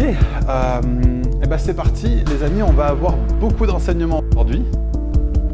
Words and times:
Ok, 0.00 0.06
euh, 0.48 0.80
et 1.42 1.46
ben 1.46 1.58
c'est 1.58 1.74
parti, 1.74 2.24
les 2.30 2.42
amis, 2.42 2.62
on 2.62 2.72
va 2.72 2.86
avoir 2.86 3.16
beaucoup 3.38 3.66
d'enseignements 3.66 4.22
aujourd'hui. 4.32 4.64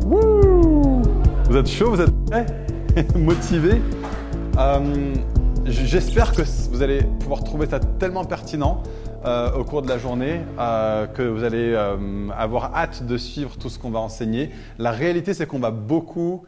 Vous 0.04 1.56
êtes 1.56 1.66
chaud, 1.66 1.90
vous 1.90 2.00
êtes 2.00 2.14
prêts, 2.26 2.46
motivés 3.16 3.82
euh, 4.56 5.14
J'espère 5.64 6.30
que 6.30 6.42
vous 6.70 6.80
allez 6.80 7.02
pouvoir 7.18 7.42
trouver 7.42 7.66
ça 7.66 7.80
tellement 7.80 8.24
pertinent 8.24 8.84
euh, 9.24 9.50
au 9.52 9.64
cours 9.64 9.82
de 9.82 9.88
la 9.88 9.98
journée 9.98 10.42
euh, 10.60 11.08
que 11.08 11.22
vous 11.22 11.42
allez 11.42 11.74
avoir 12.36 12.72
hâte 12.76 13.04
de 13.04 13.16
suivre 13.16 13.56
tout 13.58 13.68
ce 13.68 13.80
qu'on 13.80 13.90
va 13.90 13.98
enseigner. 13.98 14.50
La 14.78 14.92
réalité, 14.92 15.34
c'est 15.34 15.46
qu'on 15.46 15.58
va 15.58 15.72
beaucoup 15.72 16.44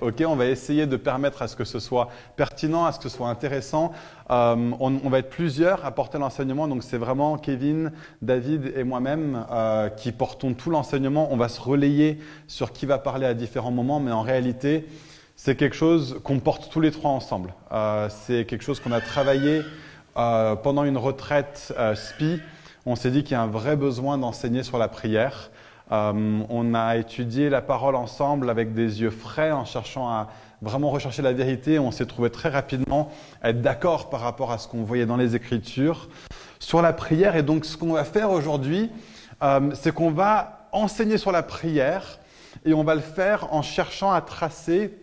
Ok, 0.00 0.22
on 0.26 0.36
va 0.36 0.46
essayer 0.46 0.86
de 0.86 0.96
permettre 0.96 1.42
à 1.42 1.48
ce 1.48 1.54
que 1.54 1.64
ce 1.64 1.80
soit 1.80 2.08
pertinent, 2.34 2.86
à 2.86 2.92
ce 2.92 2.98
que 2.98 3.10
ce 3.10 3.16
soit 3.16 3.28
intéressant. 3.28 3.92
Euh, 4.30 4.70
on, 4.80 5.10
va 5.10 5.18
être 5.18 5.28
plusieurs 5.28 5.84
à 5.84 5.90
porter 5.90 6.18
l'enseignement, 6.18 6.66
donc 6.66 6.82
c'est 6.82 6.96
vraiment 6.96 7.36
Kevin, 7.36 7.92
David 8.22 8.72
et 8.74 8.84
moi-même 8.84 9.44
euh, 9.50 9.90
qui 9.90 10.12
portons 10.12 10.54
tout 10.54 10.70
l'enseignement. 10.70 11.28
On 11.30 11.36
va 11.36 11.48
se 11.48 11.60
relayer 11.60 12.18
sur 12.48 12.72
qui 12.72 12.86
va 12.86 12.96
parler 12.96 13.26
à 13.26 13.34
différents 13.34 13.70
moments, 13.70 14.00
mais 14.00 14.12
en 14.12 14.22
réalité, 14.22 14.86
c'est 15.36 15.56
quelque 15.56 15.76
chose 15.76 16.20
qu'on 16.24 16.38
porte 16.38 16.70
tous 16.72 16.80
les 16.80 16.90
trois 16.90 17.10
ensemble. 17.10 17.52
Euh, 17.70 18.08
c'est 18.08 18.46
quelque 18.46 18.62
chose 18.62 18.80
qu'on 18.80 18.92
a 18.92 19.00
travaillé 19.02 19.60
pendant 20.14 20.84
une 20.84 20.98
retraite 20.98 21.72
SPI. 21.94 22.40
On 22.84 22.96
s'est 22.96 23.10
dit 23.10 23.22
qu'il 23.22 23.32
y 23.32 23.34
a 23.34 23.42
un 23.42 23.46
vrai 23.46 23.76
besoin 23.76 24.18
d'enseigner 24.18 24.62
sur 24.62 24.76
la 24.76 24.88
prière. 24.88 25.50
Euh, 25.92 26.42
on 26.48 26.74
a 26.74 26.96
étudié 26.96 27.50
la 27.50 27.62
parole 27.62 27.96
ensemble 27.96 28.48
avec 28.48 28.74
des 28.74 29.00
yeux 29.00 29.10
frais 29.10 29.50
en 29.50 29.64
cherchant 29.64 30.08
à 30.08 30.28
vraiment 30.62 30.90
rechercher 30.90 31.22
la 31.22 31.32
vérité. 31.32 31.78
On 31.78 31.90
s'est 31.90 32.06
trouvé 32.06 32.30
très 32.30 32.48
rapidement 32.48 33.10
être 33.42 33.60
d'accord 33.60 34.08
par 34.08 34.20
rapport 34.20 34.52
à 34.52 34.58
ce 34.58 34.68
qu'on 34.68 34.84
voyait 34.84 35.06
dans 35.06 35.16
les 35.16 35.34
Écritures 35.34 36.08
sur 36.60 36.80
la 36.80 36.92
prière. 36.92 37.34
Et 37.34 37.42
donc, 37.42 37.64
ce 37.64 37.76
qu'on 37.76 37.92
va 37.92 38.04
faire 38.04 38.30
aujourd'hui, 38.30 38.90
euh, 39.42 39.70
c'est 39.74 39.92
qu'on 39.92 40.12
va 40.12 40.68
enseigner 40.72 41.18
sur 41.18 41.32
la 41.32 41.42
prière 41.42 42.20
et 42.64 42.72
on 42.72 42.84
va 42.84 42.94
le 42.94 43.00
faire 43.00 43.52
en 43.52 43.62
cherchant 43.62 44.12
à 44.12 44.20
tracer 44.20 44.96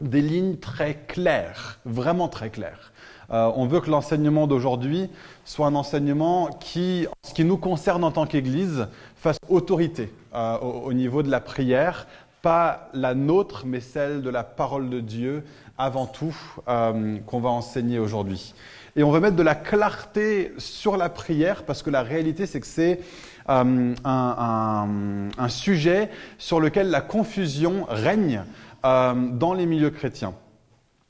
des 0.00 0.22
lignes 0.22 0.56
très 0.56 0.94
claires, 0.94 1.80
vraiment 1.84 2.28
très 2.28 2.50
claires. 2.50 2.92
Euh, 3.32 3.50
on 3.54 3.66
veut 3.66 3.80
que 3.80 3.90
l'enseignement 3.90 4.46
d'aujourd'hui 4.46 5.10
soit 5.44 5.66
un 5.66 5.74
enseignement 5.74 6.48
qui, 6.48 7.06
en 7.08 7.28
ce 7.28 7.34
qui 7.34 7.44
nous 7.44 7.56
concerne 7.56 8.04
en 8.04 8.10
tant 8.10 8.26
qu'Église, 8.26 8.86
fasse 9.16 9.38
autorité 9.48 10.12
euh, 10.34 10.58
au, 10.58 10.88
au, 10.88 10.92
niveau 10.92 11.22
de 11.22 11.30
la 11.30 11.40
prière, 11.40 12.06
pas 12.42 12.88
la 12.94 13.14
nôtre, 13.14 13.64
mais 13.66 13.80
celle 13.80 14.22
de 14.22 14.30
la 14.30 14.44
parole 14.44 14.88
de 14.90 15.00
Dieu 15.00 15.44
avant 15.76 16.06
tout 16.06 16.36
euh, 16.68 17.18
qu'on 17.26 17.40
va 17.40 17.48
enseigner 17.48 17.98
aujourd'hui. 17.98 18.54
Et 18.96 19.02
on 19.02 19.10
va 19.10 19.20
mettre 19.20 19.36
de 19.36 19.42
la 19.42 19.54
clarté 19.54 20.52
sur 20.58 20.96
la 20.96 21.08
prière 21.08 21.64
parce 21.64 21.82
que 21.82 21.90
la 21.90 22.02
réalité, 22.02 22.46
c'est 22.46 22.60
que 22.60 22.66
c'est 22.66 23.00
euh, 23.48 23.94
un, 24.04 25.48
sujet 25.48 26.10
sur 26.38 26.60
lequel 26.60 26.90
la 26.90 27.00
confusion 27.00 27.86
règne 27.88 28.42
dans 28.82 29.54
les 29.54 29.66
milieux 29.66 29.90
chrétiens. 29.90 30.34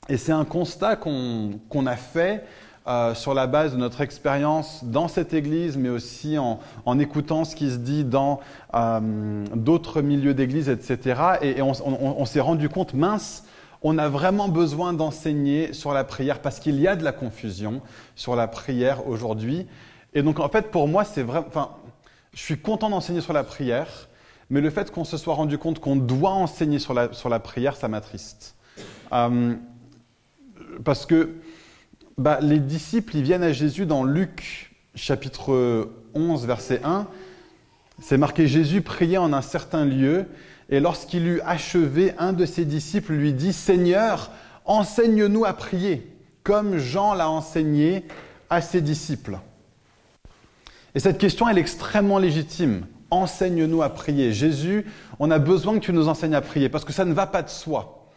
Et 0.09 0.17
c'est 0.17 0.31
un 0.31 0.45
constat 0.45 0.95
qu'on 0.95 1.59
qu 1.69 1.87
a 1.87 1.95
fait 1.95 2.43
euh, 2.87 3.13
sur 3.13 3.33
la 3.33 3.47
base 3.47 3.73
de 3.73 3.77
notre 3.77 4.01
expérience 4.01 4.83
dans 4.83 5.07
cette 5.07 5.33
église, 5.33 5.77
mais 5.77 5.89
aussi 5.89 6.37
en, 6.37 6.59
écoutant 6.99 7.45
ce 7.45 7.55
qui 7.55 7.69
se 7.69 7.77
dit 7.77 8.03
dans 8.03 8.39
euh, 8.73 9.45
d'autres 9.55 10.01
milieux 10.01 10.33
d'église, 10.33 10.69
etc. 10.69 11.21
Et, 11.41 11.61
on 11.61 12.25
s'est 12.25 12.39
rendu 12.39 12.69
compte, 12.69 12.93
mince, 12.93 13.45
on 13.83 13.97
a 13.97 14.09
vraiment 14.09 14.47
besoin 14.47 14.93
d'enseigner 14.93 15.73
sur 15.73 15.93
la 15.93 16.03
prière 16.03 16.39
parce 16.39 16.59
qu'il 16.59 16.79
y 16.79 16.87
a 16.87 16.95
de 16.95 17.03
la 17.03 17.11
confusion 17.11 17.81
sur 18.15 18.35
la 18.35 18.47
prière 18.47 19.07
aujourd'hui. 19.07 19.67
Et 20.13 20.21
donc, 20.21 20.39
en 20.39 20.49
fait, 20.49 20.71
pour 20.71 20.87
moi, 20.87 21.03
c'est 21.03 21.23
vraiment. 21.23 21.47
Enfin, 21.47 21.69
je 22.33 22.41
suis 22.41 22.57
content 22.59 22.89
d'enseigner 22.89 23.21
sur 23.21 23.33
la 23.33 23.43
prière, 23.43 24.09
mais 24.49 24.61
le 24.61 24.69
fait 24.69 24.91
qu'on 24.91 25.03
se 25.03 25.17
soit 25.17 25.33
rendu 25.33 25.57
compte 25.57 25.79
qu'on 25.79 25.95
doit 25.95 26.31
enseigner 26.31 26.79
sur 26.79 26.93
la, 26.93 27.13
sur 27.13 27.29
la 27.29 27.39
prière, 27.39 27.75
ça 27.75 27.87
m'attriste. 27.87 28.55
Euh, 29.13 29.55
parce 30.83 31.05
que 31.05 31.35
bah, 32.17 32.39
les 32.41 32.59
disciples, 32.59 33.17
ils 33.17 33.23
viennent 33.23 33.43
à 33.43 33.53
Jésus 33.53 33.85
dans 33.85 34.03
Luc 34.03 34.71
chapitre 34.95 35.89
11, 36.13 36.45
verset 36.45 36.81
1. 36.83 37.07
C'est 38.01 38.17
marqué 38.17 38.47
Jésus 38.47 38.81
priait 38.81 39.17
en 39.17 39.33
un 39.33 39.41
certain 39.41 39.85
lieu, 39.85 40.25
et 40.69 40.79
lorsqu'il 40.79 41.27
eut 41.27 41.41
achevé, 41.45 42.13
un 42.17 42.33
de 42.33 42.45
ses 42.45 42.65
disciples 42.65 43.13
lui 43.13 43.33
dit 43.33 43.53
Seigneur, 43.53 44.31
enseigne-nous 44.65 45.45
à 45.45 45.53
prier, 45.53 46.11
comme 46.43 46.77
Jean 46.77 47.13
l'a 47.13 47.29
enseigné 47.29 48.05
à 48.49 48.61
ses 48.61 48.81
disciples. 48.81 49.39
Et 50.95 50.99
cette 50.99 51.17
question, 51.17 51.47
elle 51.47 51.57
est 51.57 51.61
extrêmement 51.61 52.17
légitime. 52.17 52.85
Enseigne-nous 53.11 53.81
à 53.81 53.89
prier. 53.89 54.33
Jésus, 54.33 54.85
on 55.19 55.31
a 55.31 55.39
besoin 55.39 55.75
que 55.75 55.85
tu 55.85 55.93
nous 55.93 56.07
enseignes 56.07 56.35
à 56.35 56.41
prier, 56.41 56.69
parce 56.69 56.85
que 56.85 56.93
ça 56.93 57.05
ne 57.05 57.13
va 57.13 57.27
pas 57.27 57.43
de 57.43 57.49
soi. 57.49 58.09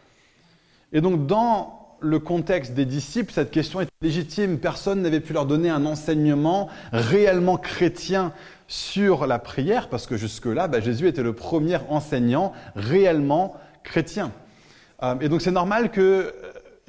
Et 0.91 1.01
donc, 1.01 1.27
dans 1.27 1.84
le 1.99 2.19
contexte 2.19 2.73
des 2.73 2.85
disciples, 2.85 3.31
cette 3.31 3.51
question 3.51 3.81
est 3.81 3.87
légitime. 4.01 4.59
Personne 4.59 5.01
n'avait 5.01 5.19
pu 5.19 5.33
leur 5.33 5.45
donner 5.45 5.69
un 5.69 5.85
enseignement 5.85 6.69
réellement 6.91 7.57
chrétien 7.57 8.33
sur 8.67 9.27
la 9.27 9.39
prière, 9.39 9.89
parce 9.89 10.07
que 10.07 10.17
jusque-là, 10.17 10.67
bah, 10.67 10.79
Jésus 10.79 11.07
était 11.07 11.23
le 11.23 11.33
premier 11.33 11.77
enseignant 11.89 12.53
réellement 12.75 13.55
chrétien. 13.83 14.31
Euh, 15.03 15.15
et 15.21 15.29
donc 15.29 15.41
c'est 15.41 15.51
normal 15.51 15.91
qu'il 15.91 16.25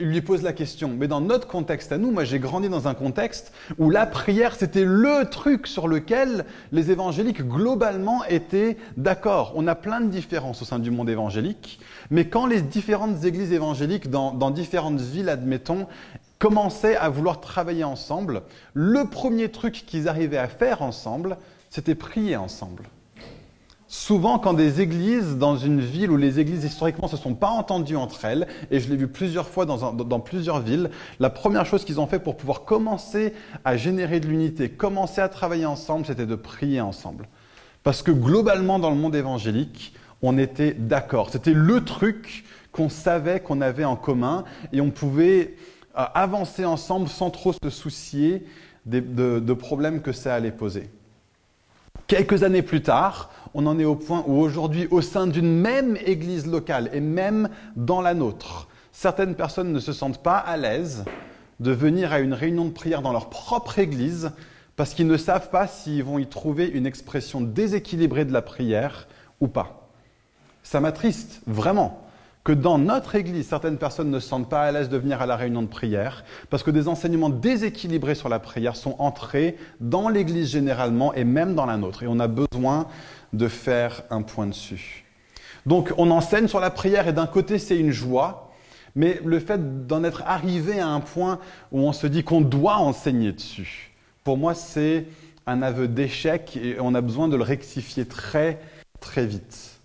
euh, 0.01 0.05
lui 0.05 0.21
pose 0.21 0.43
la 0.43 0.53
question. 0.53 0.91
Mais 0.97 1.09
dans 1.09 1.21
notre 1.21 1.47
contexte 1.47 1.93
à 1.93 1.99
nous, 1.99 2.11
moi 2.11 2.25
j'ai 2.25 2.39
grandi 2.39 2.69
dans 2.69 2.89
un 2.89 2.95
contexte 2.95 3.53
où 3.79 3.91
la 3.91 4.07
prière 4.07 4.55
c'était 4.55 4.85
le 4.85 5.29
truc 5.31 5.67
sur 5.67 5.89
lequel 5.89 6.45
les 6.73 6.91
évangéliques 6.91 7.43
globalement 7.43 8.25
étaient 8.25 8.77
d'accord. 8.97 9.53
On 9.57 9.67
a 9.67 9.75
plein 9.75 10.01
de 10.01 10.09
différences 10.09 10.63
au 10.63 10.65
sein 10.65 10.79
du 10.79 10.91
monde 10.91 11.11
évangélique, 11.11 11.81
mais 12.11 12.29
quand 12.29 12.47
les 12.47 12.63
différentes 12.63 13.25
églises 13.25 13.53
évangéliques 13.53 14.11
dans, 14.11 14.33
dans 14.33 14.51
différentes 14.51 15.01
villes, 15.01 15.29
admettons, 15.29 15.87
commençaient 16.39 16.97
à 16.97 17.09
vouloir 17.09 17.41
travailler 17.41 17.85
ensemble, 17.85 18.43
le 18.75 19.05
premier 19.05 19.51
truc 19.51 19.85
qu'ils 19.87 20.09
arrivaient 20.09 20.37
à 20.37 20.49
faire 20.49 20.83
ensemble, 20.83 21.39
c'était 21.71 21.95
prier 21.95 22.37
ensemble. 22.37 22.85
Souvent, 23.89 24.41
quand 24.41 24.53
des 24.53 24.81
églises 24.81 25.37
dans 25.37 25.57
une 25.57 25.81
ville 25.81 26.11
où 26.11 26.17
les 26.17 26.41
églises 26.41 26.65
historiquement 26.65 27.07
se 27.07 27.17
sont 27.17 27.35
pas 27.35 27.51
entendues 27.51 27.95
entre 27.95 28.25
elles, 28.25 28.49
et 28.73 28.81
je 28.81 28.89
l'ai 28.89 28.97
vu 28.97 29.07
plusieurs 29.07 29.49
fois 29.49 29.65
dans, 29.65 30.21
plusieurs 30.21 30.61
villes, 30.61 30.91
la 31.21 31.31
première 31.31 31.67
chose 31.67 31.85
qu'ils 31.85 32.01
ont 32.01 32.09
fait 32.09 32.19
pour 32.19 32.37
pouvoir 32.37 32.65
commencer 32.65 33.33
à 33.65 33.77
générer 33.77 34.19
de 34.19 34.27
l'unité, 34.27 34.71
commencer 34.71 35.21
à 35.21 35.29
travailler 35.29 35.67
ensemble, 35.67 36.05
c'était 36.05 36.27
de 36.27 36.35
prier 36.35 36.81
ensemble. 36.81 37.29
Parce 37.85 38.03
que 38.03 38.11
globalement, 38.11 38.81
dans 38.81 38.91
le 38.91 38.97
monde 38.97 39.15
évangélique, 39.15 39.95
on 40.21 40.37
était 40.37 40.73
d'accord. 40.73 41.31
C'était 41.31 41.55
le 41.55 41.85
truc 41.85 42.45
qu'on 42.73 42.89
savait 42.89 43.39
qu'on 43.39 43.61
avait 43.61 43.85
en 43.85 43.95
commun, 43.95 44.43
et 44.73 44.81
on 44.81 44.91
pouvait 44.91 45.55
euh, 45.97 46.05
avancer 46.13 46.65
ensemble 46.65 47.07
sans 47.07 47.31
trop 47.31 47.53
se 47.53 47.71
soucier 47.71 48.45
de, 48.85 48.99
de, 48.99 49.39
de 49.39 49.53
problèmes 49.53 50.03
que 50.03 50.11
ça 50.11 50.35
allait 50.35 50.51
poser. 50.51 50.91
Quelques 52.07 52.45
années 52.45 52.63
plus 52.63 52.83
tard, 52.83 53.31
on 53.53 53.67
en 53.67 53.81
est 53.81 53.85
au 53.85 53.97
point 53.97 54.23
où 54.29 54.41
aujourd'hui, 54.41 54.87
au 54.93 55.03
sein 55.03 55.27
d'une 55.27 55.61
même 55.61 55.97
église 56.07 56.47
locale 56.47 56.89
et 56.93 57.01
même 57.01 57.49
dans 57.75 58.01
la 58.01 58.15
nôtre, 58.15 58.69
certaines 58.93 59.35
personnes 59.35 59.73
ne 59.73 59.81
se 59.81 59.93
sentent 59.93 60.23
pas 60.23 60.39
à 60.39 60.57
l'aise 60.57 61.05
de 61.59 61.73
venir 61.73 62.13
à 62.13 62.21
une 62.21 62.33
réunion 62.33 62.65
de 62.65 62.71
prière 62.71 63.03
dans 63.03 63.11
leur 63.11 63.29
propre 63.29 63.81
église 63.81 64.31
parce 64.77 64.95
qu'ils 64.95 65.09
ne 65.09 65.17
savent 65.17 65.51
pas 65.51 65.67
s'ils 65.67 66.05
vont 66.05 66.19
y 66.19 66.29
trouver 66.29 66.69
une 66.69 66.87
expression 66.87 67.41
déséquilibrée 67.41 68.25
de 68.25 68.33
la 68.33 68.43
prière 68.43 69.09
ou 69.41 69.49
pas. 69.49 69.89
Ça 70.63 70.81
m'attriste, 70.81 71.41
vraiment 71.49 72.06
que 72.47 72.53
dans 72.53 72.79
notre 72.79 73.17
Église, 73.17 73.49
certaines 73.49 73.77
personnes 73.77 74.09
ne 74.09 74.21
se 74.21 74.29
sentent 74.29 74.49
pas 74.49 74.63
à 74.63 74.71
l'aise 74.71 74.89
de 74.89 74.97
venir 74.97 75.21
à 75.21 75.27
la 75.27 75.35
réunion 75.35 75.63
de 75.63 75.67
prière, 75.67 76.25
parce 76.49 76.63
que 76.63 76.71
des 76.71 76.87
enseignements 76.87 77.29
déséquilibrés 77.29 78.15
sur 78.15 78.29
la 78.29 78.39
prière 78.39 78.77
sont 78.77 78.95
entrés 79.01 79.57
dans 79.81 80.09
l'Église 80.09 80.49
généralement 80.49 81.13
et 81.13 81.25
même 81.25 81.57
dans 81.57 81.67
la 81.67 81.77
nôtre. 81.77 82.05
Et 82.05 82.07
on 82.07 82.21
a 82.21 82.29
besoin 82.29 82.87
de 83.33 83.49
faire 83.49 84.05
un 84.11 84.23
point 84.23 84.47
dessus. 84.47 85.05
Donc 85.67 85.93
on 85.99 86.09
enseigne 86.13 86.47
sur 86.47 86.61
la 86.61 86.71
prière 86.71 87.09
et 87.09 87.13
d'un 87.13 87.27
côté 87.27 87.59
c'est 87.59 87.77
une 87.77 87.91
joie, 87.91 88.53
mais 88.95 89.21
le 89.25 89.41
fait 89.41 89.89
d'en 89.89 90.05
être 90.05 90.23
arrivé 90.25 90.79
à 90.79 90.87
un 90.87 91.01
point 91.01 91.41
où 91.73 91.81
on 91.81 91.93
se 91.93 92.07
dit 92.07 92.23
qu'on 92.23 92.43
doit 92.43 92.77
enseigner 92.77 93.33
dessus, 93.33 93.91
pour 94.23 94.39
moi 94.39 94.55
c'est 94.55 95.07
un 95.49 95.63
aveu 95.63 95.89
d'échec 95.89 96.57
et 96.57 96.77
on 96.79 96.95
a 96.95 97.01
besoin 97.01 97.27
de 97.27 97.35
le 97.35 97.43
rectifier 97.43 98.07
très 98.07 98.61
très 99.01 99.27
vite. 99.27 99.81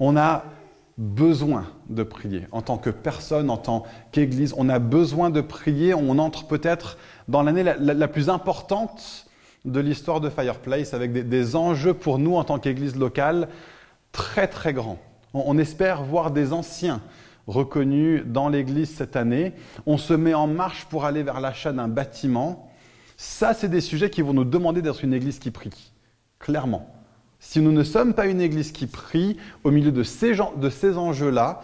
On 0.00 0.16
a 0.16 0.44
besoin 0.98 1.66
de 1.88 2.02
prier. 2.02 2.46
En 2.52 2.62
tant 2.62 2.78
que 2.78 2.90
personne, 2.90 3.50
en 3.50 3.56
tant 3.56 3.84
qu'Église, 4.12 4.54
on 4.56 4.68
a 4.68 4.78
besoin 4.78 5.30
de 5.30 5.40
prier. 5.40 5.94
On 5.94 6.18
entre 6.18 6.46
peut-être 6.46 6.98
dans 7.28 7.42
l'année 7.42 7.62
la, 7.62 8.08
plus 8.08 8.28
importante 8.28 9.26
de 9.64 9.80
l'histoire 9.80 10.20
de 10.20 10.30
Fireplace, 10.30 10.94
avec 10.94 11.12
des, 11.12 11.24
des, 11.24 11.56
enjeux 11.56 11.94
pour 11.94 12.18
nous 12.18 12.36
en 12.36 12.44
tant 12.44 12.58
qu'Église 12.58 12.96
locale 12.96 13.48
très 14.12 14.46
très 14.46 14.72
grands. 14.72 14.98
On, 15.32 15.42
on 15.46 15.58
espère 15.58 16.02
voir 16.02 16.30
des 16.30 16.52
anciens 16.52 17.00
reconnus 17.46 18.22
dans 18.24 18.48
l'Église 18.48 18.94
cette 18.94 19.16
année. 19.16 19.52
On 19.86 19.98
se 19.98 20.14
met 20.14 20.34
en 20.34 20.46
marche 20.46 20.84
pour 20.86 21.04
aller 21.04 21.22
vers 21.22 21.40
l'achat 21.40 21.72
d'un 21.72 21.88
bâtiment. 21.88 22.70
Ça, 23.16 23.54
c'est 23.54 23.68
des 23.68 23.80
sujets 23.80 24.10
qui 24.10 24.22
vont 24.22 24.32
nous 24.32 24.44
demander 24.44 24.82
d'être 24.82 25.04
une 25.04 25.14
église 25.14 25.38
qui 25.38 25.50
prie, 25.50 25.92
clairement. 26.38 26.93
Si 27.46 27.60
nous 27.60 27.72
ne 27.72 27.84
sommes 27.84 28.14
pas 28.14 28.26
une 28.26 28.40
église 28.40 28.72
qui 28.72 28.86
prie, 28.86 29.36
au 29.64 29.70
milieu 29.70 29.92
de 29.92 30.02
ces, 30.02 30.34
de 30.56 30.70
ces 30.70 30.96
enjeux-là, 30.96 31.60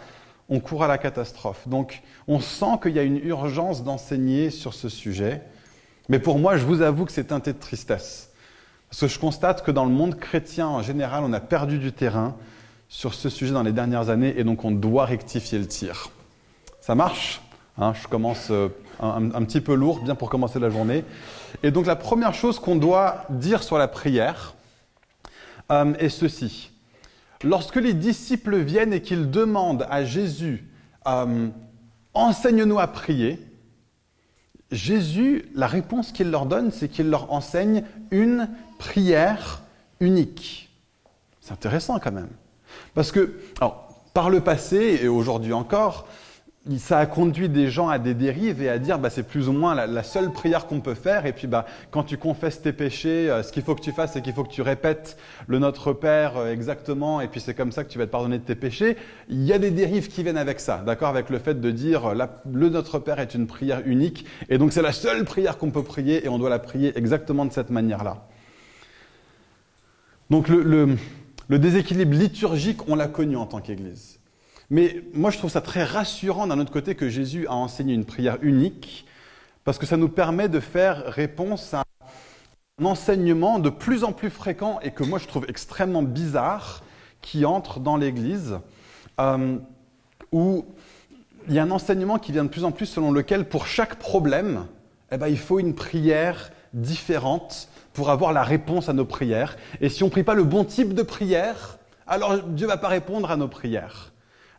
on 0.47 0.59
court 0.59 0.83
à 0.83 0.87
la 0.87 0.99
catastrophe. 0.99 1.67
Donc, 1.67 2.03
on 2.27 2.39
sent 2.39 2.79
qu'il 2.83 2.91
y 2.91 2.99
a 2.99 3.03
une 3.03 3.17
urgence 3.17 3.83
d'enseigner 3.83 4.51
sur 4.51 4.75
ce 4.75 4.89
sujet. 4.89 5.41
Mais 6.07 6.19
pour 6.19 6.37
moi, 6.37 6.55
je 6.55 6.65
vous 6.65 6.83
avoue 6.83 7.05
que 7.05 7.11
c'est 7.11 7.25
teinté 7.25 7.51
de 7.51 7.57
tristesse. 7.57 8.29
Parce 8.89 9.01
que 9.01 9.07
je 9.07 9.17
constate 9.17 9.63
que 9.63 9.71
dans 9.71 9.83
le 9.85 9.91
monde 9.91 10.19
chrétien 10.19 10.67
en 10.67 10.83
général, 10.83 11.23
on 11.25 11.33
a 11.33 11.39
perdu 11.39 11.79
du 11.79 11.91
terrain 11.91 12.35
sur 12.87 13.15
ce 13.15 13.29
sujet 13.29 13.51
dans 13.51 13.63
les 13.63 13.71
dernières 13.71 14.09
années 14.09 14.35
et 14.37 14.43
donc 14.43 14.63
on 14.63 14.71
doit 14.71 15.05
rectifier 15.05 15.57
le 15.57 15.67
tir. 15.67 16.09
Ça 16.79 16.93
marche 16.93 17.41
hein, 17.77 17.93
Je 17.99 18.07
commence 18.07 18.51
euh, 18.51 18.69
un, 18.99 19.43
petit 19.43 19.61
peu 19.61 19.73
lourd, 19.73 20.03
bien 20.03 20.13
pour 20.15 20.29
commencer 20.29 20.59
la 20.59 20.69
journée. 20.69 21.03
Et 21.63 21.71
donc 21.71 21.87
la 21.87 21.95
première 21.95 22.35
chose 22.35 22.59
qu'on 22.59 22.75
doit 22.75 23.25
dire 23.29 23.63
sur 23.63 23.77
la 23.77 23.87
prière 23.87 24.53
euh, 25.71 25.93
est 25.95 26.09
ceci. 26.09 26.71
Lorsque 27.43 27.77
les 27.77 27.93
disciples 27.93 28.57
viennent 28.57 28.93
et 28.93 29.01
qu'ils 29.01 29.31
demandent 29.31 29.87
à 29.89 30.03
Jésus, 30.03 30.67
euh, 31.07 31.49
enseigne-nous 32.13 32.79
à 32.79 32.87
prier, 32.87 33.39
Jésus, 34.71 35.45
la 35.53 35.67
réponse 35.67 36.11
qu'il 36.11 36.31
leur 36.31 36.45
donne, 36.45 36.71
c'est 36.71 36.87
qu'il 36.87 37.09
leur 37.09 37.31
enseigne 37.33 37.83
une 38.09 38.49
prière 38.77 39.63
unique. 39.99 40.69
C'est 41.41 41.51
intéressant 41.51 41.99
quand 41.99 42.11
même. 42.11 42.29
Parce 42.93 43.11
que, 43.11 43.37
par 44.13 44.29
le 44.29 44.41
passé 44.41 44.99
et 45.01 45.07
aujourd'hui 45.07 45.53
encore, 45.53 46.07
ça 46.77 46.99
a 46.99 47.07
conduit 47.07 47.49
des 47.49 47.69
gens 47.69 47.89
à 47.89 47.97
des 47.97 48.13
dérives 48.13 48.61
et 48.61 48.69
à 48.69 48.77
dire 48.77 48.99
bah, 48.99 49.09
c'est 49.09 49.23
plus 49.23 49.49
ou 49.49 49.51
moins 49.51 49.73
la, 49.73 50.03
seule 50.03 50.31
prière 50.31 50.67
qu'on 50.67 50.79
peut 50.79 50.93
faire. 50.93 51.25
Et 51.25 51.33
puis 51.33 51.47
bah, 51.47 51.65
quand 51.89 52.03
tu 52.03 52.17
confesses 52.17 52.61
tes 52.61 52.71
péchés, 52.71 53.31
euh, 53.31 53.41
ce 53.41 53.51
qu'il 53.51 53.63
faut 53.63 53.73
que 53.73 53.81
tu 53.81 53.91
fasses, 53.91 54.13
c'est 54.13 54.21
qu'il 54.21 54.33
faut 54.33 54.43
que 54.43 54.51
tu 54.51 54.61
répètes 54.61 55.17
le 55.47 55.57
Notre 55.57 55.91
Père 55.91 56.37
euh, 56.37 56.53
exactement. 56.53 57.19
Et 57.19 57.27
puis 57.27 57.39
c'est 57.39 57.55
comme 57.55 57.71
ça 57.71 57.83
que 57.83 57.89
tu 57.89 57.97
vas 57.97 58.05
te 58.05 58.11
pardonner 58.11 58.37
de 58.37 58.43
tes 58.43 58.53
péchés. 58.53 58.95
Il 59.27 59.43
y 59.43 59.53
a 59.53 59.57
des 59.57 59.71
dérives 59.71 60.07
qui 60.07 60.21
viennent 60.21 60.37
avec 60.37 60.59
ça, 60.59 60.83
d'accord 60.85 61.09
Avec 61.09 61.31
le 61.31 61.39
fait 61.39 61.59
de 61.59 61.71
dire 61.71 62.05
euh, 62.05 62.27
le 62.51 62.69
Notre 62.69 62.99
Père 62.99 63.19
est 63.19 63.33
une 63.33 63.47
prière 63.47 63.81
unique. 63.85 64.25
Et 64.49 64.59
donc 64.59 64.71
c'est 64.71 64.83
la 64.83 64.93
seule 64.93 65.25
prière 65.25 65.57
qu'on 65.57 65.71
peut 65.71 65.83
prier 65.83 66.25
et 66.25 66.29
on 66.29 66.37
doit 66.37 66.49
la 66.51 66.59
prier 66.59 66.95
exactement 66.95 67.45
de 67.45 67.51
cette 67.51 67.71
manière-là. 67.71 68.27
Donc 70.29 70.47
le 70.47 70.97
déséquilibre 71.49 72.13
liturgique, 72.13 72.87
on 72.87 72.95
l'a 72.95 73.07
connu 73.07 73.35
en 73.35 73.45
tant 73.45 73.59
qu'Église. 73.59 74.20
Mais 74.71 75.03
moi, 75.13 75.31
je 75.31 75.37
trouve 75.37 75.51
ça 75.51 75.59
très 75.59 75.83
rassurant 75.83 76.47
d'un 76.47 76.57
autre 76.57 76.71
côté 76.71 76.95
que 76.95 77.09
Jésus 77.09 77.45
a 77.45 77.53
enseigné 77.53 77.93
une 77.93 78.05
prière 78.05 78.37
unique, 78.41 79.05
parce 79.65 79.77
que 79.77 79.85
ça 79.85 79.97
nous 79.97 80.07
permet 80.07 80.47
de 80.47 80.61
faire 80.61 81.03
réponse 81.07 81.73
à 81.73 81.83
un 82.79 82.85
enseignement 82.85 83.59
de 83.59 83.69
plus 83.69 84.05
en 84.05 84.13
plus 84.13 84.29
fréquent 84.29 84.79
et 84.81 84.91
que 84.91 85.03
moi 85.03 85.19
je 85.19 85.27
trouve 85.27 85.45
extrêmement 85.49 86.03
bizarre 86.03 86.83
qui 87.21 87.43
entre 87.43 87.81
dans 87.81 87.97
l'Église, 87.97 88.59
euh, 89.19 89.57
où 90.31 90.65
il 91.49 91.53
y 91.53 91.59
a 91.59 91.63
un 91.63 91.71
enseignement 91.71 92.17
qui 92.17 92.31
vient 92.31 92.45
de 92.45 92.49
plus 92.49 92.63
en 92.63 92.71
plus 92.71 92.85
selon 92.85 93.11
lequel 93.11 93.49
pour 93.49 93.67
chaque 93.67 93.95
problème, 93.95 94.67
eh 95.11 95.17
ben, 95.17 95.27
il 95.27 95.37
faut 95.37 95.59
une 95.59 95.75
prière 95.75 96.49
différente 96.73 97.67
pour 97.91 98.09
avoir 98.09 98.31
la 98.31 98.41
réponse 98.41 98.87
à 98.87 98.93
nos 98.93 99.05
prières. 99.05 99.57
Et 99.81 99.89
si 99.89 100.01
on 100.03 100.05
ne 100.05 100.11
prie 100.11 100.23
pas 100.23 100.33
le 100.33 100.45
bon 100.45 100.63
type 100.63 100.93
de 100.93 101.03
prière, 101.03 101.77
alors 102.07 102.41
Dieu 102.41 102.67
ne 102.67 102.71
va 102.71 102.77
pas 102.77 102.87
répondre 102.87 103.29
à 103.29 103.35
nos 103.35 103.49
prières. 103.49 104.10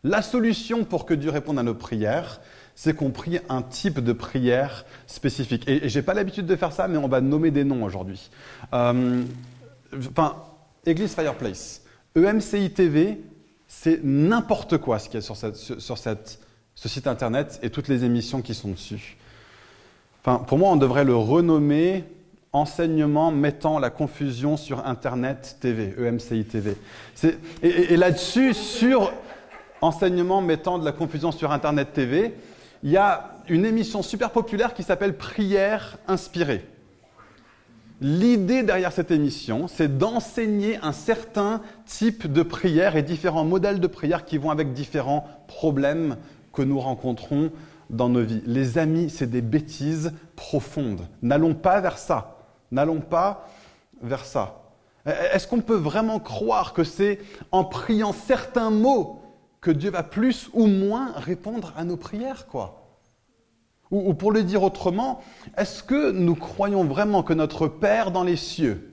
La 0.03 0.21
solution 0.21 0.83
pour 0.83 1.05
que 1.05 1.13
Dieu 1.13 1.29
réponde 1.29 1.57
à 1.59 1.63
nos 1.63 1.73
prières, 1.73 2.41
c'est 2.75 2.93
qu'on 2.93 3.11
prie 3.11 3.39
un 3.49 3.61
type 3.61 3.99
de 3.99 4.11
prière 4.11 4.85
spécifique. 5.07 5.67
Et, 5.67 5.87
je 5.87 5.97
n'ai 5.97 6.03
pas 6.03 6.13
l'habitude 6.13 6.45
de 6.45 6.55
faire 6.55 6.73
ça, 6.73 6.87
mais 6.87 6.97
on 6.97 7.07
va 7.07 7.21
nommer 7.21 7.51
des 7.51 7.63
noms 7.63 7.83
aujourd'hui. 7.83 8.29
Euh, 8.73 9.23
Église 10.85 11.13
Fireplace, 11.13 11.83
EMCI 12.17 12.71
TV, 12.71 13.21
c'est 13.67 14.03
n'importe 14.03 14.77
quoi 14.77 14.99
ce 14.99 15.07
qu'il 15.07 15.15
y 15.15 15.17
a 15.19 15.21
sur, 15.21 15.37
sur 15.37 15.97
ce 15.97 16.89
site 16.89 17.07
internet 17.07 17.59
et 17.63 17.69
toutes 17.69 17.87
les 17.87 18.03
émissions 18.03 18.41
qui 18.41 18.53
sont 18.53 18.71
dessus. 18.71 19.17
Enfin, 20.21 20.43
pour 20.43 20.57
moi, 20.57 20.71
on 20.71 20.75
devrait 20.75 21.05
le 21.05 21.15
renommer 21.15 22.03
enseignement 22.51 23.31
mettant 23.31 23.79
la 23.79 23.89
confusion 23.89 24.57
sur 24.57 24.85
Internet 24.85 25.57
TV, 25.59 25.95
EMCI 25.97 26.45
TV. 26.45 26.77
Et, 27.63 27.67
et 27.67 27.97
là-dessus, 27.97 28.53
sur 28.53 29.11
enseignement 29.83 30.41
mettant 30.41 30.79
de 30.79 30.85
la 30.85 30.91
confusion 30.91 31.31
sur 31.31 31.51
Internet 31.51 31.93
TV, 31.93 32.33
il 32.83 32.91
y 32.91 32.97
a 32.97 33.35
une 33.47 33.65
émission 33.65 34.01
super 34.01 34.31
populaire 34.31 34.73
qui 34.73 34.83
s'appelle 34.83 35.17
Prière 35.17 35.97
inspirée. 36.07 36.65
L'idée 38.01 38.63
derrière 38.63 38.91
cette 38.91 39.11
émission, 39.11 39.67
c'est 39.67 39.97
d'enseigner 39.97 40.77
un 40.81 40.91
certain 40.91 41.61
type 41.85 42.31
de 42.31 42.43
prière 42.43 42.95
et 42.95 43.03
différents 43.03 43.45
modèles 43.45 43.79
de 43.79 43.87
prière 43.87 44.25
qui 44.25 44.37
vont 44.37 44.51
avec 44.51 44.73
différents 44.73 45.27
problèmes 45.47 46.17
que 46.53 46.61
nous 46.61 46.79
rencontrons 46.79 47.51
dans 47.89 48.09
nos 48.09 48.23
vies. 48.23 48.41
Les 48.45 48.77
amis, 48.77 49.09
c'est 49.09 49.29
des 49.29 49.41
bêtises 49.41 50.13
profondes. 50.35 51.07
N'allons 51.21 51.53
pas 51.53 51.79
vers 51.79 51.97
ça. 51.97 52.37
N'allons 52.71 52.99
pas 52.99 53.47
vers 54.01 54.25
ça. 54.25 54.63
Est-ce 55.05 55.47
qu'on 55.47 55.61
peut 55.61 55.75
vraiment 55.75 56.19
croire 56.19 56.73
que 56.73 56.83
c'est 56.83 57.19
en 57.51 57.63
priant 57.63 58.13
certains 58.13 58.69
mots 58.69 59.22
que 59.63 59.71
Dieu 59.71 59.89
va 59.89 60.03
plus 60.03 60.49
ou 60.53 60.67
moins 60.67 61.13
répondre 61.15 61.73
à 61.77 61.85
nos 61.85 61.95
prières, 61.95 62.47
quoi. 62.47 62.81
Ou, 63.91 64.13
pour 64.13 64.31
le 64.31 64.43
dire 64.43 64.63
autrement, 64.63 65.21
est-ce 65.55 65.83
que 65.83 66.11
nous 66.11 66.35
croyons 66.35 66.83
vraiment 66.83 67.21
que 67.21 67.33
notre 67.33 67.67
Père 67.67 68.11
dans 68.11 68.23
les 68.23 68.35
cieux 68.35 68.91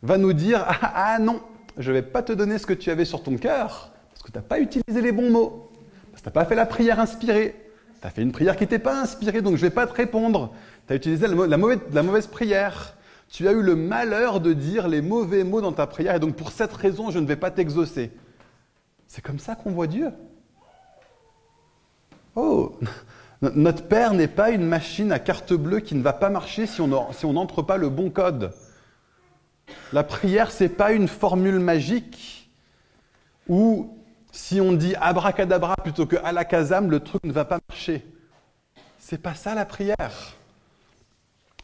va 0.00 0.16
nous 0.16 0.32
dire 0.32 0.64
ah, 0.66 0.92
ah 0.94 1.18
non, 1.18 1.40
je 1.76 1.90
ne 1.90 1.96
vais 1.96 2.02
pas 2.02 2.22
te 2.22 2.32
donner 2.32 2.58
ce 2.58 2.66
que 2.66 2.72
tu 2.72 2.90
avais 2.90 3.04
sur 3.04 3.22
ton 3.22 3.36
cœur, 3.36 3.92
parce 4.10 4.22
que 4.22 4.30
tu 4.30 4.38
n'as 4.38 4.42
pas 4.42 4.60
utilisé 4.60 5.02
les 5.02 5.12
bons 5.12 5.30
mots, 5.30 5.70
parce 6.10 6.22
que 6.22 6.28
tu 6.30 6.38
n'as 6.38 6.42
pas 6.42 6.48
fait 6.48 6.54
la 6.54 6.66
prière 6.66 6.98
inspirée, 6.98 7.54
tu 8.00 8.06
as 8.06 8.10
fait 8.10 8.22
une 8.22 8.32
prière 8.32 8.56
qui 8.56 8.62
n'était 8.62 8.78
pas 8.78 8.98
inspirée, 8.98 9.42
donc 9.42 9.56
je 9.56 9.64
ne 9.64 9.68
vais 9.68 9.74
pas 9.74 9.86
te 9.86 9.92
répondre. 9.92 10.54
Tu 10.86 10.94
as 10.94 10.96
utilisé 10.96 11.26
la 11.26 11.56
mauvaise, 11.56 11.80
la 11.92 12.02
mauvaise 12.02 12.26
prière. 12.26 12.96
Tu 13.28 13.48
as 13.48 13.52
eu 13.52 13.62
le 13.62 13.76
malheur 13.76 14.40
de 14.40 14.52
dire 14.52 14.88
les 14.88 15.02
mauvais 15.02 15.44
mots 15.44 15.60
dans 15.60 15.72
ta 15.72 15.86
prière, 15.86 16.14
et 16.14 16.20
donc 16.20 16.36
pour 16.36 16.50
cette 16.50 16.72
raison, 16.72 17.10
je 17.10 17.18
ne 17.18 17.26
vais 17.26 17.36
pas 17.36 17.50
t'exaucer. 17.50 18.10
C'est 19.14 19.20
comme 19.20 19.38
ça 19.38 19.54
qu'on 19.54 19.72
voit 19.72 19.88
Dieu. 19.88 20.10
Oh, 22.34 22.78
notre 23.42 23.86
Père 23.86 24.14
n'est 24.14 24.26
pas 24.26 24.48
une 24.48 24.64
machine 24.64 25.12
à 25.12 25.18
carte 25.18 25.52
bleue 25.52 25.80
qui 25.80 25.94
ne 25.94 26.02
va 26.02 26.14
pas 26.14 26.30
marcher 26.30 26.66
si 26.66 26.80
on 26.80 26.88
n'entre 27.34 27.60
pas 27.60 27.76
le 27.76 27.90
bon 27.90 28.08
code. 28.08 28.54
La 29.92 30.02
prière, 30.02 30.50
c'est 30.50 30.70
pas 30.70 30.92
une 30.92 31.08
formule 31.08 31.58
magique 31.58 32.50
où 33.50 33.98
si 34.32 34.62
on 34.62 34.72
dit 34.72 34.94
abracadabra 34.94 35.76
plutôt 35.76 36.06
que 36.06 36.16
alakazam, 36.16 36.90
le 36.90 37.00
truc 37.00 37.22
ne 37.24 37.32
va 37.32 37.44
pas 37.44 37.58
marcher. 37.68 38.06
C'est 38.98 39.20
pas 39.20 39.34
ça 39.34 39.54
la 39.54 39.66
prière. 39.66 40.10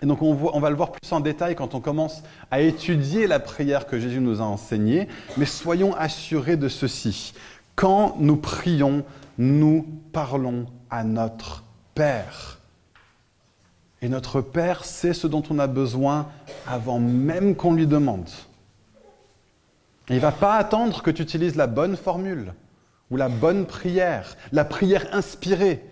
Et 0.01 0.07
donc 0.07 0.23
on, 0.23 0.35
va 0.35 0.71
le 0.71 0.77
voir 0.77 0.93
plus 0.93 1.13
en 1.13 1.21
détail 1.21 1.57
quand 1.57 1.75
on 1.75 1.81
commence 1.81 2.23
à 2.51 2.61
étudier 2.61 3.27
la 3.27 3.41
prière 3.41 3.87
que 3.87 3.99
Jésus 3.99 4.21
nous 4.21 4.41
a 4.41 4.45
enseignée, 4.45 5.09
mais 5.37 5.45
soyons 5.45 5.95
assurés 5.95 6.57
de 6.57 6.69
ceci. 6.69 7.35
Quand 7.75 8.15
nous 8.19 8.37
prions, 8.37 9.05
nous 9.39 9.87
parlons 10.13 10.67
à 10.91 11.03
notre 11.03 11.65
Père. 11.95 12.61
Et 14.01 14.09
notre 14.09 14.41
Père 14.41 14.85
sait 14.85 15.15
ce 15.15 15.27
dont 15.27 15.43
on 15.51 15.59
a 15.59 15.67
besoin 15.67 16.29
avant 16.67 17.01
même 17.01 17.57
qu'on 17.57 17.75
lui 17.75 17.89
demande. 17.89 18.29
il 20.09 20.15
ne 20.15 20.21
va 20.21 20.31
pas 20.31 20.55
attendre 20.55 21.03
que 21.03 21.11
tu 21.11 21.23
utilises 21.23 21.57
la 21.57 21.67
bonne 21.67 21.97
formule 21.97 22.55
ou 23.11 23.17
la 23.17 23.29
bonne 23.29 23.67
prière, 23.67 24.37
la 24.53 24.65
prière 24.65 25.07
inspirée, 25.13 25.85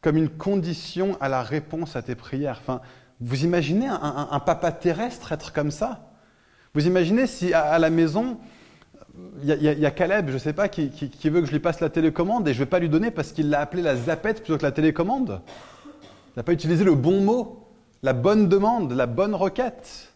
comme 0.00 0.16
une 0.16 0.30
condition 0.30 1.18
à 1.20 1.28
la 1.28 1.42
réponse 1.42 1.96
à 1.96 2.02
tes 2.02 2.14
prières. 2.14 2.58
Enfin, 2.62 2.80
vous 3.20 3.44
imaginez 3.44 3.88
un, 3.88 4.40
papa 4.40 4.70
terrestre 4.72 5.32
être 5.32 5.52
comme 5.52 5.70
ça? 5.70 6.12
Vous 6.74 6.86
imaginez 6.86 7.26
si 7.26 7.52
à, 7.52 7.78
la 7.78 7.90
maison, 7.90 8.38
il 9.42 9.48
y, 9.48 9.86
a 9.86 9.90
Caleb, 9.90 10.28
je 10.28 10.34
ne 10.34 10.38
sais 10.38 10.52
pas, 10.52 10.68
qui, 10.68 10.90
veut 11.24 11.40
que 11.40 11.46
je 11.46 11.52
lui 11.52 11.58
passe 11.58 11.80
la 11.80 11.90
télécommande 11.90 12.46
et 12.46 12.52
je 12.52 12.58
ne 12.58 12.64
vais 12.64 12.70
pas 12.70 12.78
lui 12.78 12.88
donner 12.88 13.10
parce 13.10 13.32
qu'il 13.32 13.50
l'a 13.50 13.60
appelé 13.60 13.82
la 13.82 13.96
zapette 13.96 14.42
plutôt 14.42 14.58
que 14.58 14.62
la 14.62 14.72
télécommande? 14.72 15.40
Il 16.02 16.38
n'a 16.38 16.42
pas 16.44 16.52
utilisé 16.52 16.84
le 16.84 16.94
bon 16.94 17.20
mot, 17.20 17.68
la 18.02 18.12
bonne 18.12 18.48
demande, 18.48 18.92
la 18.92 19.06
bonne 19.06 19.34
requête? 19.34 20.12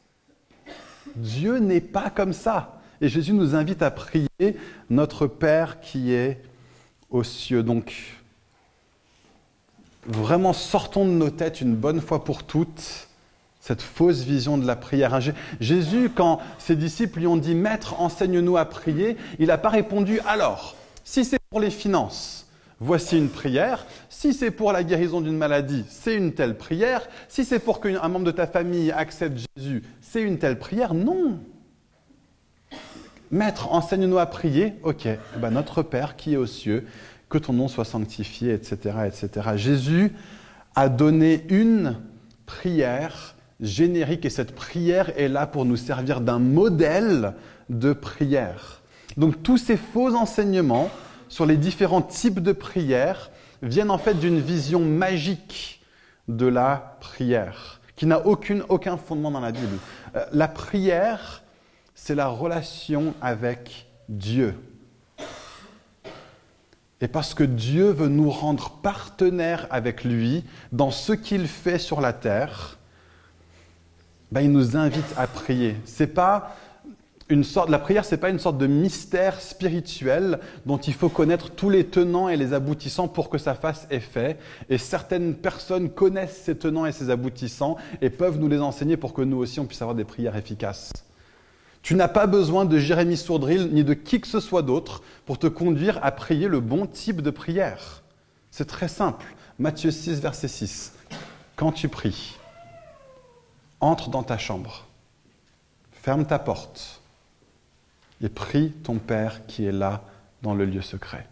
Dieu 1.17 1.59
n'est 1.59 1.81
pas 1.81 2.11
comme 2.11 2.33
ça. 2.33 2.81
Et 3.01 3.09
Jésus 3.09 3.33
nous 3.33 3.57
invite 3.57 3.83
à 3.83 3.91
prier 3.91 4.29
notre 4.89 5.27
Père 5.27 5.81
qui 5.81 6.13
est 6.13 6.41
aux 7.11 7.25
cieux. 7.25 7.65
Donc, 7.65 8.22
vraiment 10.07 10.53
sortons 10.53 11.05
de 11.05 11.11
nos 11.11 11.31
têtes 11.31 11.61
une 11.61 11.75
bonne 11.75 12.01
fois 12.01 12.25
pour 12.25 12.45
toutes 12.45 13.09
cette 13.63 13.81
fausse 13.81 14.23
vision 14.23 14.59
de 14.59 14.67
la 14.67 14.75
prière. 14.75 15.21
Jésus, 15.61 16.11
quand 16.13 16.41
ses 16.59 16.75
disciples 16.75 17.21
lui 17.21 17.29
ont 17.29 17.37
dit 17.37 17.55
Maître, 17.55 18.01
enseigne-nous 18.01 18.57
à 18.57 18.65
prier, 18.65 19.17
il 19.39 19.47
n'a 19.47 19.59
pas 19.59 19.69
répondu 19.69 20.19
Alors, 20.27 20.75
si 21.05 21.25
c'est 21.25 21.39
pour 21.49 21.61
les 21.61 21.71
finances, 21.71 22.49
voici 22.81 23.17
une 23.17 23.29
prière. 23.29 23.87
Si 24.09 24.35
c'est 24.35 24.51
pour 24.51 24.73
la 24.73 24.83
guérison 24.83 25.21
d'une 25.21 25.37
maladie, 25.37 25.85
c'est 25.89 26.17
une 26.17 26.33
telle 26.33 26.57
prière. 26.57 27.09
Si 27.29 27.45
c'est 27.45 27.61
pour 27.61 27.81
qu'un 27.81 28.09
membre 28.09 28.25
de 28.25 28.33
ta 28.33 28.49
famille 28.49 28.91
accepte 28.91 29.47
Jésus, 29.57 29.85
c'est 30.01 30.23
une 30.23 30.39
telle 30.39 30.59
prière. 30.59 30.93
Non. 30.93 31.39
Maître, 33.31 33.73
enseigne-nous 33.73 34.19
à 34.19 34.27
prier. 34.27 34.75
Ok, 34.83 35.07
ben, 35.39 35.51
notre 35.51 35.83
Père 35.83 36.17
qui 36.17 36.35
est 36.35 36.37
aux 36.37 36.47
cieux, 36.47 36.85
que 37.33 37.39
ton 37.39 37.55
nom 37.55 37.67
soit 37.67 37.87
sanctifié, 37.87 38.53
etc., 38.53 38.77
etc. 39.07 39.49
Jésus 39.57 40.12
a 40.75 40.91
donné 40.91 41.47
une 41.49 41.97
prière 42.45 43.35
générique 43.59 44.27
et 44.27 44.31
cette 44.31 44.55
prière 44.55 45.19
est 45.19 45.29
là 45.29 45.47
pour 45.47 45.65
nous 45.65 45.77
servir 45.77 46.21
d'un 46.21 46.39
modèle 46.39 47.33
de 47.71 47.95
prière. 47.95 48.83
Donc 49.17 49.43
tous 49.43 49.57
ces 49.57 49.79
faux 49.79 50.15
enseignements 50.15 50.91
sur 51.29 51.47
les 51.47 51.57
différents 51.57 52.03
types 52.03 52.41
de 52.41 52.53
prières 52.53 53.31
viennent 53.62 53.91
en 53.91 53.99
fait 53.99 54.15
d'une 54.15 54.41
vision 54.41 54.81
magique 54.81 55.83
de 56.29 56.47
la 56.47 56.99
prière 57.01 57.81
qui 57.97 58.05
n'a 58.05 58.27
aucun 58.27 58.97
fondement 58.99 59.31
dans 59.31 59.41
la 59.41 59.53
Bible. 59.53 59.79
Euh, 60.17 60.25
la 60.33 60.49
prière, 60.49 61.43
c'est 61.95 62.15
la 62.15 62.29
relation 62.29 63.15
avec 63.23 63.87
Dieu. 64.09 64.55
Et 67.03 67.09
parce 67.09 67.35
que 67.35 67.43
Dieu 67.43 67.91
veut 67.91 68.09
nous 68.09 68.31
rendre 68.31 68.71
partenaires 68.81 69.67
avec 69.71 70.05
lui 70.05 70.45
dans 70.71 70.93
ce 70.93 71.13
qu'il 71.13 71.49
fait 71.49 71.79
sur 71.79 72.01
la 72.01 72.13
terre, 72.13 72.79
ben, 74.31 74.41
il 74.41 74.53
nous 74.53 74.77
invite 74.77 75.13
à 75.17 75.27
prier. 75.27 75.75
C'est 75.85 76.07
pas 76.07 76.55
une 77.29 77.43
sorte, 77.43 77.71
la 77.71 77.81
prière, 77.81 78.05
c'est 78.05 78.19
pas 78.19 78.31
une 78.31 78.39
sorte 78.39 78.57
de 78.57 78.69
mystère 78.69 79.41
spirituel 79.41 80.39
dont 80.65 80.79
il 80.79 80.95
faut 80.95 81.09
connaître 81.09 81.51
tous 81.51 81.71
les 81.71 81.85
tenants 81.85 82.29
et 82.29 82.37
les 82.37 82.53
aboutissants 82.53 83.09
pour 83.09 83.31
que 83.31 83.39
ça 83.39 83.55
fasse 83.55 83.89
effet. 83.91 84.39
Et 84.71 84.79
certaines 84.79 85.35
personnes 85.35 85.91
connaissent 85.91 86.43
ces 86.45 86.57
tenants 86.57 86.87
et 86.87 86.93
ces 86.93 87.11
aboutissants 87.11 87.79
et 88.01 88.11
peuvent 88.11 88.39
nous 88.39 88.49
les 88.49 88.61
enseigner 88.61 88.97
pour 88.97 89.13
que 89.13 89.23
nous 89.23 89.39
aussi 89.39 89.59
on 89.59 89.67
puisse 89.67 89.83
avoir 89.83 89.97
des 89.97 90.05
prières 90.05 90.37
efficaces. 90.37 90.93
Tu 91.83 91.97
n'as 91.97 92.09
pas 92.09 92.27
besoin 92.27 92.65
de 92.65 92.79
Jérémie 92.79 93.17
Sourdril 93.17 93.73
ni 93.73 93.83
de 93.83 93.95
qui 93.95 94.21
que 94.21 94.29
ce 94.29 94.39
soit 94.39 94.62
d'autre 94.62 95.03
pour 95.27 95.39
te 95.39 95.49
conduire 95.49 95.99
à 96.03 96.12
prier 96.12 96.47
le 96.47 96.61
bon 96.61 96.87
type 96.87 97.21
de 97.21 97.31
prière. 97.31 98.03
C'est 98.53 98.67
très 98.67 98.89
simple. 98.89 99.27
Matthieu 99.59 99.91
6, 99.91 100.21
verset 100.21 100.49
6. 100.49 100.93
Quand 101.57 101.73
tu 101.73 101.89
pries, 101.89 102.39
entre 103.81 104.11
dans 104.11 104.23
ta 104.23 104.39
chambre, 104.39 104.87
ferme 105.93 106.25
ta 106.25 106.39
porte 106.39 107.01
et 108.23 108.29
prie 108.29 108.71
ton 108.85 108.99
Père 108.99 109.45
qui 109.47 109.65
est 109.65 109.73
là 109.73 110.05
dans 110.43 110.55
le 110.55 110.65
lieu 110.65 110.83
secret. 110.83 111.27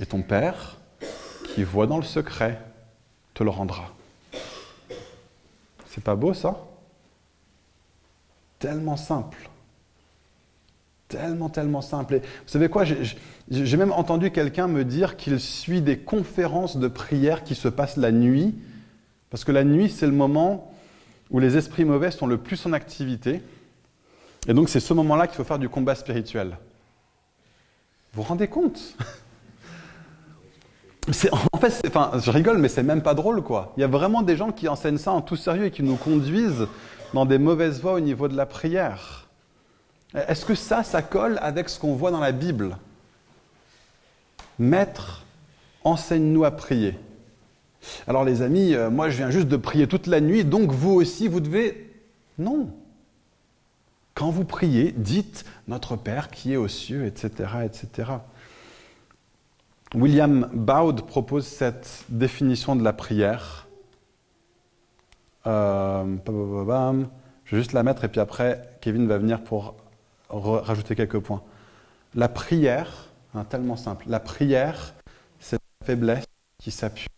Et 0.00 0.06
ton 0.06 0.22
Père, 0.22 0.76
qui 1.54 1.64
voit 1.64 1.88
dans 1.88 1.98
le 1.98 2.04
secret, 2.04 2.60
te 3.34 3.42
le 3.42 3.50
rendra. 3.50 3.92
C'est 5.86 6.04
pas 6.04 6.14
beau 6.14 6.32
ça? 6.32 6.69
Tellement 8.60 8.96
simple. 8.96 9.50
Tellement, 11.08 11.48
tellement 11.48 11.82
simple. 11.82 12.14
Et 12.14 12.18
vous 12.20 12.46
savez 12.46 12.68
quoi 12.68 12.84
J'ai 12.84 13.76
même 13.76 13.90
entendu 13.90 14.30
quelqu'un 14.30 14.68
me 14.68 14.84
dire 14.84 15.16
qu'il 15.16 15.40
suit 15.40 15.80
des 15.80 15.98
conférences 15.98 16.76
de 16.76 16.86
prière 16.86 17.42
qui 17.42 17.56
se 17.56 17.66
passent 17.66 17.96
la 17.96 18.12
nuit, 18.12 18.54
parce 19.30 19.42
que 19.42 19.50
la 19.50 19.64
nuit, 19.64 19.90
c'est 19.90 20.06
le 20.06 20.12
moment 20.12 20.72
où 21.32 21.40
les 21.40 21.56
esprits 21.56 21.84
mauvais 21.84 22.12
sont 22.12 22.28
le 22.28 22.36
plus 22.36 22.64
en 22.64 22.72
activité. 22.72 23.42
Et 24.46 24.54
donc, 24.54 24.68
c'est 24.68 24.80
ce 24.80 24.94
moment-là 24.94 25.26
qu'il 25.26 25.36
faut 25.36 25.44
faire 25.44 25.58
du 25.58 25.68
combat 25.68 25.96
spirituel. 25.96 26.56
Vous 28.12 28.22
vous 28.22 28.28
rendez 28.28 28.46
compte? 28.46 28.80
En 31.52 31.58
fait, 31.58 31.82
enfin, 31.88 32.12
je 32.22 32.30
rigole, 32.30 32.58
mais 32.58 32.68
c'est 32.68 32.84
même 32.84 33.02
pas 33.02 33.14
drôle, 33.14 33.42
quoi. 33.42 33.72
Il 33.76 33.80
y 33.80 33.84
a 33.84 33.88
vraiment 33.88 34.22
des 34.22 34.36
gens 34.36 34.52
qui 34.52 34.68
enseignent 34.68 34.98
ça 34.98 35.10
en 35.10 35.22
tout 35.22 35.34
sérieux 35.34 35.64
et 35.64 35.70
qui 35.72 35.82
nous 35.82 35.96
conduisent 35.96 36.68
dans 37.14 37.24
des 37.24 37.38
mauvaises 37.38 37.80
voies 37.80 37.94
au 37.94 38.00
niveau 38.00 38.28
de 38.28 38.36
la 38.36 38.46
prière. 38.46 39.28
Est-ce 40.14 40.44
que 40.44 40.54
ça, 40.54 40.82
ça 40.82 41.02
colle 41.02 41.38
avec 41.40 41.68
ce 41.68 41.78
qu'on 41.78 41.94
voit 41.94 42.10
dans 42.10 42.20
la 42.20 42.32
Bible? 42.32 42.76
Maître, 44.58 45.24
enseigne-nous 45.84 46.44
à 46.44 46.50
prier. 46.50 46.98
Alors 48.06 48.24
les 48.24 48.42
amis, 48.42 48.74
euh, 48.74 48.90
moi 48.90 49.08
je 49.08 49.16
viens 49.16 49.30
juste 49.30 49.48
de 49.48 49.56
prier 49.56 49.86
toute 49.86 50.06
la 50.06 50.20
nuit, 50.20 50.44
donc 50.44 50.72
vous 50.72 50.92
aussi, 50.92 51.28
vous 51.28 51.40
devez... 51.40 51.86
Non. 52.38 52.70
Quand 54.14 54.30
vous 54.30 54.44
priez, 54.44 54.92
dites 54.92 55.44
Notre 55.68 55.96
Père 55.96 56.30
qui 56.30 56.52
est 56.52 56.56
aux 56.56 56.68
cieux, 56.68 57.06
etc. 57.06 57.50
etc. 57.64 58.12
William 59.94 60.48
Baud 60.52 61.02
propose 61.06 61.46
cette 61.46 62.04
définition 62.08 62.76
de 62.76 62.84
la 62.84 62.92
prière. 62.92 63.66
Euh, 65.50 67.04
je 67.44 67.56
vais 67.56 67.62
juste 67.62 67.72
la 67.72 67.82
mettre 67.82 68.04
et 68.04 68.08
puis 68.08 68.20
après, 68.20 68.76
Kevin 68.80 69.08
va 69.08 69.18
venir 69.18 69.42
pour 69.42 69.74
rajouter 70.28 70.94
quelques 70.94 71.18
points. 71.18 71.42
La 72.14 72.28
prière, 72.28 73.08
hein, 73.34 73.44
tellement 73.44 73.76
simple, 73.76 74.04
la 74.08 74.20
prière, 74.20 74.94
c'est 75.40 75.56
la 75.56 75.86
faiblesse 75.86 76.24
qui 76.58 76.70
s'appuie 76.70 77.08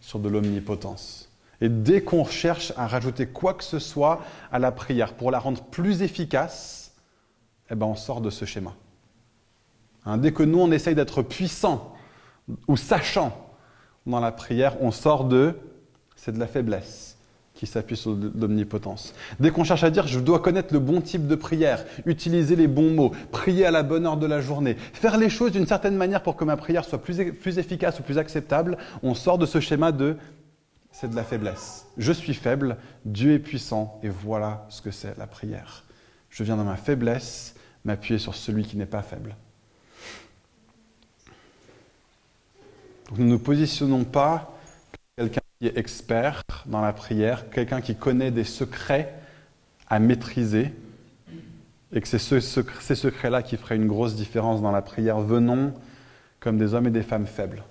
sur 0.00 0.20
de 0.20 0.28
l'omnipotence. 0.28 1.28
Et 1.60 1.68
dès 1.68 2.02
qu'on 2.02 2.24
cherche 2.24 2.72
à 2.76 2.86
rajouter 2.86 3.26
quoi 3.26 3.54
que 3.54 3.64
ce 3.64 3.78
soit 3.78 4.20
à 4.52 4.58
la 4.58 4.72
prière 4.72 5.14
pour 5.14 5.30
la 5.30 5.38
rendre 5.38 5.62
plus 5.62 6.02
efficace, 6.02 6.92
eh 7.70 7.74
ben 7.74 7.86
on 7.86 7.96
sort 7.96 8.20
de 8.20 8.30
ce 8.30 8.44
schéma. 8.44 8.74
Hein, 10.04 10.18
dès 10.18 10.32
que 10.32 10.42
nous, 10.42 10.58
on 10.60 10.70
essaye 10.70 10.94
d'être 10.94 11.22
puissant 11.22 11.94
ou 12.68 12.76
sachant 12.76 13.48
dans 14.06 14.20
la 14.20 14.32
prière, 14.32 14.76
on 14.80 14.90
sort 14.90 15.24
de, 15.24 15.58
c'est 16.16 16.32
de 16.32 16.38
la 16.38 16.48
faiblesse 16.48 17.11
qui 17.62 17.68
s'appuie 17.68 17.96
sur 17.96 18.18
l'omnipotence. 18.34 19.14
Dès 19.38 19.52
qu'on 19.52 19.62
cherche 19.62 19.84
à 19.84 19.90
dire 19.90 20.08
je 20.08 20.18
dois 20.18 20.40
connaître 20.40 20.74
le 20.74 20.80
bon 20.80 21.00
type 21.00 21.28
de 21.28 21.36
prière, 21.36 21.84
utiliser 22.06 22.56
les 22.56 22.66
bons 22.66 22.90
mots, 22.90 23.12
prier 23.30 23.64
à 23.64 23.70
la 23.70 23.84
bonne 23.84 24.04
heure 24.04 24.16
de 24.16 24.26
la 24.26 24.40
journée, 24.40 24.74
faire 24.92 25.16
les 25.16 25.30
choses 25.30 25.52
d'une 25.52 25.68
certaine 25.68 25.94
manière 25.94 26.24
pour 26.24 26.34
que 26.34 26.42
ma 26.42 26.56
prière 26.56 26.84
soit 26.84 27.00
plus, 27.00 27.32
plus 27.32 27.60
efficace 27.60 28.00
ou 28.00 28.02
plus 28.02 28.18
acceptable, 28.18 28.78
on 29.04 29.14
sort 29.14 29.38
de 29.38 29.46
ce 29.46 29.60
schéma 29.60 29.92
de 29.92 30.16
c'est 30.90 31.08
de 31.08 31.14
la 31.14 31.22
faiblesse. 31.22 31.86
Je 31.98 32.10
suis 32.10 32.34
faible, 32.34 32.78
Dieu 33.04 33.34
est 33.34 33.38
puissant 33.38 34.00
et 34.02 34.08
voilà 34.08 34.66
ce 34.68 34.82
que 34.82 34.90
c'est 34.90 35.16
la 35.16 35.28
prière. 35.28 35.84
Je 36.30 36.42
viens 36.42 36.56
dans 36.56 36.64
ma 36.64 36.74
faiblesse 36.74 37.54
m'appuyer 37.84 38.18
sur 38.18 38.34
celui 38.34 38.64
qui 38.64 38.76
n'est 38.76 38.86
pas 38.86 39.02
faible. 39.02 39.36
nous 43.16 43.24
ne 43.24 43.30
nous 43.30 43.38
positionnons 43.38 44.02
pas 44.02 44.58
qui 45.62 45.68
est 45.68 45.78
expert 45.78 46.42
dans 46.66 46.80
la 46.80 46.92
prière, 46.92 47.48
quelqu'un 47.48 47.80
qui 47.80 47.94
connaît 47.94 48.32
des 48.32 48.42
secrets 48.42 49.14
à 49.86 50.00
maîtriser, 50.00 50.72
et 51.92 52.00
que 52.00 52.08
c'est 52.08 52.18
ce, 52.18 52.40
ces 52.40 52.96
secrets-là 52.96 53.44
qui 53.44 53.56
feraient 53.56 53.76
une 53.76 53.86
grosse 53.86 54.16
différence 54.16 54.60
dans 54.60 54.72
la 54.72 54.82
prière. 54.82 55.20
Venons 55.20 55.72
comme 56.40 56.58
des 56.58 56.74
hommes 56.74 56.88
et 56.88 56.90
des 56.90 57.04
femmes 57.04 57.28
faibles, 57.28 57.62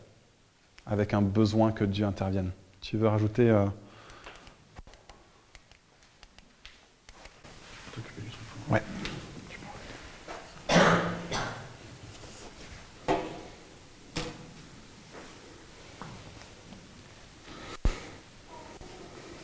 avec 0.85 1.13
un 1.13 1.21
besoin 1.21 1.73
que 1.73 1.83
Dieu 1.83 2.05
intervienne. 2.05 2.51
Tu 2.79 2.95
veux 2.95 3.09
rajouter 3.09 3.49
euh, 3.49 3.65
Ouais. 8.69 8.81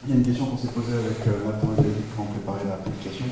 Il 0.07 0.11
y 0.11 0.13
a 0.13 0.19
une 0.19 0.25
question 0.25 0.45
qu'on 0.45 0.57
s'est 0.57 0.69
posée 0.69 0.93
avec 0.93 1.19
euh, 1.27 1.43
Nathan 1.45 1.67
et 1.73 1.81
David 1.81 2.03
quand 2.15 2.23
on 2.23 2.31
préparait 2.31 2.69
la 2.69 2.77
publication. 2.77 3.25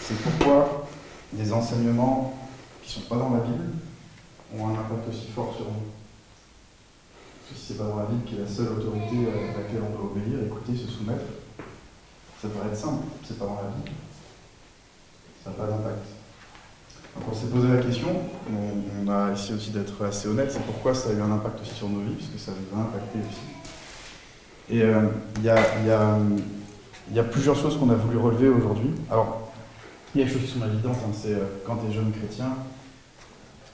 C'est 0.00 0.16
pourquoi 0.22 0.88
des 1.34 1.52
enseignements 1.52 2.48
qui 2.82 2.88
ne 2.96 3.02
sont 3.02 3.08
pas 3.10 3.16
dans 3.16 3.34
la 3.34 3.40
Bible 3.40 3.76
ont 4.56 4.68
un 4.68 4.72
impact 4.72 5.06
aussi 5.10 5.26
fort 5.34 5.52
sur 5.54 5.66
nous? 5.66 5.92
Parce 7.44 7.52
que 7.52 7.58
si 7.60 7.66
ce 7.66 7.72
n'est 7.74 7.78
pas 7.80 7.84
dans 7.88 7.96
la 7.98 8.06
Bible 8.06 8.24
qui 8.24 8.36
est 8.36 8.40
la 8.40 8.48
seule 8.48 8.68
autorité 8.68 9.16
à 9.28 9.60
laquelle 9.60 9.82
on 9.84 10.00
doit 10.00 10.10
obéir, 10.10 10.44
écouter, 10.46 10.72
se 10.78 10.88
soumettre, 10.88 11.28
ça 12.40 12.48
devrait 12.48 12.68
être 12.68 12.78
simple. 12.78 13.04
C'est 13.22 13.38
pas 13.38 13.44
dans 13.44 13.56
la 13.56 13.68
Bible. 13.68 13.92
Ça 15.44 15.50
n'a 15.50 15.56
pas 15.56 15.66
d'impact. 15.66 16.08
Donc 17.16 17.24
on 17.30 17.34
s'est 17.34 17.52
posé 17.52 17.68
la 17.68 17.82
question, 17.82 18.08
on, 18.48 19.10
a 19.10 19.32
essayé 19.32 19.56
aussi 19.56 19.72
d'être 19.72 20.02
assez 20.06 20.28
honnête, 20.28 20.50
c'est 20.52 20.64
pourquoi 20.64 20.94
ça 20.94 21.10
a 21.10 21.12
eu 21.12 21.20
un 21.20 21.32
impact 21.32 21.60
aussi 21.60 21.74
sur 21.74 21.90
nos 21.90 22.00
vies, 22.00 22.14
parce 22.14 22.30
que 22.30 22.38
ça 22.38 22.52
nous 22.52 22.78
a 22.78 22.82
impacté 22.82 23.18
aussi. 23.18 23.57
Et 24.70 24.82
euh, 24.82 25.00
il 25.38 25.44
y, 25.44 27.18
a, 27.18 27.24
plusieurs 27.24 27.56
choses 27.56 27.78
qu'on 27.78 27.88
a 27.88 27.94
voulu 27.94 28.18
relever 28.18 28.48
aujourd'hui. 28.48 28.90
Alors, 29.10 29.50
il 30.14 30.20
y 30.20 30.24
a 30.24 30.26
des 30.26 30.32
choses 30.32 30.42
qui 30.42 30.58
sont 30.58 30.66
évidentes, 30.66 30.96
hein. 31.04 31.12
c'est 31.14 31.32
euh, 31.32 31.46
quand 31.66 31.76
tu 31.76 31.90
es 31.90 31.94
jeune 31.94 32.12
chrétien, 32.12 32.54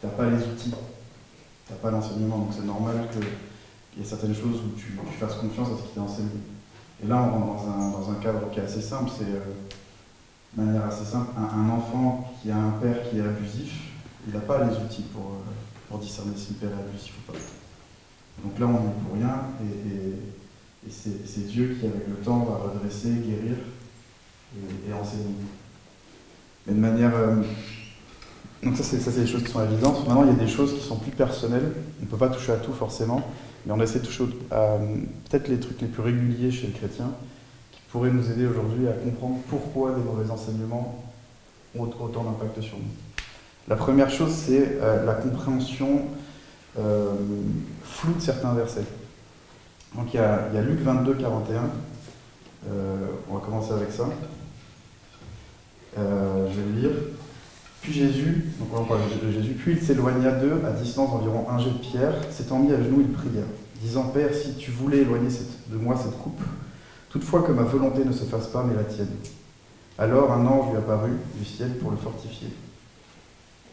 tu 0.00 0.06
n'as 0.06 0.12
pas 0.12 0.26
les 0.26 0.36
outils, 0.36 0.70
tu 1.66 1.72
n'as 1.72 1.78
pas 1.78 1.90
l'enseignement, 1.90 2.38
donc 2.38 2.50
c'est 2.52 2.66
normal 2.66 3.08
qu'il 3.10 3.22
y 3.98 4.02
ait 4.02 4.08
certaines 4.08 4.34
choses 4.34 4.60
où 4.64 4.78
tu, 4.78 4.96
fasses 5.18 5.34
confiance 5.34 5.68
à 5.68 5.76
ce 5.78 5.82
qui 5.82 5.94
t'est 5.94 6.00
enseigné. 6.00 6.30
Et 7.02 7.08
là, 7.08 7.16
on 7.16 7.44
rentre 7.44 7.64
dans 7.64 8.10
un, 8.10 8.14
cadre 8.22 8.50
qui 8.52 8.60
est 8.60 8.64
assez 8.64 8.82
simple, 8.82 9.10
c'est 9.16 9.24
euh, 9.24 9.40
de 10.56 10.62
manière 10.62 10.86
assez 10.86 11.04
simple, 11.04 11.30
un, 11.36 11.70
enfant 11.70 12.32
qui 12.40 12.52
a 12.52 12.56
un 12.56 12.70
père 12.80 13.10
qui 13.10 13.18
est 13.18 13.22
abusif, 13.22 13.72
Il 14.28 14.34
n'a 14.34 14.40
pas 14.40 14.62
les 14.62 14.76
outils 14.76 15.04
pour, 15.12 15.32
discerner 15.98 16.32
si 16.36 16.54
le 16.54 16.66
père 16.66 16.76
est 16.76 16.88
abusif 16.88 17.14
ou 17.18 17.32
pas. 17.32 17.38
Donc 18.42 18.58
là, 18.58 18.66
on 18.66 18.72
n'est 18.72 18.94
pour 19.06 19.14
rien, 19.14 19.42
et, 19.60 20.43
c'est 20.90 21.46
Dieu 21.46 21.76
qui, 21.78 21.86
avec 21.86 22.06
le 22.08 22.14
temps, 22.16 22.40
va 22.44 22.68
redresser, 22.68 23.08
guérir 23.10 23.56
et, 24.88 24.92
enseigner. 24.92 25.34
Mais 26.66 26.74
de 26.74 26.80
manière. 26.80 27.14
Euh, 27.14 27.36
donc, 28.62 28.76
ça, 28.76 28.82
c'est 28.82 29.20
des 29.20 29.26
choses 29.26 29.44
qui 29.44 29.50
sont 29.50 29.62
évidentes. 29.62 30.06
Maintenant, 30.06 30.24
il 30.24 30.30
y 30.30 30.40
a 30.40 30.44
des 30.44 30.50
choses 30.50 30.74
qui 30.74 30.80
sont 30.80 30.96
plus 30.96 31.10
personnelles. 31.10 31.72
On 32.00 32.04
ne 32.04 32.10
peut 32.10 32.16
pas 32.16 32.30
toucher 32.30 32.52
à 32.52 32.56
tout 32.56 32.72
forcément, 32.72 33.22
mais 33.66 33.72
on 33.72 33.80
essaie 33.80 33.98
de 33.98 34.06
toucher 34.06 34.24
à 34.50 34.78
peut-être 35.28 35.48
les 35.48 35.60
trucs 35.60 35.80
les 35.82 35.86
plus 35.86 36.02
réguliers 36.02 36.50
chez 36.50 36.68
le 36.68 36.72
chrétien 36.72 37.10
qui 37.72 37.80
pourraient 37.90 38.10
nous 38.10 38.30
aider 38.30 38.46
aujourd'hui 38.46 38.88
à 38.88 38.92
comprendre 38.92 39.40
pourquoi 39.48 39.92
des 39.92 40.02
mauvais 40.02 40.30
enseignements 40.30 41.04
ont 41.78 41.82
autant 41.82 42.24
d'impact 42.24 42.60
sur 42.62 42.78
nous. 42.78 42.84
La 43.68 43.76
première 43.76 44.10
chose, 44.10 44.32
c'est 44.32 44.78
euh, 44.80 45.04
la 45.04 45.14
compréhension 45.14 46.02
euh, 46.78 47.12
floue 47.82 48.14
de 48.14 48.20
certains 48.20 48.52
versets. 48.54 48.84
Donc 49.94 50.12
il 50.12 50.16
y 50.16 50.20
a, 50.20 50.62
Luc 50.62 50.80
22, 50.80 51.14
41. 51.14 51.60
Euh, 52.66 53.06
on 53.30 53.34
va 53.34 53.40
commencer 53.40 53.72
avec 53.72 53.92
ça. 53.92 54.04
je 55.96 56.00
vais 56.00 56.80
lire. 56.80 56.90
Puis 57.84 57.92
Jésus, 57.92 58.46
donc 58.58 58.68
on 58.74 58.84
parle 58.84 59.02
de 59.22 59.30
Jésus, 59.30 59.52
puis 59.52 59.72
il 59.72 59.82
s'éloigna 59.82 60.30
d'eux 60.30 60.62
à 60.66 60.70
distance 60.70 61.10
d'environ 61.10 61.46
un 61.50 61.58
jet 61.58 61.68
de 61.68 61.76
pierre, 61.76 62.14
s'étant 62.30 62.58
mis 62.58 62.72
à 62.72 62.82
genoux, 62.82 63.02
il 63.02 63.12
pria, 63.12 63.42
disant 63.82 64.04
Père, 64.04 64.32
si 64.32 64.54
tu 64.54 64.70
voulais 64.70 65.00
éloigner 65.02 65.28
de 65.68 65.76
moi 65.76 65.94
cette 65.94 66.16
coupe, 66.16 66.40
toutefois 67.10 67.42
que 67.42 67.52
ma 67.52 67.64
volonté 67.64 68.02
ne 68.02 68.12
se 68.12 68.24
fasse 68.24 68.46
pas, 68.46 68.64
mais 68.66 68.74
la 68.74 68.84
tienne. 68.84 69.10
Alors 69.98 70.32
un 70.32 70.46
ange 70.46 70.70
lui 70.70 70.78
apparut 70.78 71.18
du 71.38 71.44
ciel 71.44 71.76
pour 71.76 71.90
le 71.90 71.98
fortifier. 71.98 72.48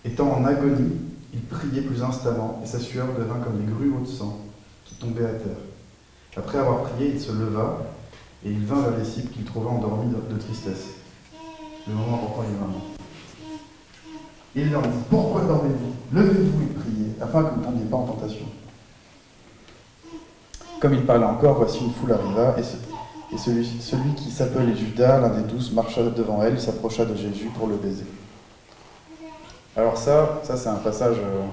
Étant 0.04 0.30
en 0.30 0.44
agonie, 0.44 0.98
il 1.34 1.42
priait 1.44 1.82
plus 1.82 2.04
instamment, 2.04 2.62
et 2.62 2.68
sa 2.68 2.80
sueur 2.80 3.08
devint 3.18 3.40
comme 3.40 3.66
des 3.66 3.72
grumeaux 3.72 4.02
de 4.02 4.08
sang 4.08 4.40
qui 4.84 4.96
tombaient 4.96 5.24
à 5.24 5.36
terre. 5.36 5.71
Après 6.38 6.58
avoir 6.58 6.84
prié, 6.84 7.12
il 7.14 7.20
se 7.20 7.32
leva, 7.32 7.80
et 8.46 8.50
il 8.50 8.66
vint 8.66 8.82
vers 8.82 8.98
les 8.98 9.04
disciples 9.04 9.34
qu'il 9.34 9.44
trouva 9.44 9.70
endormis 9.72 10.12
de 10.12 10.38
tristesse. 10.38 10.88
Le 11.88 11.94
moment 11.94 12.18
important 12.18 12.44
est 12.44 12.58
vraiment? 12.60 12.82
Il 14.56 14.72
leur 14.72 14.82
dit 14.82 14.90
Pourquoi 15.10 15.42
dormez-vous? 15.42 15.94
Levez-vous 16.14 16.62
et 16.62 16.74
priez, 16.80 17.12
afin 17.22 17.44
que 17.44 17.54
vous 17.56 17.60
ne 17.62 17.66
tombiez 17.66 17.86
pas 17.86 17.98
en 17.98 18.06
tentation. 18.06 18.46
Comme 20.80 20.94
il 20.94 21.06
parlait 21.06 21.26
encore, 21.26 21.58
voici 21.58 21.84
une 21.84 21.92
foule 21.92 22.12
arriva, 22.12 22.56
et, 22.58 23.38
celui, 23.38 24.14
qui 24.16 24.30
s'appelait 24.30 24.76
Judas, 24.76 25.20
l'un 25.20 25.30
des 25.30 25.44
douze, 25.44 25.72
marcha 25.74 26.04
devant 26.04 26.42
elle, 26.44 26.60
s'approcha 26.60 27.06
de 27.06 27.16
Jésus 27.16 27.50
pour 27.58 27.68
le 27.68 27.76
baiser. 27.76 28.06
Alors 29.76 29.98
ça, 29.98 30.42
ça 30.44 30.58
c'est 30.58 30.68
un 30.68 30.76
passage, 30.76 31.16
euh, 31.18 31.46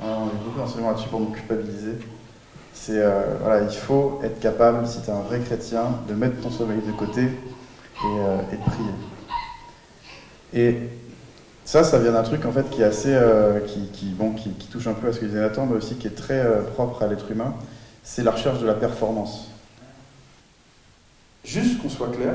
on 0.00 0.26
a 0.26 0.30
beaucoup 0.44 0.58
d'enseignements 0.58 0.90
là-dessus 0.90 1.08
pour 1.08 1.20
nous 1.20 1.30
culpabiliser. 1.30 1.98
C'est, 2.76 3.00
euh, 3.00 3.36
voilà, 3.40 3.64
il 3.64 3.74
faut 3.74 4.20
être 4.22 4.38
capable, 4.38 4.86
si 4.86 5.00
tu 5.00 5.08
es 5.08 5.12
un 5.12 5.22
vrai 5.22 5.40
chrétien, 5.40 5.84
de 6.08 6.14
mettre 6.14 6.40
ton 6.40 6.50
sommeil 6.50 6.80
de 6.86 6.92
côté 6.92 7.22
et, 7.22 7.30
euh, 8.04 8.36
de 8.52 8.70
prier. 8.70 8.90
Et 10.52 10.78
ça, 11.64 11.82
ça 11.82 11.98
vient 11.98 12.12
d'un 12.12 12.22
truc 12.22 12.44
en 12.44 12.52
fait 12.52 12.68
qui 12.70 12.82
est 12.82 12.84
assez, 12.84 13.18
qui, 13.92 14.10
bon, 14.10 14.34
qui, 14.34 14.50
touche 14.70 14.86
un 14.86 14.92
peu 14.92 15.08
à 15.08 15.12
ce 15.12 15.18
que 15.18 15.24
disait 15.24 15.40
Nathan, 15.40 15.66
mais 15.66 15.76
aussi 15.76 15.96
qui 15.96 16.06
est 16.06 16.14
très 16.14 16.44
propre 16.74 17.02
à 17.02 17.08
l'être 17.08 17.28
humain, 17.28 17.54
c'est 18.04 18.22
la 18.22 18.30
recherche 18.30 18.60
de 18.60 18.66
la 18.66 18.74
performance. 18.74 19.50
Juste 21.44 21.82
qu'on 21.82 21.88
soit 21.88 22.12
clair, 22.12 22.34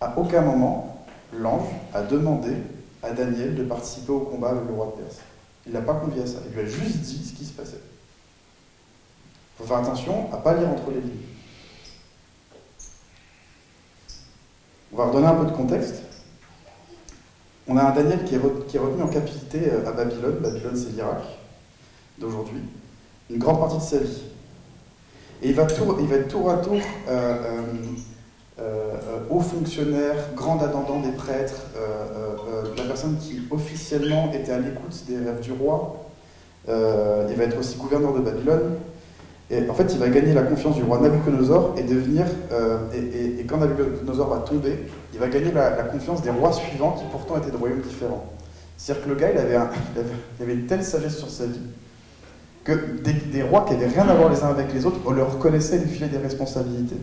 à 0.00 0.18
aucun 0.18 0.42
moment 0.42 1.04
l'ange 1.32 1.68
a 1.92 2.02
demandé 2.02 2.52
à 3.02 3.10
Daniel 3.10 3.56
de 3.56 3.64
participer 3.64 4.12
au 4.12 4.20
combat 4.20 4.50
avec 4.50 4.68
le 4.68 4.74
roi 4.74 4.94
de 4.96 5.02
Perse. 5.02 5.18
Il 5.66 5.72
n'a 5.72 5.82
pas 5.82 5.94
convié 5.94 6.22
à 6.22 6.26
ça. 6.26 6.38
Il 6.46 6.54
lui 6.54 6.60
a 6.60 6.64
juste 6.64 6.98
dit 6.98 7.24
ce 7.24 7.34
qui 7.34 7.44
se 7.44 7.52
passait. 7.52 7.80
Il 9.54 9.62
faut 9.62 9.64
faire 9.64 9.78
attention 9.78 10.32
à 10.32 10.38
ne 10.38 10.42
pas 10.42 10.54
lire 10.54 10.68
entre 10.68 10.90
les 10.90 11.00
lignes. 11.00 11.26
On 14.92 14.96
va 14.96 15.06
redonner 15.06 15.26
un 15.26 15.34
peu 15.34 15.46
de 15.46 15.56
contexte. 15.56 16.02
On 17.68 17.76
a 17.76 17.84
un 17.84 17.94
Daniel 17.94 18.24
qui 18.24 18.34
est, 18.34 18.38
retenu 18.38 19.02
en 19.02 19.08
captivité 19.08 19.70
euh, 19.70 19.88
à 19.88 19.92
Babylone. 19.92 20.38
Babylone, 20.40 20.76
c'est 20.76 20.90
l'Irak 20.92 21.22
d'aujourd'hui. 22.18 22.62
Une 23.30 23.38
grande 23.38 23.60
partie 23.60 23.76
de 23.76 23.82
sa 23.82 23.98
vie. 23.98 24.22
Et 25.42 25.50
il 25.50 25.54
va, 25.54 25.64
va 25.64 26.16
être 26.16 26.28
tour 26.28 26.50
à 26.50 26.56
tour 26.56 26.80
euh, 27.08 27.08
euh, 27.08 27.62
euh, 28.62 29.20
haut 29.30 29.40
fonctionnaire, 29.40 30.16
grand 30.36 30.62
attendant 30.62 31.00
des 31.00 31.12
prêtres, 31.12 31.62
euh, 31.76 32.66
euh, 32.66 32.74
la 32.76 32.84
personne 32.84 33.16
qui 33.18 33.40
officiellement 33.50 34.30
était 34.34 34.52
à 34.52 34.58
l'écoute 34.58 35.04
des 35.08 35.16
rêves 35.16 35.40
du 35.40 35.52
roi. 35.52 35.96
il 36.68 37.36
va 37.36 37.44
être 37.44 37.58
aussi 37.58 37.76
gouverneur 37.78 38.12
de 38.12 38.20
Babylone. 38.20 38.76
Et 39.50 39.68
en 39.68 39.74
fait, 39.74 39.92
il 39.92 39.98
va 39.98 40.08
gagner 40.08 40.34
la 40.34 40.42
confiance 40.42 40.76
du 40.76 40.82
roi 40.82 41.00
Nabucodonosor 41.00 41.74
et 41.76 41.82
devenir. 41.82 42.26
et, 42.94 43.44
quand 43.44 43.56
Nabucodonosor 43.56 44.28
va 44.28 44.38
tomber, 44.40 44.86
il 45.14 45.18
va 45.18 45.28
gagner 45.28 45.52
la, 45.52 45.70
confiance 45.84 46.22
des 46.22 46.30
rois 46.30 46.52
suivants 46.52 46.92
qui 46.92 47.04
pourtant 47.10 47.38
étaient 47.38 47.50
de 47.50 47.56
royaumes 47.56 47.80
différents. 47.80 48.26
C'est-à-dire 48.76 49.04
que 49.04 49.08
le 49.08 49.14
gars, 49.16 49.30
il 49.32 49.38
avait, 49.38 50.54
une 50.54 50.66
telle 50.66 50.84
sagesse 50.84 51.16
sur 51.16 51.30
sa 51.30 51.46
vie 51.46 51.60
que 52.62 52.72
des, 53.32 53.42
rois 53.42 53.64
qui 53.66 53.72
n'avaient 53.72 53.86
rien 53.86 54.06
à 54.06 54.14
voir 54.14 54.30
les 54.30 54.42
uns 54.42 54.48
avec 54.48 54.72
les 54.74 54.84
autres, 54.84 55.00
on 55.06 55.12
leur 55.12 55.32
reconnaissait 55.32 55.78
lui 55.78 55.88
filer 55.88 56.08
des 56.08 56.18
responsabilités. 56.18 56.96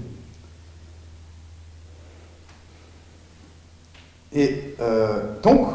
Et 4.38 4.76
euh, 4.80 5.22
donc, 5.42 5.68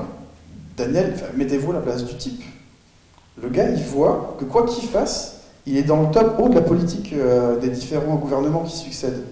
Daniel, 0.76 1.14
mettez-vous 1.34 1.72
à 1.72 1.74
la 1.74 1.80
place 1.80 2.04
du 2.04 2.14
type. 2.14 2.44
Le 3.42 3.48
gars, 3.48 3.68
il 3.68 3.82
voit 3.82 4.36
que 4.38 4.44
quoi 4.44 4.66
qu'il 4.66 4.88
fasse, 4.88 5.40
il 5.66 5.76
est 5.76 5.82
dans 5.82 6.02
le 6.02 6.12
top 6.12 6.36
haut 6.38 6.48
de 6.48 6.54
la 6.54 6.60
politique 6.60 7.12
euh, 7.12 7.58
des 7.58 7.70
différents 7.70 8.14
gouvernements 8.14 8.62
qui 8.62 8.76
succèdent. 8.76 9.24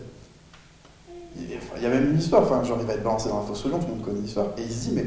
Il, 1.39 1.83
y 1.83 1.87
a 1.87 1.89
même 1.89 2.11
une 2.11 2.19
histoire, 2.19 2.43
enfin, 2.43 2.65
genre 2.65 2.79
il 2.81 2.87
va 2.89 2.95
être 2.95 3.05
balancé 3.05 3.29
dans 3.29 3.39
la 3.39 3.47
fosse 3.47 3.65
lion, 3.67 3.79
tout 3.79 3.87
le 3.87 3.95
monde 3.95 4.05
connaît 4.05 4.21
l'histoire, 4.21 4.49
et 4.59 4.63
il 4.63 4.73
se 4.73 4.89
dit, 4.89 4.95
mais 4.97 5.07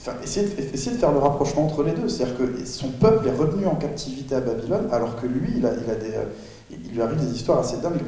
enfin, 0.00 0.12
essayez, 0.24 0.48
de, 0.48 0.56
de 0.56 0.96
faire 0.96 1.12
le 1.12 1.18
rapprochement 1.18 1.66
entre 1.66 1.82
les 1.82 1.92
deux. 1.92 2.08
C'est-à-dire 2.08 2.38
que 2.38 2.64
son 2.64 2.88
peuple 2.88 3.28
est 3.28 3.36
retenu 3.36 3.66
en 3.66 3.74
captivité 3.74 4.36
à 4.36 4.40
Babylone, 4.40 4.88
alors 4.90 5.20
que 5.20 5.26
lui, 5.26 5.52
il, 5.58 5.66
a, 5.66 5.72
il, 5.74 5.90
a 5.90 5.96
des, 5.96 6.14
euh, 6.14 6.24
il 6.70 6.94
lui 6.94 7.02
arrive 7.02 7.20
des 7.20 7.36
histoires 7.36 7.58
assez 7.58 7.76
dingues. 7.76 8.00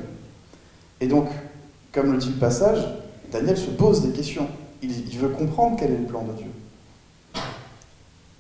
Et 1.03 1.09
donc, 1.09 1.27
comme 1.93 2.11
le 2.11 2.17
dit 2.17 2.31
le 2.31 2.41
passage, 2.41 2.79
Daniel 3.31 3.59
se 3.59 3.71
pose 3.71 4.01
des 4.01 4.12
questions 4.12 4.49
il, 4.83 5.18
veut 5.18 5.29
comprendre 5.29 5.77
quel 5.79 5.92
est 5.92 5.99
le 5.99 6.07
plan 6.07 6.25
de 6.25 6.33
Dieu. 6.33 6.51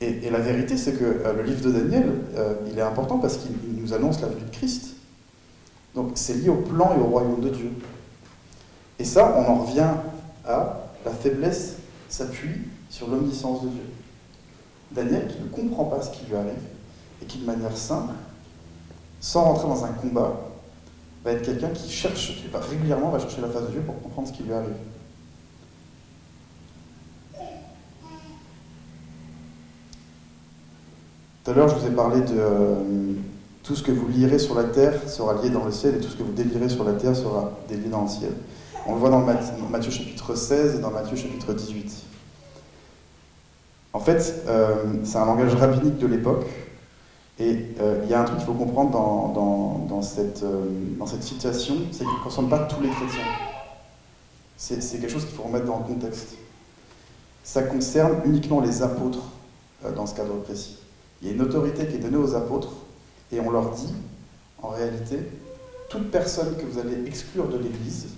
Et, 0.00 0.30
la 0.30 0.40
vérité, 0.40 0.76
c'est 0.76 0.94
que 0.94 1.04
euh, 1.04 1.32
le 1.32 1.42
livre 1.44 1.62
de 1.62 1.70
Daniel, 1.70 2.12
euh, 2.36 2.54
il 2.70 2.76
est 2.76 2.82
important 2.82 3.18
parce 3.18 3.36
qu'il 3.36 3.52
nous 3.76 3.94
annonce 3.94 4.20
la 4.20 4.28
venue 4.28 4.42
de 4.42 4.50
Christ. 4.50 4.96
Donc 5.94 6.12
c'est 6.14 6.34
lié 6.34 6.48
au 6.48 6.56
plan 6.56 6.94
et 6.96 7.00
au 7.00 7.04
royaume 7.04 7.40
de 7.40 7.50
Dieu. 7.50 7.70
Et 8.98 9.04
ça, 9.04 9.36
on 9.36 9.50
en 9.50 9.62
revient 9.62 9.90
à 10.44 10.88
la 11.04 11.10
faiblesse 11.12 11.76
s'appuie 12.08 12.62
sur 12.90 13.08
l'omniscience 13.08 13.62
de 13.62 13.68
Dieu. 13.68 13.82
Daniel, 14.90 15.28
qui 15.28 15.40
ne 15.40 15.48
comprend 15.48 15.84
pas 15.84 16.02
ce 16.02 16.10
qui 16.10 16.26
lui 16.26 16.36
arrive, 16.36 16.52
et 17.22 17.24
qui 17.24 17.38
de 17.38 17.46
manière 17.46 17.76
simple, 17.76 18.12
sans 19.20 19.44
rentrer 19.44 19.68
dans 19.68 19.84
un 19.84 19.92
combat, 19.92 20.40
va 21.24 21.32
être 21.32 21.42
quelqu'un 21.42 21.70
qui 21.70 21.90
cherche, 21.90 22.44
régulièrement 22.52 23.10
va 23.10 23.18
chercher 23.18 23.40
la 23.40 23.48
face 23.48 23.62
de 23.62 23.68
Dieu 23.68 23.80
pour 23.80 24.00
comprendre 24.02 24.28
ce 24.28 24.32
qui 24.32 24.42
lui 24.42 24.52
arrive. 24.52 24.74
Tout 31.44 31.50
à 31.50 31.54
l'heure, 31.54 31.68
je 31.68 31.74
vous 31.74 31.86
ai 31.86 31.90
parlé 31.90 32.20
de 32.20 32.34
euh, 32.38 32.74
tout 33.64 33.74
ce 33.74 33.82
que 33.82 33.90
vous 33.90 34.06
lirez 34.06 34.38
sur 34.38 34.54
la 34.54 34.62
terre 34.62 35.08
sera 35.08 35.34
lié 35.42 35.50
dans 35.50 35.64
le 35.64 35.72
ciel 35.72 35.96
et 35.96 35.98
tout 35.98 36.08
ce 36.08 36.16
que 36.16 36.22
vous 36.22 36.32
délirez 36.32 36.68
sur 36.68 36.84
la 36.84 36.92
terre 36.92 37.16
sera 37.16 37.50
délié 37.68 37.88
dans 37.88 38.02
le 38.02 38.08
ciel. 38.08 38.30
On 38.86 38.94
le 38.94 39.00
voit 39.00 39.10
dans 39.10 39.18
Matthieu 39.70 39.90
chapitre 39.90 40.36
16 40.36 40.76
et 40.76 40.78
dans 40.78 40.92
Matthieu 40.92 41.16
chapitre 41.16 41.52
18. 41.52 41.92
En 43.92 43.98
fait, 43.98 44.44
euh, 44.46 44.84
c'est 45.02 45.16
un 45.16 45.26
langage 45.26 45.54
rabbinique 45.54 45.98
de 45.98 46.06
l'époque. 46.06 46.46
Et 47.40 47.66
euh, 47.80 48.02
il 48.04 48.10
y 48.10 48.14
a 48.14 48.20
un 48.20 48.24
truc 48.24 48.38
qu'il 48.38 48.46
faut 48.46 48.54
comprendre 48.54 48.90
dans, 48.92 50.02
cette, 50.02 50.44
dans 50.98 51.06
cette 51.06 51.24
situation, 51.24 51.74
c'est 51.90 52.04
qu'il 52.04 52.14
ne 52.18 52.22
concerne 52.22 52.48
pas 52.48 52.60
tous 52.66 52.80
les 52.80 52.88
chrétiens. 52.88 53.24
C'est 54.56 54.78
quelque 55.00 55.10
chose 55.10 55.24
qu'il 55.24 55.34
faut 55.34 55.42
remettre 55.42 55.66
dans 55.66 55.78
le 55.78 55.84
contexte. 55.92 56.36
Ça 57.42 57.62
concerne 57.62 58.18
uniquement 58.24 58.60
les 58.60 58.82
apôtres 58.82 59.24
dans 59.96 60.06
ce 60.06 60.14
cadre 60.14 60.34
précis. 60.36 60.81
Il 61.22 61.28
y 61.28 61.30
a 61.30 61.34
une 61.34 61.42
autorité 61.42 61.86
qui 61.86 61.94
est 61.94 61.98
donnée 62.00 62.16
aux 62.16 62.34
apôtres 62.34 62.72
et 63.30 63.38
on 63.38 63.50
leur 63.50 63.70
dit, 63.70 63.94
en 64.60 64.68
réalité, 64.68 65.18
toute 65.88 66.10
personne 66.10 66.56
que 66.56 66.66
vous 66.66 66.78
allez 66.80 67.06
exclure 67.06 67.48
de 67.48 67.58
l'Église, 67.58 68.08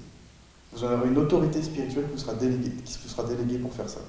vous 0.73 0.85
en 0.85 0.93
aurez 0.93 1.09
une 1.09 1.19
autorité 1.19 1.63
spirituelle 1.63 2.07
qui 2.07 2.13
vous 2.13 2.19
sera 3.09 3.25
déléguée, 3.25 3.59
pour 3.59 3.73
faire 3.73 3.89
ça. 3.89 4.01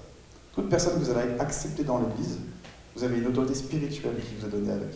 Toute 0.53 0.69
personne 0.69 0.93
que 0.93 1.05
vous 1.05 1.11
allez 1.11 1.37
accepter 1.39 1.83
dans 1.83 1.99
l'Église, 1.99 2.39
vous 2.95 3.03
avez 3.03 3.17
une 3.19 3.27
autorité 3.27 3.53
spirituelle 3.53 4.15
qui 4.15 4.35
vous 4.39 4.47
est 4.47 4.49
donnée 4.49 4.71
avec. 4.71 4.93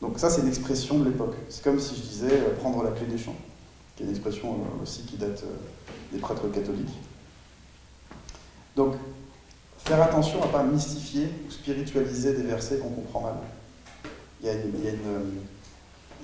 Donc 0.00 0.18
ça, 0.18 0.30
c'est 0.30 0.42
une 0.42 0.48
expression 0.48 0.98
de 0.98 1.06
l'époque. 1.06 1.34
C'est 1.48 1.64
comme 1.64 1.80
si 1.80 1.96
je 1.96 2.00
disais 2.02 2.32
euh, 2.32 2.54
prendre 2.60 2.82
la 2.84 2.90
clé 2.90 3.06
des 3.06 3.18
champs, 3.18 3.36
qui 3.96 4.02
est 4.02 4.06
une 4.06 4.12
expression 4.12 4.52
euh, 4.52 4.82
aussi 4.82 5.02
qui 5.02 5.16
date 5.16 5.42
euh, 5.42 6.12
des 6.12 6.18
prêtres 6.18 6.48
catholiques. 6.52 6.94
Donc, 8.76 8.94
faire 9.84 10.02
attention 10.02 10.42
à 10.42 10.46
ne 10.46 10.52
pas 10.52 10.62
mystifier 10.62 11.28
ou 11.46 11.50
spiritualiser 11.50 12.32
des 12.32 12.42
versets 12.42 12.78
qu'on 12.78 12.88
comprend 12.88 13.20
mal. 13.20 13.34
Il 14.42 14.48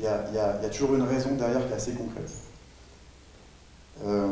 y, 0.02 0.06
a 0.06 0.68
toujours 0.70 0.94
une 0.94 1.02
raison 1.02 1.34
derrière 1.34 1.66
qui 1.66 1.72
est 1.72 1.76
assez 1.76 1.92
concrète. 1.92 2.30
Euh, 4.04 4.28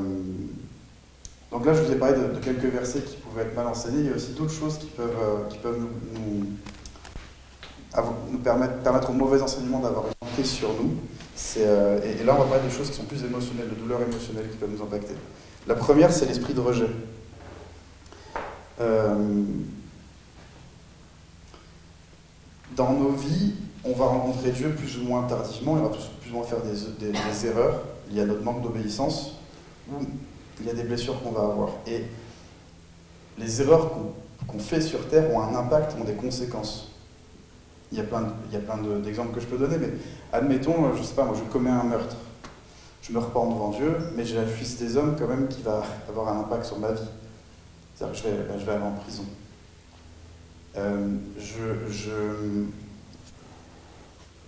donc 1.51 1.65
là, 1.65 1.75
je 1.75 1.83
vous 1.83 1.93
ai 1.93 1.97
parlé 1.97 2.17
de, 2.19 2.39
quelques 2.39 2.73
versets 2.73 3.01
qui 3.01 3.17
pouvaient 3.17 3.43
être 3.43 3.55
mal 3.55 3.67
enseignés. 3.67 4.01
Il 4.01 4.07
y 4.07 4.13
a 4.13 4.17
aussi 4.17 4.33
d'autres 4.33 4.53
choses 4.53 4.79
qui 4.79 4.87
peuvent, 4.87 5.17
euh, 5.65 5.73
nous 8.31 8.39
permettre, 8.39 8.79
permettre, 8.79 9.11
au 9.11 9.15
mauvais 9.15 9.41
enseignement 9.43 9.81
d'avoir 9.81 10.05
une 10.07 10.29
emprise 10.29 10.51
sur 10.51 10.73
nous. 10.75 10.95
Euh, 11.59 12.01
et, 12.05 12.21
et, 12.21 12.25
là, 12.25 12.35
on 12.35 12.43
va 12.43 12.57
parler 12.57 12.69
de 12.69 12.73
choses 12.73 12.91
qui 12.91 12.97
sont 12.97 13.05
plus 13.05 13.25
émotionnelles, 13.25 13.69
de 13.71 13.75
douleurs 13.75 14.03
émotionnelles 14.03 14.51
qui 14.51 14.57
peuvent 14.57 14.71
nous 14.71 14.83
impacter. 14.83 15.15
La 15.67 15.75
première, 15.75 16.13
c'est 16.13 16.27
l'esprit 16.27 16.55
de 16.55 16.61
rejet. 16.61 16.89
Euh, 18.81 19.45
dans 22.77 22.93
nos 22.93 23.11
vies, 23.11 23.55
on 23.85 23.93
va 23.93 24.07
rencontrer 24.07 24.51
Dieu 24.51 24.71
plus 24.71 24.99
ou 24.99 25.05
moins 25.05 25.25
tardivement, 25.25 25.73
on 25.73 25.77
va 25.77 25.89
plus 25.89 26.31
ou 26.31 26.35
moins 26.35 26.45
faire 26.45 26.61
des, 26.61 27.07
des, 27.07 27.13
des 27.13 27.47
erreurs 27.47 27.83
liées 28.11 28.21
à 28.21 28.27
notre 28.27 28.43
manque 28.43 28.63
d'obéissance, 28.63 29.33
ou 29.91 30.05
il 30.61 30.67
y 30.67 30.71
a 30.71 30.75
des 30.75 30.85
blessures 30.85 31.21
qu'on 31.23 31.33
va 31.33 31.43
avoir. 31.43 31.71
Et 31.87 32.05
les 33.39 33.63
erreurs 33.63 33.91
qu'on 34.47 34.59
qu 34.59 34.63
fait 34.63 34.81
sur 34.81 35.09
Terre 35.09 35.33
ont 35.35 35.41
un 35.41 35.55
impact, 35.55 35.97
ont 36.01 36.05
des 36.05 36.15
conséquences. 36.15 36.93
Il 37.91 37.99
y 37.99 38.01
a 38.01 38.05
plein, 38.05 38.23
de, 38.23 38.29
il 38.49 38.55
y 38.55 38.57
a 38.57 38.61
plein 38.61 38.77
d'exemples 38.99 39.35
que 39.35 39.41
je 39.41 39.47
peux 39.47 39.59
donner, 39.59 39.79
mais 39.79 39.91
admettons, 40.33 40.95
je 40.95 41.03
sais 41.03 41.15
pas, 41.15 41.25
moi 41.25 41.35
je 41.37 41.51
commets 41.51 41.71
un 41.71 41.85
meurtre. 41.85 42.17
Je 43.03 43.13
me 43.13 43.19
repens 43.19 43.47
devant 43.47 43.71
Dieu, 43.71 43.97
mais 44.15 44.25
j'ai 44.25 44.37
la 44.37 44.47
justice 44.47 44.79
des 44.79 44.97
hommes 44.97 45.17
quand 45.19 45.27
même 45.27 45.49
qui 45.49 45.63
va 45.63 45.83
avoir 46.09 46.29
un 46.29 46.41
impact 46.41 46.67
sur 46.67 46.79
ma 46.79 46.93
vie. 46.93 47.09
C'est-à-dire 47.99 48.23
que 48.23 48.29
je 48.29 48.33
vais, 48.33 48.43
ben, 48.45 48.59
je 48.61 48.65
vais 48.65 48.73
aller 48.73 48.85
en 48.85 48.93
prison. 48.93 49.25
Euh, 50.77 51.17
je, 51.37 51.93
je, 51.93 52.65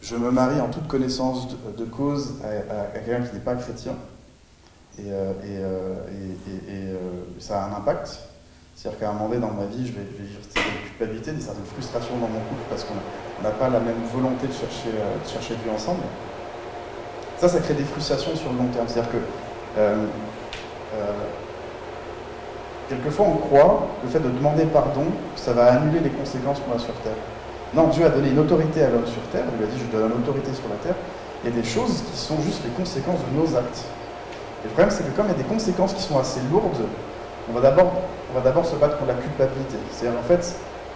je, 0.03 0.17
me 0.17 0.31
marie 0.31 0.61
en 0.61 0.69
toute 0.69 0.87
connaissance 0.87 1.49
de, 1.77 1.85
cause 1.85 2.35
à, 2.45 2.99
quelqu'un 2.99 3.27
qui 3.27 3.35
n'est 3.35 3.41
pas 3.41 3.57
chrétien. 3.57 3.95
Et, 4.99 5.11
euh, 5.11 5.33
euh, 5.45 5.95
et, 6.69 6.73
et 6.73 6.95
ça 7.41 7.65
a 7.65 7.69
un 7.69 7.77
impact. 7.77 8.21
C'est-à-dire 8.77 9.01
qu'à 9.01 9.11
un 9.11 9.15
moment 9.15 9.29
donné 9.29 9.41
dans 9.41 9.51
ma 9.51 9.67
vie, 9.67 9.85
je 9.85 9.93
vais, 9.95 10.07
vivre 10.17 10.41
certaines 10.49 10.83
culpabilités, 10.85 11.33
des 11.33 11.41
certaines 11.41 11.65
frustrations 11.65 12.19
dans 12.19 12.29
mon 12.29 12.41
couple 12.41 12.63
parce 12.69 12.85
qu'on 12.85 13.43
n'a 13.43 13.51
pas 13.51 13.69
la 13.69 13.81
même 13.81 14.05
volonté 14.15 14.47
de 14.47 14.53
chercher, 14.53 14.91
de 14.93 15.29
chercher 15.29 15.57
Dieu 15.57 15.73
ensemble. 15.73 16.03
Ça, 17.39 17.49
ça 17.49 17.59
crée 17.59 17.75
des 17.75 17.85
frustrations 17.85 18.37
sur 18.37 18.53
le 18.53 18.59
long 18.59 18.69
terme. 18.69 18.87
C'est-à-dire 18.87 19.11
que 19.11 19.19
quelquefois 22.91 23.27
on 23.31 23.37
croit 23.37 23.87
que 24.03 24.07
le 24.07 24.13
fait 24.13 24.19
de 24.19 24.29
demander 24.29 24.65
pardon, 24.65 25.07
ça 25.37 25.53
va 25.53 25.73
annuler 25.73 26.01
les 26.01 26.11
conséquences 26.11 26.59
qu'on 26.59 26.75
a 26.75 26.79
sur 26.79 26.95
Terre. 27.07 27.17
Non, 27.73 27.87
Dieu 27.87 28.05
a 28.05 28.11
donné 28.11 28.31
une 28.31 28.39
autorité 28.41 28.83
à 28.83 28.91
l'homme 28.91 29.07
sur 29.07 29.23
Terre, 29.31 29.45
il 29.53 29.59
lui 29.59 29.65
a 29.65 29.71
dit 29.71 29.79
je 29.79 29.97
donne 29.97 30.11
une 30.11 30.19
autorité 30.19 30.53
sur 30.53 30.69
la 30.69 30.75
Terre. 30.83 30.99
Il 31.43 31.51
y 31.51 31.53
a 31.53 31.57
des 31.57 31.67
choses 31.67 32.03
qui 32.11 32.19
sont 32.19 32.41
juste 32.43 32.61
les 32.65 32.71
conséquences 32.71 33.21
de 33.31 33.33
nos 33.39 33.57
actes. 33.57 33.87
Et 34.63 34.69
le 34.69 34.71
problème 34.75 34.91
c'est 34.91 35.05
que 35.05 35.15
comme 35.17 35.27
il 35.27 35.33
y 35.33 35.39
a 35.39 35.43
des 35.43 35.49
conséquences 35.49 35.95
qui 35.95 36.03
sont 36.03 36.19
assez 36.19 36.41
lourdes, 36.51 36.85
on 37.49 37.55
va 37.55 37.63
d'abord 37.63 38.67
se 38.67 38.75
battre 38.75 38.99
contre 38.99 39.15
la 39.15 39.23
culpabilité. 39.23 39.79
C'est-à-dire 39.93 40.19
en 40.19 40.27
fait, 40.27 40.43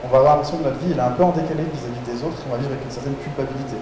on 0.05 0.09
va 0.09 0.19
avoir 0.19 0.35
l'impression 0.35 0.59
que 0.59 0.65
notre 0.65 0.79
vie 0.79 0.93
est 0.93 1.01
un 1.01 1.15
peu 1.15 1.23
en 1.23 1.31
décalé 1.31 1.63
vis-à-vis 1.63 2.03
-vis 2.03 2.13
des 2.13 2.19
autres, 2.27 2.43
on 2.47 2.53
va 2.53 2.59
vivre 2.59 2.73
avec 2.75 2.85
une 2.85 2.91
certaine 2.91 3.17
culpabilité. 3.23 3.79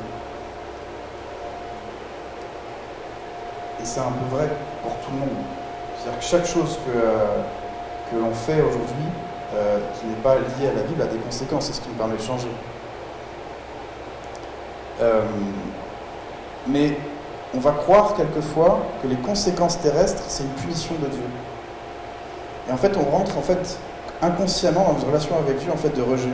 Et 3.80 3.84
c'est 3.84 4.00
un 4.00 4.12
peu 4.12 4.36
vrai 4.36 4.48
pour 4.82 4.92
tout 5.02 5.10
le 5.10 5.18
monde. 5.18 5.42
C'est-à-dire 5.96 6.20
que 6.20 6.24
chaque 6.24 6.46
chose 6.46 6.78
que, 6.84 6.92
euh, 6.94 7.42
que 8.12 8.18
l'on 8.18 8.34
fait 8.34 8.60
aujourd'hui, 8.60 9.08
euh, 9.54 9.78
qui 9.98 10.06
n'est 10.06 10.22
pas 10.22 10.36
liée 10.36 10.68
à 10.68 10.74
la 10.74 10.82
Bible, 10.82 11.02
a 11.02 11.06
des 11.06 11.18
conséquences. 11.18 11.66
C'est 11.66 11.72
ce 11.74 11.80
qui 11.80 11.88
nous 11.88 11.94
permet 11.94 12.16
de 12.16 12.22
changer. 12.22 12.48
Euh, 15.00 15.22
mais 16.68 16.96
on 17.54 17.58
va 17.58 17.72
croire 17.72 18.14
quelquefois 18.14 18.80
que 19.02 19.08
les 19.08 19.16
conséquences 19.16 19.80
terrestres, 19.80 20.22
c'est 20.28 20.44
une 20.44 20.50
punition 20.50 20.94
de 20.94 21.08
Dieu. 21.08 21.24
Et 22.68 22.72
en 22.72 22.76
fait, 22.76 22.96
on 22.96 23.10
rentre 23.10 23.36
en 23.36 23.42
fait 23.42 23.78
inconsciemment 24.20 24.92
dans 24.92 25.00
une 25.00 25.08
relation 25.08 25.36
avec 25.38 25.58
Dieu 25.58 25.72
en 25.72 25.76
fait 25.76 25.94
de 25.96 26.02
rejet. 26.02 26.28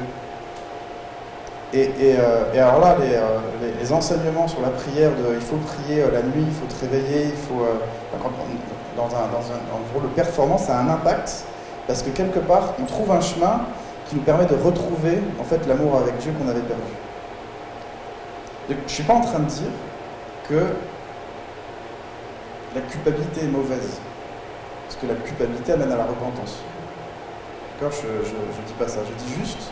Et, 1.75 1.91
euh, 2.01 2.53
alors 2.55 2.81
là, 2.81 2.97
les, 3.81 3.93
enseignements 3.93 4.49
sur 4.49 4.63
la 4.63 4.71
prière, 4.71 5.11
de, 5.11 5.35
il 5.35 5.41
faut 5.41 5.57
prier 5.57 6.03
la 6.13 6.23
nuit, 6.23 6.47
il 6.47 6.53
faut 6.53 6.67
te 6.67 6.81
réveiller, 6.81 7.25
il 7.27 7.37
faut, 7.37 7.67
dans, 8.97 9.05
un, 9.05 9.29
dans 9.29 10.01
un, 10.01 10.03
de 10.03 10.09
performance, 10.09 10.65
ça 10.65 10.79
a 10.79 10.81
un 10.81 10.89
impact 10.89 11.45
parce 11.89 12.03
que 12.03 12.11
quelque 12.11 12.39
part, 12.39 12.75
on 12.81 12.85
trouve 12.85 13.11
un 13.11 13.21
chemin 13.21 13.63
qui 14.09 14.17
nous 14.17 14.23
permet 14.23 14.45
de 14.45 14.55
retrouver 14.55 15.19
en 15.41 15.45
fait 15.45 15.67
l'amour 15.67 15.97
avec 15.97 16.19
Dieu 16.19 16.33
qu'on 16.39 16.49
avait 16.49 16.61
perdu. 16.61 16.83
Donc, 18.69 18.79
je 18.81 18.85
ne 18.85 18.89
suis 18.89 19.03
pas 19.03 19.15
en 19.15 19.23
train 19.23 19.39
de 19.41 19.47
dire 19.47 19.71
que 20.49 20.67
la 22.75 22.83
culpabilité 22.83 23.45
est 23.45 23.49
mauvaise, 23.49 23.99
parce 24.87 25.01
que 25.01 25.07
la 25.07 25.15
culpabilité 25.15 25.73
amène 25.73 25.91
à 25.91 25.97
la 25.97 26.05
repentance. 26.05 26.59
D'accord? 27.81 27.99
Je 27.99 28.07
ne 28.07 28.67
dis 28.67 28.75
pas 28.79 28.87
ça, 28.87 29.01
je 29.09 29.25
dis 29.25 29.35
juste 29.35 29.71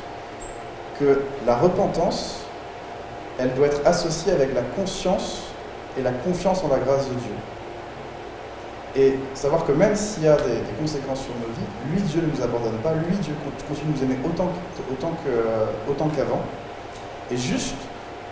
que 0.99 1.21
la 1.47 1.57
repentance, 1.57 2.41
elle 3.39 3.53
doit 3.55 3.67
être 3.67 3.87
associée 3.87 4.33
avec 4.33 4.55
la 4.55 4.63
conscience 4.63 5.43
et 5.99 6.03
la 6.03 6.13
confiance 6.13 6.65
en 6.65 6.69
la 6.69 6.79
grâce 6.79 7.09
de 7.11 7.15
Dieu. 7.15 7.35
Et 8.99 9.15
savoir 9.35 9.67
que 9.67 9.73
même 9.73 9.95
s'il 9.95 10.25
y 10.25 10.29
a 10.29 10.37
des, 10.37 10.65
conséquences 10.81 11.25
sur 11.25 11.35
nos 11.35 11.53
vies, 11.53 11.93
lui, 11.93 12.01
Dieu 12.01 12.23
ne 12.23 12.35
nous 12.35 12.43
abandonne 12.43 12.79
pas, 12.83 12.95
lui, 12.95 13.17
Dieu 13.21 13.35
continue 13.69 13.93
de 13.93 13.99
nous 13.99 14.05
aimer 14.05 14.19
autant, 14.25 14.49
autant, 14.91 15.13
que, 15.23 15.91
autant 15.91 16.09
qu'avant. 16.09 16.41
Et 17.31 17.37
juste, 17.37 17.75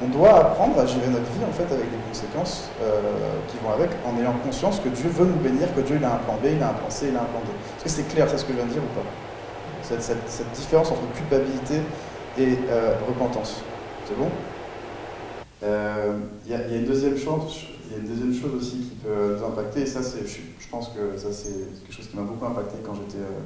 on 0.02 0.08
doit 0.08 0.34
apprendre 0.40 0.78
à 0.78 0.86
gérer 0.86 1.08
notre 1.08 1.30
vie 1.32 1.44
en 1.46 1.52
fait 1.52 1.70
avec 1.72 1.84
les 1.84 1.98
conséquences 2.08 2.70
euh, 2.82 3.00
qui 3.48 3.56
vont 3.62 3.72
avec, 3.72 3.90
en 4.06 4.18
ayant 4.18 4.32
conscience 4.42 4.80
que 4.80 4.88
Dieu 4.88 5.10
veut 5.10 5.26
nous 5.26 5.36
bénir, 5.36 5.72
que 5.74 5.82
Dieu 5.82 5.96
il 5.98 6.04
a 6.04 6.14
un 6.14 6.18
plan 6.18 6.34
B, 6.42 6.46
il 6.56 6.62
a 6.62 6.70
un 6.70 6.72
plan 6.72 6.88
C, 6.88 7.08
il 7.10 7.16
a 7.16 7.20
un 7.20 7.24
plan 7.24 7.40
D. 7.40 7.52
Est-ce 7.76 7.84
que 7.84 8.02
c'est 8.02 8.14
clair, 8.14 8.26
c'est 8.30 8.38
ce 8.38 8.44
que 8.44 8.52
je 8.52 8.56
viens 8.56 8.66
de 8.66 8.72
dire 8.72 8.82
ou 8.82 8.98
pas? 8.98 9.06
Cette, 9.82 10.52
différence 10.54 10.90
entre 10.90 11.02
culpabilité 11.14 11.82
et 12.38 12.58
euh, 12.70 12.94
repentance. 13.06 13.60
C'est 14.08 14.16
bon? 14.16 14.30
Il 15.60 15.68
euh, 15.68 16.12
y, 16.46 16.50
y, 16.50 16.54
a 16.54 16.76
une 16.76 16.86
deuxième 16.86 17.18
chose, 17.18 17.66
il 17.86 17.92
y 17.92 17.94
a 17.94 17.98
une 17.98 18.08
deuxième 18.08 18.34
chose 18.34 18.54
aussi 18.54 18.78
qui 18.78 18.96
peut 19.02 19.36
nous 19.36 19.44
impacter, 19.44 19.82
et 19.82 19.86
ça, 19.86 20.02
c'est, 20.02 20.26
je, 20.26 20.68
pense 20.70 20.88
que 20.88 21.18
ça, 21.18 21.32
c'est 21.32 21.82
quelque 21.82 21.94
chose 21.94 22.08
qui 22.08 22.16
m'a 22.16 22.22
beaucoup 22.22 22.46
impacté 22.46 22.76
quand 22.84 22.94
j'étais, 22.94 23.18
euh, 23.18 23.40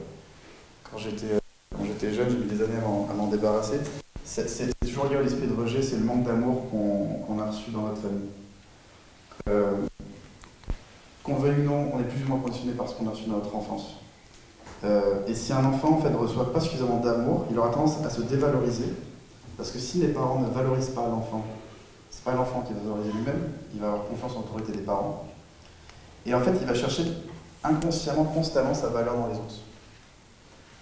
quand 0.90 0.98
j'étais, 0.98 1.38
quand 1.77 1.85
j'étais 1.85 2.14
jeune, 2.14 2.31
j'ai 2.31 2.37
mis 2.37 2.46
des 2.46 2.62
années 2.62 2.79
à 2.79 3.14
m'en, 3.14 3.27
débarrasser. 3.27 3.81
C'est, 4.24 4.46
toujours 4.81 5.07
lié 5.07 5.16
à 5.16 5.22
l'esprit 5.22 5.46
de 5.46 5.55
rejet, 5.55 5.83
c'est 5.83 5.96
le 5.96 6.05
manque 6.05 6.24
d'amour 6.24 6.70
qu'on, 6.70 7.38
a 7.38 7.51
reçu 7.51 7.70
dans 7.70 7.83
notre 7.83 8.01
famille. 8.01 8.29
Euh, 9.48 9.72
qu'on 11.22 11.35
veuille 11.35 11.61
ou 11.61 11.64
non, 11.64 11.90
on 11.94 12.01
est 12.01 12.05
plus 12.05 12.24
ou 12.24 12.29
moins 12.29 12.38
conditionné 12.38 12.72
par 12.72 12.88
ce 12.88 12.94
qu'on 12.94 13.07
a 13.07 13.11
reçu 13.11 13.24
dans 13.24 13.37
notre 13.37 13.55
enfance. 13.55 13.96
Euh, 14.85 15.27
et 15.27 15.35
si 15.35 15.53
un 15.53 15.64
enfant 15.64 15.94
en 15.94 15.98
fait, 16.01 16.11
ne 16.11 16.16
reçoit 16.16 16.53
pas 16.53 16.61
suffisamment 16.61 17.01
d'amour, 17.01 17.46
il 17.51 17.59
aura 17.59 17.70
tendance 17.70 18.05
à 18.05 18.11
se 18.11 18.22
dévaloriser. 18.22 18.92
Parce 19.57 19.70
que 19.70 19.79
si 19.79 19.98
les 19.98 20.09
parents 20.09 20.40
ne 20.40 20.48
valorisent 20.48 20.90
pas 20.90 21.03
l'enfant, 21.03 21.44
c'est 22.18 22.24
pas 22.24 22.35
l'enfant 22.35 22.62
qui 22.66 22.72
va 22.72 22.81
valoriser 22.81 23.12
lui-même, 23.12 23.52
il 23.72 23.81
va 23.81 23.87
avoir 23.87 24.04
confiance 24.07 24.33
en 24.33 24.40
l'autorité 24.40 24.72
des 24.72 24.83
parents. 24.83 25.24
Et 26.26 26.35
en 26.35 26.40
fait, 26.40 26.52
il 26.61 26.66
va 26.66 26.74
chercher 26.74 27.04
inconsciemment, 27.62 28.24
constamment 28.24 28.74
sa 28.74 28.88
valeur 28.88 29.16
dans 29.16 29.28
les 29.28 29.37
autres. 29.37 29.54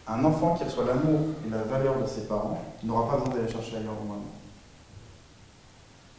Un 0.09 0.25
enfant 0.25 0.55
qui 0.55 0.64
reçoit 0.64 0.87
l'amour 0.87 1.20
et 1.46 1.51
la 1.51 1.62
valeur 1.62 2.01
de 2.01 2.07
ses 2.07 2.22
parents 2.22 2.64
n'aura 2.83 3.11
pas 3.11 3.18
besoin 3.18 3.35
d'aller 3.35 3.53
chercher 3.53 3.77
ailleurs 3.77 3.92
normalement. 3.92 4.25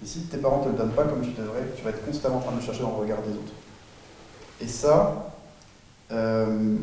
Et 0.03 0.05
si 0.05 0.21
tes 0.25 0.37
parents 0.37 0.59
ne 0.59 0.65
te 0.65 0.69
le 0.69 0.75
donnent 0.75 0.91
pas 0.91 1.05
comme 1.05 1.21
tu 1.21 1.31
devrais, 1.31 1.63
tu 1.75 1.83
vas 1.83 1.89
être 1.89 2.05
constamment 2.05 2.37
en 2.37 2.41
train 2.41 2.51
de 2.51 2.57
le 2.57 2.61
chercher 2.61 2.83
dans 2.83 2.91
le 2.91 2.97
regard 2.97 3.23
des 3.23 3.31
autres. 3.31 3.53
Et 4.61 4.67
ça, 4.67 5.33
euh, 6.11 6.75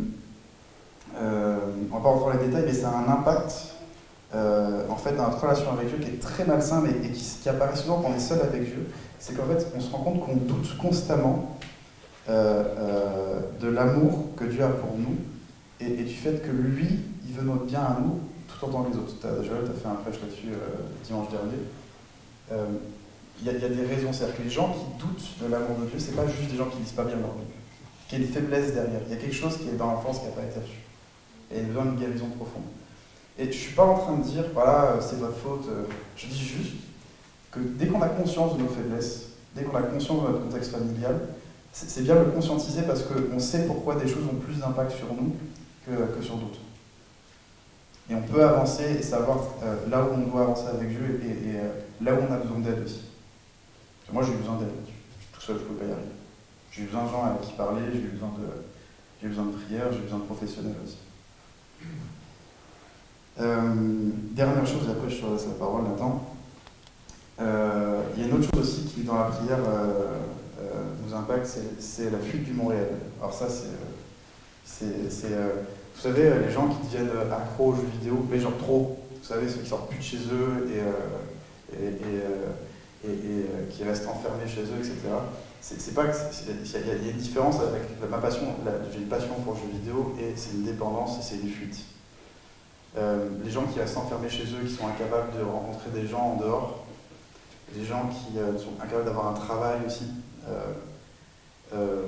euh, 1.16 1.58
on 1.92 1.96
va 1.96 2.02
pas 2.02 2.08
rentrer 2.08 2.32
dans 2.32 2.42
les 2.42 2.48
détails, 2.48 2.64
mais 2.66 2.74
ça 2.74 2.88
a 2.88 2.96
un 2.96 3.08
impact 3.08 3.73
euh, 4.34 4.82
en 4.88 4.96
fait 4.96 5.12
dans 5.16 5.28
notre 5.28 5.40
relation 5.40 5.72
avec 5.72 5.88
Dieu 5.88 5.98
qui 5.98 6.08
est 6.08 6.20
très 6.20 6.44
malsain 6.44 6.82
mais, 6.82 7.06
et 7.06 7.12
qui, 7.12 7.48
apparaît 7.48 7.76
souvent 7.76 8.00
quand 8.00 8.10
on 8.12 8.16
est 8.16 8.20
seul 8.20 8.40
avec 8.40 8.64
Dieu. 8.64 8.88
C'est 9.18 9.34
qu'en 9.34 9.44
fait, 9.44 9.66
on 9.74 9.80
se 9.80 9.90
rend 9.90 9.98
compte 9.98 10.20
qu'on 10.20 10.36
doute 10.36 10.76
constamment 10.76 11.58
euh, 12.28 12.64
euh, 12.78 13.40
de 13.60 13.68
l'amour 13.68 14.34
que 14.36 14.44
Dieu 14.44 14.62
a 14.62 14.68
pour 14.68 14.98
nous 14.98 15.16
et, 15.80 16.00
et, 16.00 16.04
du 16.04 16.14
fait 16.14 16.42
que 16.42 16.50
lui, 16.50 17.00
il 17.26 17.32
veut 17.34 17.44
notre 17.44 17.64
bien 17.64 17.80
à 17.80 17.98
nous 18.00 18.20
tout 18.48 18.66
autant 18.66 18.82
que 18.84 18.92
les 18.92 18.98
autres. 18.98 19.14
Tu 19.20 19.26
as 19.26 19.30
fait 19.32 19.88
un 19.88 19.94
prêche 19.94 20.20
là-dessus 20.20 20.52
dimanche 21.04 21.28
dernier. 21.30 22.70
Il 23.40 23.48
y, 23.48 23.52
y, 23.52 23.64
a 23.64 23.68
des 23.68 23.86
raisons, 23.86 24.12
c'est-à-dire 24.12 24.36
que 24.36 24.42
les 24.42 24.50
gens 24.50 24.72
qui 24.72 25.00
doutent 25.00 25.42
de 25.42 25.50
l'amour 25.50 25.76
de 25.80 25.86
Dieu, 25.86 25.98
c'est 25.98 26.14
pas 26.14 26.26
juste 26.26 26.50
des 26.50 26.56
gens 26.56 26.66
qui 26.66 26.78
lisent 26.78 26.92
pas 26.92 27.04
bien 27.04 27.16
leur 27.16 27.32
Bible. 27.32 27.50
Il 28.12 28.18
y 28.18 28.22
a 28.22 28.26
une 28.26 28.32
faiblesse 28.32 28.74
derrière. 28.74 29.00
Il 29.06 29.14
y 29.14 29.16
a 29.16 29.20
quelque 29.20 29.34
chose 29.34 29.56
qui 29.56 29.68
est 29.68 29.76
dans 29.76 29.86
l'enfance 29.86 30.20
qui 30.20 30.26
n'a 30.26 30.32
pas 30.32 30.42
été 30.42 30.60
reçu 30.60 30.78
et 31.50 31.60
besoin 31.62 31.84
d'une 31.86 31.96
guérison 31.96 32.26
profonde. 32.36 32.62
Et 33.38 33.44
je 33.44 33.48
ne 33.48 33.52
suis 33.52 33.72
pas 33.72 33.84
en 33.84 33.98
train 33.98 34.16
de 34.16 34.22
dire, 34.22 34.44
voilà, 34.52 34.98
c'est 35.00 35.18
votre 35.18 35.36
faute. 35.36 35.68
Je 36.16 36.26
dis 36.26 36.38
juste 36.38 36.74
que 37.50 37.60
dès 37.60 37.86
qu'on 37.86 38.02
a 38.02 38.08
conscience 38.08 38.56
de 38.56 38.62
nos 38.62 38.68
faiblesses, 38.68 39.30
dès 39.54 39.62
qu'on 39.62 39.76
a 39.76 39.82
conscience 39.82 40.22
de 40.22 40.28
notre 40.28 40.44
contexte 40.44 40.72
familial, 40.72 41.20
c'est 41.72 42.02
bien 42.02 42.14
de 42.14 42.20
le 42.20 42.30
conscientiser 42.30 42.82
parce 42.82 43.02
qu'on 43.02 43.38
sait 43.40 43.66
pourquoi 43.66 43.96
des 43.96 44.06
choses 44.06 44.24
ont 44.30 44.36
plus 44.36 44.60
d'impact 44.60 44.92
sur 44.92 45.12
nous 45.12 45.34
que, 45.84 46.22
sur 46.22 46.36
d'autres. 46.36 46.60
Et 48.08 48.14
on 48.14 48.22
peut 48.22 48.44
avancer 48.44 48.96
et 48.98 49.02
savoir 49.02 49.38
euh, 49.62 49.76
là 49.88 50.04
où 50.04 50.14
on 50.14 50.18
doit 50.18 50.42
avancer 50.42 50.66
avec 50.68 50.90
Dieu 50.90 51.20
et, 51.24 51.56
euh, 51.56 51.68
là 52.00 52.12
où 52.14 52.18
on 52.28 52.32
a 52.32 52.36
besoin 52.36 52.60
d'aide 52.60 52.84
aussi. 52.84 53.02
Moi, 54.12 54.22
j'ai 54.22 54.34
besoin 54.34 54.56
d'aide. 54.56 54.68
Tout 55.32 55.40
seul, 55.40 55.56
je 55.56 55.62
ne 55.62 55.68
peux 55.68 55.74
pas 55.74 55.86
y 55.86 55.92
arriver. 55.92 56.08
J'ai 56.70 56.82
besoin 56.84 57.04
de 57.04 57.08
gens 57.08 57.24
avec 57.24 57.40
qui 57.40 57.52
parler, 57.54 57.82
j'ai 57.92 58.00
besoin 58.00 58.30
de, 58.38 59.28
besoin 59.28 59.46
de 59.46 59.52
prière, 59.52 59.92
j'ai 59.92 60.00
besoin 60.00 60.18
de 60.18 60.24
professionnels 60.24 60.76
aussi. 60.84 60.98
Euh, 63.40 63.74
dernière 64.32 64.66
chose, 64.66 64.82
et 64.88 64.92
après 64.92 65.10
je 65.10 65.20
te 65.20 65.26
laisse 65.26 65.46
la 65.46 65.54
parole, 65.58 65.82
Nathan. 65.84 66.22
Il 67.38 68.20
y 68.20 68.24
a 68.24 68.28
une 68.28 68.34
autre 68.34 68.48
chose 68.54 68.62
aussi 68.62 68.84
qui, 68.84 69.02
dans 69.02 69.16
la 69.16 69.24
prière, 69.24 69.58
nous 71.04 71.14
impacte, 71.14 71.58
c'est 71.78 72.10
la 72.10 72.18
fuite 72.18 72.44
du 72.44 72.52
Montréal. 72.52 72.88
Alors 73.20 73.34
ça, 73.34 73.46
c'est... 73.48 74.86
Vous 75.96 76.00
savez, 76.00 76.30
les 76.46 76.52
gens 76.52 76.68
qui 76.68 76.86
deviennent 76.86 77.10
accros 77.32 77.68
aux 77.68 77.74
jeux 77.76 77.88
vidéo, 77.98 78.24
mais 78.30 78.38
genre 78.38 78.56
trop, 78.58 78.98
vous 79.10 79.26
savez, 79.26 79.48
ceux 79.48 79.60
qui 79.60 79.68
sortent 79.68 79.88
plus 79.88 79.98
de 79.98 80.02
chez 80.02 80.18
eux 80.32 80.68
et 81.74 81.88
qui 83.70 83.84
restent 83.84 84.08
enfermés 84.08 84.46
chez 84.46 84.62
eux, 84.62 84.78
etc. 84.78 84.94
C'est 85.60 85.94
pas 85.94 86.04
il 86.04 87.06
y, 87.06 87.08
a 87.08 87.10
une 87.10 87.16
différence 87.16 87.56
avec 87.60 87.82
ma 88.10 88.18
passion. 88.18 88.42
J'ai 88.92 88.98
une 88.98 89.08
passion 89.08 89.34
pour 89.44 89.54
le 89.54 89.60
jeu 89.60 89.66
vidéo 89.72 90.14
et 90.20 90.34
c'est 90.36 90.52
une 90.52 90.64
dépendance 90.64 91.18
et 91.18 91.22
c'est 91.22 91.36
une 91.36 91.48
fuite. 91.48 91.78
Euh, 92.96 93.28
les 93.44 93.50
gens 93.50 93.64
qui 93.64 93.80
restent 93.80 93.96
enfermés 93.96 94.28
chez 94.28 94.44
eux, 94.44 94.64
qui 94.66 94.72
sont 94.72 94.86
incapables 94.86 95.36
de 95.36 95.44
rencontrer 95.44 95.90
des 95.90 96.06
gens 96.06 96.20
en 96.20 96.36
dehors, 96.36 96.84
les 97.76 97.84
gens 97.84 98.08
qui 98.08 98.38
euh, 98.38 98.56
sont 98.56 98.80
incapables 98.80 99.04
d'avoir 99.04 99.28
un 99.28 99.34
travail 99.34 99.80
aussi. 99.86 100.06
Euh, 100.48 100.72
euh 101.74 102.06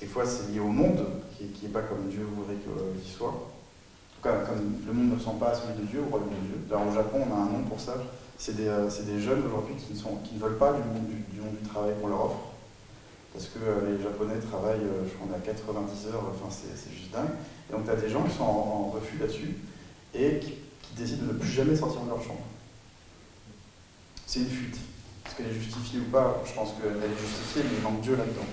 des 0.00 0.06
fois, 0.06 0.24
c'est 0.24 0.52
lié 0.52 0.60
au 0.60 0.68
monde, 0.68 1.04
qui 1.36 1.50
n'est 1.62 1.72
pas 1.72 1.82
comme 1.82 2.08
Dieu 2.08 2.26
voudrait 2.34 2.54
qu'il 2.54 3.12
soit. 3.12 3.28
En 3.28 3.32
tout 3.32 4.22
cas, 4.22 4.44
comme 4.46 4.76
le 4.86 4.92
monde 4.92 5.14
ne 5.14 5.18
sent 5.18 5.36
pas 5.38 5.52
celui 5.54 5.82
de 5.82 5.86
Dieu, 5.86 6.00
au 6.00 6.08
royaume 6.08 6.30
de 6.30 6.46
Dieu. 6.46 6.58
Là, 6.70 6.78
au 6.78 6.94
Japon, 6.94 7.26
on 7.28 7.34
a 7.34 7.38
un 7.38 7.46
nom 7.46 7.62
pour 7.68 7.80
ça. 7.80 7.94
C'est 8.38 8.56
des, 8.56 8.64
des, 8.64 9.20
jeunes 9.20 9.42
aujourd'hui 9.44 9.74
qui, 9.74 9.92
qui, 9.92 10.34
ne 10.34 10.40
veulent 10.40 10.56
pas 10.56 10.72
du 10.72 10.78
monde 10.78 11.08
du, 11.08 11.40
monde 11.40 11.56
du 11.60 11.68
travail 11.68 11.92
qu'on 12.00 12.08
leur 12.08 12.24
offre 12.24 12.50
parce 13.32 13.46
que 13.46 13.58
euh, 13.62 13.96
les 13.96 14.02
Japonais 14.02 14.38
travaillent, 14.50 14.82
euh, 14.82 15.06
je 15.06 15.14
crois, 15.14 15.28
on 15.30 15.34
a 15.34 15.38
90 15.38 16.08
heures, 16.08 16.24
enfin 16.30 16.50
c'est 16.50 16.92
juste 16.92 17.12
dingue. 17.12 17.30
Et 17.68 17.72
donc 17.72 17.84
tu 17.84 17.90
as 17.90 17.96
des 17.96 18.08
gens 18.08 18.22
qui 18.24 18.36
sont 18.36 18.44
en, 18.44 18.90
refus 18.90 19.18
là-dessus 19.18 19.56
et 20.14 20.38
qui, 20.38 20.54
décident 20.96 21.26
de 21.28 21.32
ne 21.32 21.38
plus 21.38 21.48
jamais 21.48 21.76
sortir 21.76 22.02
de 22.02 22.08
leur 22.08 22.22
chambre. 22.22 22.42
C'est 24.26 24.40
une 24.40 24.50
fuite. 24.50 24.76
Est-ce 25.24 25.36
qu'elle 25.36 25.46
est 25.46 25.54
justifiée 25.54 26.00
ou 26.00 26.10
pas? 26.10 26.42
Je 26.44 26.52
pense 26.52 26.70
qu'elle 26.72 26.90
est 26.90 27.18
justifiée, 27.18 27.62
mais 27.64 27.78
il 27.78 27.82
manque 27.82 28.00
Dieu 28.02 28.16
là-dedans. 28.16 28.46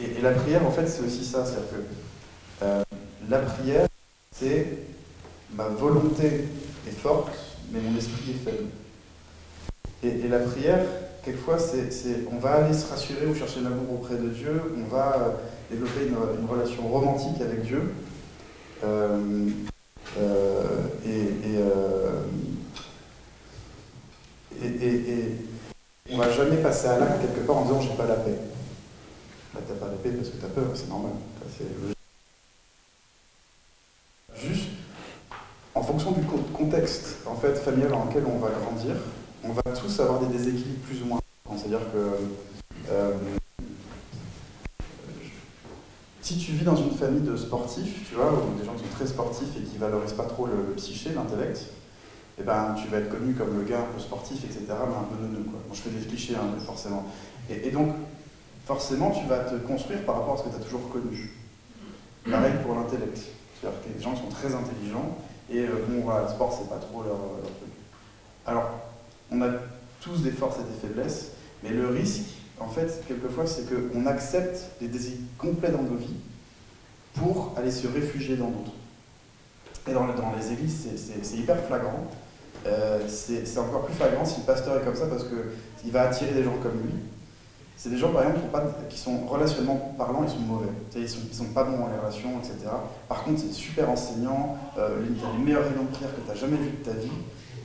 Et, 0.00 0.20
la 0.20 0.32
prière, 0.32 0.66
en 0.66 0.70
fait, 0.70 0.86
c'est 0.86 1.02
aussi 1.02 1.24
ça. 1.24 1.44
C'est-à-dire 1.44 1.68
que 1.70 2.64
euh, 2.64 2.82
la 3.28 3.38
prière, 3.40 3.86
c'est 4.32 4.78
ma 5.54 5.68
volonté 5.68 6.48
est 6.86 6.98
forte, 6.98 7.30
mais 7.70 7.80
mon 7.80 7.96
esprit 7.96 8.30
est 8.30 8.50
faible. 8.50 8.64
et 10.02 10.28
la 10.28 10.38
prière, 10.40 10.84
quelquefois, 11.28 11.58
c'est, 11.58 12.24
on 12.32 12.38
va 12.38 12.64
aller 12.64 12.74
se 12.74 12.88
rassurer 12.88 13.26
ou 13.26 13.34
chercher 13.34 13.60
l'amour 13.60 13.94
auprès 13.94 14.16
de 14.16 14.28
Dieu, 14.28 14.62
on 14.76 14.88
va 14.88 15.16
euh, 15.16 15.30
développer 15.70 16.06
une, 16.06 16.46
relation 16.46 16.86
romantique 16.88 17.40
avec 17.40 17.62
Dieu. 17.62 17.92
Euh, 18.84 19.48
et, 24.60 24.86
et, 24.86 25.36
on 26.10 26.16
va 26.16 26.30
jamais 26.30 26.56
passer 26.56 26.88
à 26.88 26.98
l'acte 26.98 27.20
quelque 27.20 27.46
part 27.46 27.58
en 27.58 27.62
disant 27.62 27.80
j'ai 27.80 27.96
pas 27.96 28.06
la 28.06 28.16
paix. 28.16 28.38
Là, 29.54 29.60
t'as 29.66 29.74
pas 29.74 29.86
la 29.86 29.98
paix 29.98 30.10
parce 30.10 30.30
que 30.30 30.36
tu 30.36 30.44
as 30.44 30.48
peur, 30.48 30.64
c'est 30.74 30.88
normal. 30.88 31.12
Juste, 34.36 34.68
en 35.74 35.82
fonction 35.82 36.12
du 36.12 36.22
contexte 36.52 37.18
en 37.26 37.34
fait, 37.34 37.54
familial 37.56 37.90
dans 37.90 38.04
lequel 38.04 38.24
on 38.26 38.38
va 38.38 38.50
grandir, 38.50 38.96
on 39.44 39.52
va 39.52 39.62
tous 39.62 40.00
avoir 40.00 40.20
des 40.20 40.36
déséquilibres 40.36 40.86
plus 40.86 41.02
ou 41.02 41.06
moins. 41.06 41.20
C'est-à-dire 41.56 41.80
que 41.92 42.90
euh, 42.90 43.12
si 46.28 46.36
tu 46.36 46.52
vis 46.52 46.64
dans 46.64 46.76
une 46.76 46.90
famille 46.90 47.22
de 47.22 47.34
sportifs, 47.38 48.06
tu 48.06 48.14
vois, 48.14 48.30
ou 48.30 48.58
des 48.58 48.66
gens 48.66 48.74
qui 48.74 48.84
sont 48.84 48.94
très 48.94 49.06
sportifs 49.06 49.48
et 49.56 49.62
qui 49.62 49.78
valorisent 49.78 50.12
pas 50.12 50.24
trop 50.24 50.46
le, 50.46 50.74
psyché, 50.76 51.12
l'intellect, 51.14 51.58
eh 52.38 52.42
ben, 52.42 52.74
tu 52.76 52.86
vas 52.88 52.98
être 52.98 53.08
connu 53.08 53.32
comme 53.32 53.56
le 53.56 53.64
gars 53.64 53.78
un 53.78 53.94
peu 53.94 53.98
sportif, 53.98 54.44
etc., 54.44 54.66
mais 54.68 54.74
un 54.74 55.08
peu 55.08 55.22
neuneux. 55.22 55.44
Quoi. 55.44 55.58
je 55.72 55.80
fais 55.80 55.88
des 55.88 56.04
clichés, 56.04 56.34
hein, 56.34 56.44
forcément. 56.66 57.06
Et, 57.48 57.70
donc, 57.70 57.94
forcément, 58.66 59.10
tu 59.10 59.26
vas 59.26 59.38
te 59.38 59.54
construire 59.54 60.04
par 60.04 60.16
rapport 60.16 60.34
à 60.34 60.36
ce 60.36 60.42
que 60.42 60.50
tu 60.50 60.56
as 60.56 60.64
toujours 60.64 60.90
connu. 60.90 61.32
Pareil 62.30 62.52
pour 62.62 62.74
l'intellect. 62.74 63.16
C'est-à-dire 63.58 63.80
que 63.80 63.96
les 63.96 64.04
gens 64.04 64.14
sont 64.14 64.28
très 64.28 64.54
intelligents, 64.54 65.16
et 65.50 65.60
euh, 65.60 65.86
bon, 65.88 66.02
voilà, 66.02 66.24
le 66.24 66.28
sport, 66.28 66.52
c'est 66.52 66.68
pas 66.68 66.76
trop 66.76 67.04
leur, 67.04 67.16
leur 67.16 67.50
truc. 67.56 67.72
Alors, 68.44 68.68
on 69.30 69.40
a 69.40 69.48
tous 70.02 70.22
des 70.22 70.32
forces 70.32 70.58
et 70.58 70.62
des 70.62 70.88
faiblesses, 70.88 71.30
mais 71.62 71.70
le 71.70 71.88
risque, 71.88 72.37
en 72.60 72.68
fait, 72.68 73.04
quelquefois, 73.06 73.46
c'est 73.46 73.64
qu'on 73.68 74.06
accepte 74.06 74.70
des 74.80 74.88
désirs 74.88 75.18
complets 75.38 75.70
dans 75.70 75.82
nos 75.82 75.96
vies 75.96 76.16
pour 77.14 77.54
aller 77.56 77.70
se 77.70 77.86
réfugier 77.86 78.36
dans 78.36 78.48
d'autres. 78.48 78.72
Et 79.88 79.92
dans, 79.92 80.06
les 80.06 80.52
églises, 80.52 80.88
c'est 81.22 81.36
hyper 81.36 81.58
flagrant. 81.64 82.08
Euh, 82.66 83.00
c'est 83.08 83.58
encore 83.58 83.86
plus 83.86 83.94
flagrant 83.94 84.24
si 84.24 84.40
le 84.40 84.46
pasteur 84.46 84.76
est 84.76 84.84
comme 84.84 84.96
ça 84.96 85.06
parce 85.06 85.24
qu'il 85.24 85.92
va 85.92 86.02
attirer 86.02 86.32
des 86.32 86.42
gens 86.42 86.56
comme 86.62 86.82
lui. 86.82 86.92
C'est 87.76 87.90
des 87.90 87.96
gens, 87.96 88.10
par 88.10 88.22
exemple, 88.22 88.40
qui, 88.90 88.98
sont 88.98 89.26
relationnellement 89.26 89.94
parlant, 89.96 90.24
ils 90.24 90.30
sont 90.30 90.40
mauvais. 90.40 90.68
Ils 90.96 91.08
sont, 91.08 91.20
sont 91.32 91.52
pas 91.54 91.62
bons 91.62 91.78
dans 91.78 91.88
les 91.88 91.98
relations, 91.98 92.30
etc. 92.40 92.70
Par 93.08 93.22
contre, 93.22 93.40
c'est 93.40 93.52
super 93.52 93.88
enseignant, 93.88 94.58
euh, 94.76 95.00
les, 95.00 95.08
les 95.08 95.44
meilleurs 95.44 95.62
rayons 95.62 95.84
de 95.84 95.94
prière 95.94 96.10
que 96.14 96.20
tu 96.20 96.30
as 96.30 96.34
jamais 96.34 96.56
vu 96.56 96.70
de 96.70 96.84
ta 96.84 96.90
vie. 96.90 97.08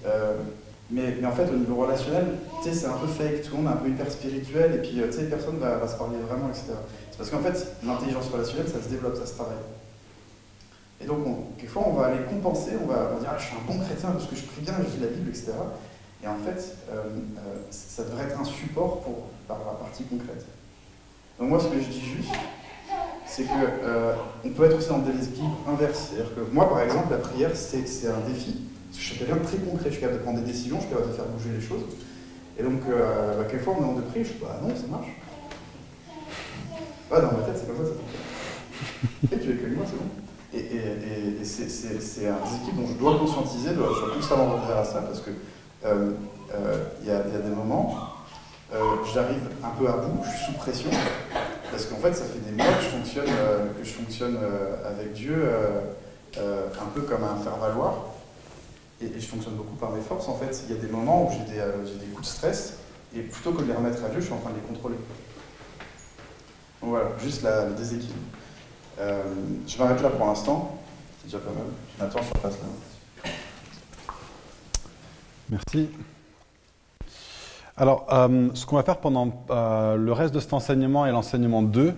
Euh, 0.05 0.35
mais, 0.93 1.25
en 1.25 1.31
fait, 1.31 1.49
au 1.49 1.55
niveau 1.55 1.75
relationnel, 1.75 2.35
c'est 2.61 2.85
un 2.85 2.93
peu 2.93 3.07
fake, 3.07 3.41
tout 3.41 3.57
le 3.57 3.63
monde 3.63 3.73
est 3.73 3.75
un 3.75 3.81
peu 3.81 3.89
hyper 3.89 4.11
spirituel, 4.11 4.75
et 4.75 4.77
puis 4.77 5.01
euh, 5.01 5.27
personne 5.27 5.57
va, 5.57 5.77
va 5.77 5.87
se 5.87 5.97
parler 5.97 6.17
vraiment, 6.27 6.49
etc. 6.49 6.73
C'est 7.09 7.17
parce 7.17 7.31
qu'en 7.31 7.39
fait, 7.39 7.75
l'intelligence 7.83 8.29
relationnelle, 8.29 8.67
ça 8.67 8.79
se 8.79 8.89
développe, 8.89 9.15
ça 9.15 9.25
se 9.25 9.33
travaille. 9.33 9.57
Et 11.01 11.05
donc, 11.05 11.25
quelquefois, 11.57 11.83
on 11.87 11.93
va 11.93 12.05
aller 12.07 12.23
compenser, 12.29 12.73
on 12.79 12.85
va, 12.85 13.19
dire 13.19 13.29
ah, 13.31 13.37
Je 13.39 13.45
suis 13.45 13.55
un 13.55 13.65
bon 13.65 13.83
chrétien 13.83 14.11
parce 14.11 14.27
que 14.27 14.35
je 14.35 14.43
prie 14.43 14.61
bien, 14.61 14.75
je 14.77 14.95
lis 14.95 15.01
la 15.01 15.07
Bible, 15.07 15.29
etc. 15.29 15.53
Et 16.23 16.27
en 16.27 16.37
fait, 16.37 16.77
euh, 16.91 17.01
euh, 17.01 17.55
ça 17.71 18.03
devrait 18.03 18.25
être 18.25 18.39
un 18.39 18.45
support 18.45 19.01
pour, 19.01 19.29
par 19.47 19.57
la 19.65 19.73
partie 19.73 20.03
concrète. 20.03 20.45
Donc, 21.39 21.49
moi, 21.49 21.59
ce 21.59 21.69
que 21.69 21.79
je 21.79 21.87
dis 21.87 22.01
juste, 22.01 22.35
c'est 23.25 23.45
qu'on 23.45 24.49
peut 24.49 24.65
être 24.65 24.77
aussi 24.77 24.89
dans 24.89 24.99
des 24.99 25.19
esprits 25.19 25.41
inverses. 25.67 26.09
C'est-à-dire 26.11 26.35
que 26.35 26.53
moi, 26.53 26.69
par 26.69 26.81
exemple, 26.81 27.07
la 27.09 27.17
prière, 27.17 27.51
c'est 27.55 28.07
un 28.07 28.21
défi 28.27 28.61
je 28.97 28.99
suis 28.99 29.17
quelqu'un 29.17 29.37
de 29.37 29.43
très 29.43 29.57
concret, 29.57 29.85
je 29.85 29.91
suis 29.91 30.01
capable 30.01 30.19
de 30.19 30.23
prendre 30.23 30.39
des 30.39 30.45
décisions, 30.51 30.77
je 30.77 30.85
suis 30.85 30.89
capable 30.89 31.11
de 31.11 31.15
faire 31.15 31.25
bouger 31.25 31.49
les 31.55 31.61
choses. 31.65 31.83
Et 32.57 32.63
donc, 32.63 32.81
euh, 32.87 33.37
bah, 33.37 33.45
quelquefois, 33.49 33.75
on 33.79 33.83
est 33.83 33.89
en 33.89 33.93
de 33.93 34.01
prier, 34.01 34.23
je 34.23 34.33
dis, 34.33 34.39
bah 34.41 34.59
non, 34.61 34.69
ça 34.75 34.87
marche. 34.89 35.09
Ah, 37.11 37.21
dans 37.21 37.37
ma 37.37 37.43
tête, 37.43 37.57
c'est 37.57 37.67
comme 37.67 37.77
ça, 37.77 37.91
ça 37.91 37.97
fonctionne. 37.97 38.23
Et 39.31 39.39
tu 39.39 39.51
es 39.51 39.55
que 39.55 39.75
moi, 39.75 39.85
c'est 39.87 39.97
bon. 39.97 40.09
Et, 40.53 40.59
et, 40.59 41.41
et 41.41 41.45
c'est 41.45 42.27
un 42.27 42.37
déséquilibre 42.43 42.81
dont 42.81 42.87
je 42.87 42.93
dois 42.93 43.17
conscientiser, 43.17 43.69
je 43.69 43.75
dois 43.75 43.89
constamment 44.13 44.51
revenir 44.51 44.77
à 44.77 44.85
ça, 44.85 45.01
parce 45.01 45.21
que 45.21 45.31
euh, 45.85 46.11
euh, 46.53 46.83
il 47.01 47.07
y, 47.07 47.11
a, 47.11 47.15
y, 47.15 47.35
a 47.35 47.39
des 47.39 47.49
moments, 47.49 47.97
euh, 48.73 48.77
j'arrive 49.13 49.41
un 49.63 49.69
peu 49.79 49.87
à 49.87 49.93
bout, 49.93 50.23
je 50.23 50.29
suis 50.29 50.45
sous 50.45 50.53
pression, 50.53 50.89
parce 51.71 51.85
qu'en 51.85 51.97
fait, 51.97 52.13
ça 52.13 52.25
fait 52.25 52.39
des 52.47 52.55
mois 52.55 52.71
que 52.73 52.83
je 52.83 52.89
fonctionne, 52.89 53.25
que 53.25 53.83
je 53.83 53.93
fonctionne 53.93 54.37
avec 54.85 55.13
Dieu 55.13 55.49
un 56.37 56.89
peu 56.93 57.01
comme 57.01 57.23
un 57.23 57.41
faire-valoir 57.43 58.12
et, 59.05 59.19
je 59.19 59.25
fonctionne 59.25 59.55
beaucoup 59.55 59.75
par 59.75 59.91
mes 59.91 60.01
forces, 60.01 60.27
en 60.27 60.35
fait, 60.35 60.63
il 60.67 60.75
y 60.75 60.77
a 60.77 60.81
des 60.81 60.87
moments 60.87 61.27
où 61.27 61.31
j'ai 61.31 61.53
des, 61.53 61.59
euh, 61.59 61.85
coups 62.13 62.27
de 62.27 62.33
stress, 62.33 62.77
et 63.15 63.21
plutôt 63.21 63.51
que 63.51 63.61
de 63.61 63.67
les 63.67 63.73
remettre 63.73 64.03
à 64.03 64.09
Dieu, 64.09 64.19
je 64.19 64.25
suis 64.25 64.33
en 64.33 64.39
train 64.39 64.51
de 64.51 64.55
les 64.55 64.61
contrôler. 64.61 64.95
Donc 66.81 66.89
voilà, 66.91 67.11
juste 67.23 67.43
la, 67.43 67.65
le 67.65 67.75
déséquilibre. 67.75 68.15
Euh, 68.99 69.23
je 69.67 69.77
m'arrête 69.77 70.01
là 70.01 70.09
pour 70.09 70.25
l'instant, 70.25 70.77
c'est 71.19 71.27
déjà 71.27 71.39
pas 71.39 71.51
mal. 71.51 71.65
Nathan, 71.99 72.19
je 72.21 72.33
repasse 72.33 72.59
là. 72.59 73.31
Merci. 75.49 75.89
Alors, 77.75 78.05
euh, 78.11 78.49
ce 78.53 78.65
qu'on 78.65 78.75
va 78.75 78.83
faire 78.83 78.97
pendant 78.97 79.45
euh, 79.49 79.95
le 79.95 80.11
reste 80.11 80.33
de 80.33 80.39
cet 80.39 80.53
enseignement 80.53 81.05
et 81.05 81.11
l'enseignement 81.11 81.63
2, 81.63 81.95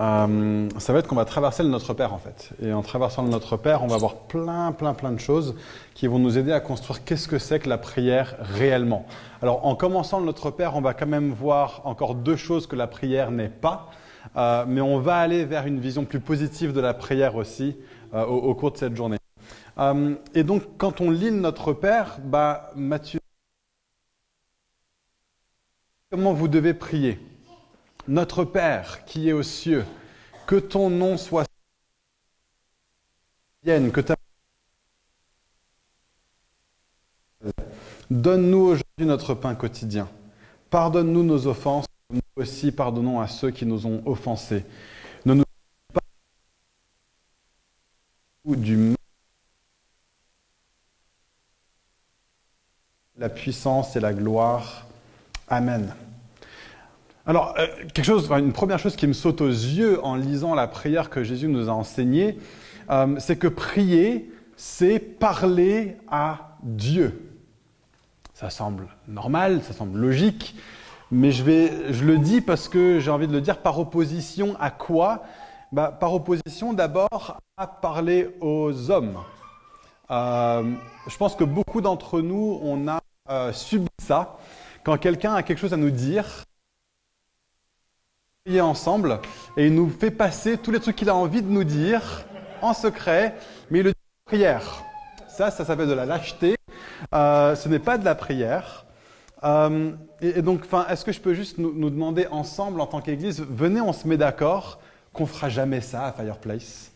euh, 0.00 0.68
ça 0.78 0.92
va 0.92 0.98
être 0.98 1.06
qu'on 1.06 1.14
va 1.14 1.24
traverser 1.24 1.62
le 1.62 1.68
Notre 1.68 1.94
Père 1.94 2.12
en 2.12 2.18
fait. 2.18 2.50
Et 2.60 2.72
en 2.72 2.82
traversant 2.82 3.22
le 3.22 3.28
Notre 3.28 3.56
Père, 3.56 3.84
on 3.84 3.86
va 3.86 3.94
avoir 3.94 4.14
plein, 4.14 4.72
plein, 4.72 4.92
plein 4.92 5.12
de 5.12 5.20
choses 5.20 5.54
qui 5.94 6.08
vont 6.08 6.18
nous 6.18 6.36
aider 6.36 6.52
à 6.52 6.60
construire 6.60 7.04
qu'est-ce 7.04 7.28
que 7.28 7.38
c'est 7.38 7.60
que 7.60 7.68
la 7.68 7.78
prière 7.78 8.34
réellement. 8.40 9.06
Alors 9.40 9.64
en 9.66 9.76
commençant 9.76 10.18
le 10.18 10.26
Notre 10.26 10.50
Père, 10.50 10.74
on 10.74 10.80
va 10.80 10.94
quand 10.94 11.06
même 11.06 11.30
voir 11.30 11.82
encore 11.84 12.16
deux 12.16 12.36
choses 12.36 12.66
que 12.66 12.74
la 12.74 12.88
prière 12.88 13.30
n'est 13.30 13.48
pas, 13.48 13.90
euh, 14.36 14.64
mais 14.66 14.80
on 14.80 14.98
va 14.98 15.18
aller 15.18 15.44
vers 15.44 15.66
une 15.66 15.78
vision 15.78 16.04
plus 16.04 16.20
positive 16.20 16.72
de 16.72 16.80
la 16.80 16.94
prière 16.94 17.36
aussi 17.36 17.76
euh, 18.14 18.24
au, 18.24 18.38
au, 18.38 18.54
cours 18.54 18.72
de 18.72 18.78
cette 18.78 18.96
journée. 18.96 19.18
Euh, 19.78 20.16
et 20.34 20.42
donc 20.42 20.62
quand 20.76 21.00
on 21.00 21.10
lit 21.10 21.30
le 21.30 21.36
Notre 21.36 21.72
Père, 21.72 22.18
bah, 22.22 22.72
Matthieu, 22.74 23.20
comment 26.10 26.32
vous 26.32 26.48
devez 26.48 26.74
prier? 26.74 27.20
Notre 28.08 28.44
Père 28.44 29.04
qui 29.04 29.28
est 29.28 29.32
aux 29.32 29.42
cieux, 29.42 29.84
que 30.46 30.56
ton 30.56 30.90
nom 30.90 31.16
soit 31.16 31.46
vienne, 33.62 33.90
que 33.90 34.00
ta 34.00 34.14
Donne-nous 38.10 38.58
aujourd'hui 38.58 39.06
notre 39.06 39.34
pain 39.34 39.54
quotidien. 39.54 40.08
Pardonne-nous 40.70 41.24
nos 41.24 41.46
offenses, 41.46 41.86
nous 42.10 42.20
aussi 42.36 42.70
pardonnons 42.70 43.20
à 43.20 43.28
ceux 43.28 43.50
qui 43.50 43.66
nous 43.66 43.86
ont 43.86 44.02
offensés. 44.06 44.64
Ne 45.24 45.34
nous 45.34 45.44
pas 45.92 46.00
du 48.44 48.94
la 53.16 53.28
puissance 53.28 53.96
et 53.96 54.00
la 54.00 54.12
gloire. 54.12 54.86
Amen. 55.48 55.94
Alors, 57.26 57.54
euh, 57.58 57.66
quelque 57.94 58.04
chose, 58.04 58.30
une 58.30 58.52
première 58.52 58.78
chose 58.78 58.96
qui 58.96 59.06
me 59.06 59.14
saute 59.14 59.40
aux 59.40 59.48
yeux 59.48 60.04
en 60.04 60.14
lisant 60.14 60.54
la 60.54 60.66
prière 60.66 61.08
que 61.08 61.24
Jésus 61.24 61.48
nous 61.48 61.70
a 61.70 61.72
enseignée, 61.72 62.38
euh, 62.90 63.16
c'est 63.18 63.36
que 63.36 63.48
prier, 63.48 64.30
c'est 64.56 64.98
parler 64.98 65.96
à 66.10 66.58
Dieu. 66.62 67.30
Ça 68.34 68.50
semble 68.50 68.88
normal, 69.08 69.62
ça 69.62 69.72
semble 69.72 69.98
logique, 69.98 70.54
mais 71.10 71.30
je, 71.30 71.44
vais, 71.44 71.92
je 71.92 72.04
le 72.04 72.18
dis 72.18 72.40
parce 72.40 72.68
que 72.68 72.98
j'ai 73.00 73.10
envie 73.10 73.28
de 73.28 73.32
le 73.32 73.40
dire 73.40 73.58
par 73.58 73.78
opposition 73.78 74.56
à 74.60 74.70
quoi? 74.70 75.22
Bah, 75.72 75.96
Par 75.98 76.12
opposition 76.12 76.72
d'abord 76.72 77.38
à 77.56 77.66
parler 77.66 78.36
aux 78.40 78.90
hommes. 78.90 79.18
Euh, 80.10 80.72
je 81.06 81.16
pense 81.16 81.36
que 81.36 81.44
beaucoup 81.44 81.80
d'entre 81.80 82.20
nous, 82.20 82.58
on 82.62 82.86
a 82.86 83.00
euh, 83.30 83.52
subi 83.52 83.88
ça. 83.98 84.36
Quand 84.82 84.98
quelqu'un 84.98 85.34
a 85.34 85.42
quelque 85.42 85.58
chose 85.58 85.72
à 85.72 85.78
nous 85.78 85.90
dire, 85.90 86.44
prier 88.44 88.60
ensemble 88.60 89.20
et 89.56 89.68
il 89.68 89.74
nous 89.74 89.88
fait 89.88 90.10
passer 90.10 90.58
tous 90.58 90.70
les 90.70 90.78
trucs 90.78 90.96
qu'il 90.96 91.08
a 91.08 91.14
envie 91.14 91.40
de 91.40 91.48
nous 91.48 91.64
dire 91.64 92.26
en 92.60 92.74
secret, 92.74 93.34
mais 93.70 93.78
il 93.78 93.84
le 93.84 93.92
dit 93.92 93.96
en 93.96 94.30
prière. 94.30 94.84
Ça, 95.28 95.50
ça 95.50 95.64
s'appelle 95.64 95.88
de 95.88 95.94
la 95.94 96.04
lâcheté. 96.04 96.56
Euh, 97.14 97.56
ce 97.56 97.70
n'est 97.70 97.78
pas 97.78 97.96
de 97.96 98.04
la 98.04 98.14
prière. 98.14 98.84
Euh, 99.44 99.92
et, 100.20 100.42
donc, 100.42 100.66
est-ce 100.90 101.06
que 101.06 101.12
je 101.12 101.20
peux 101.20 101.32
juste 101.32 101.56
nous, 101.56 101.88
demander 101.88 102.26
ensemble, 102.30 102.82
en 102.82 102.86
tant 102.86 103.00
qu'Église, 103.00 103.42
venez, 103.48 103.80
on 103.80 103.94
se 103.94 104.06
met 104.06 104.18
d'accord 104.18 104.78
qu'on 105.14 105.24
fera 105.24 105.48
jamais 105.48 105.80
ça 105.80 106.04
à 106.04 106.12
Fireplace 106.12 106.92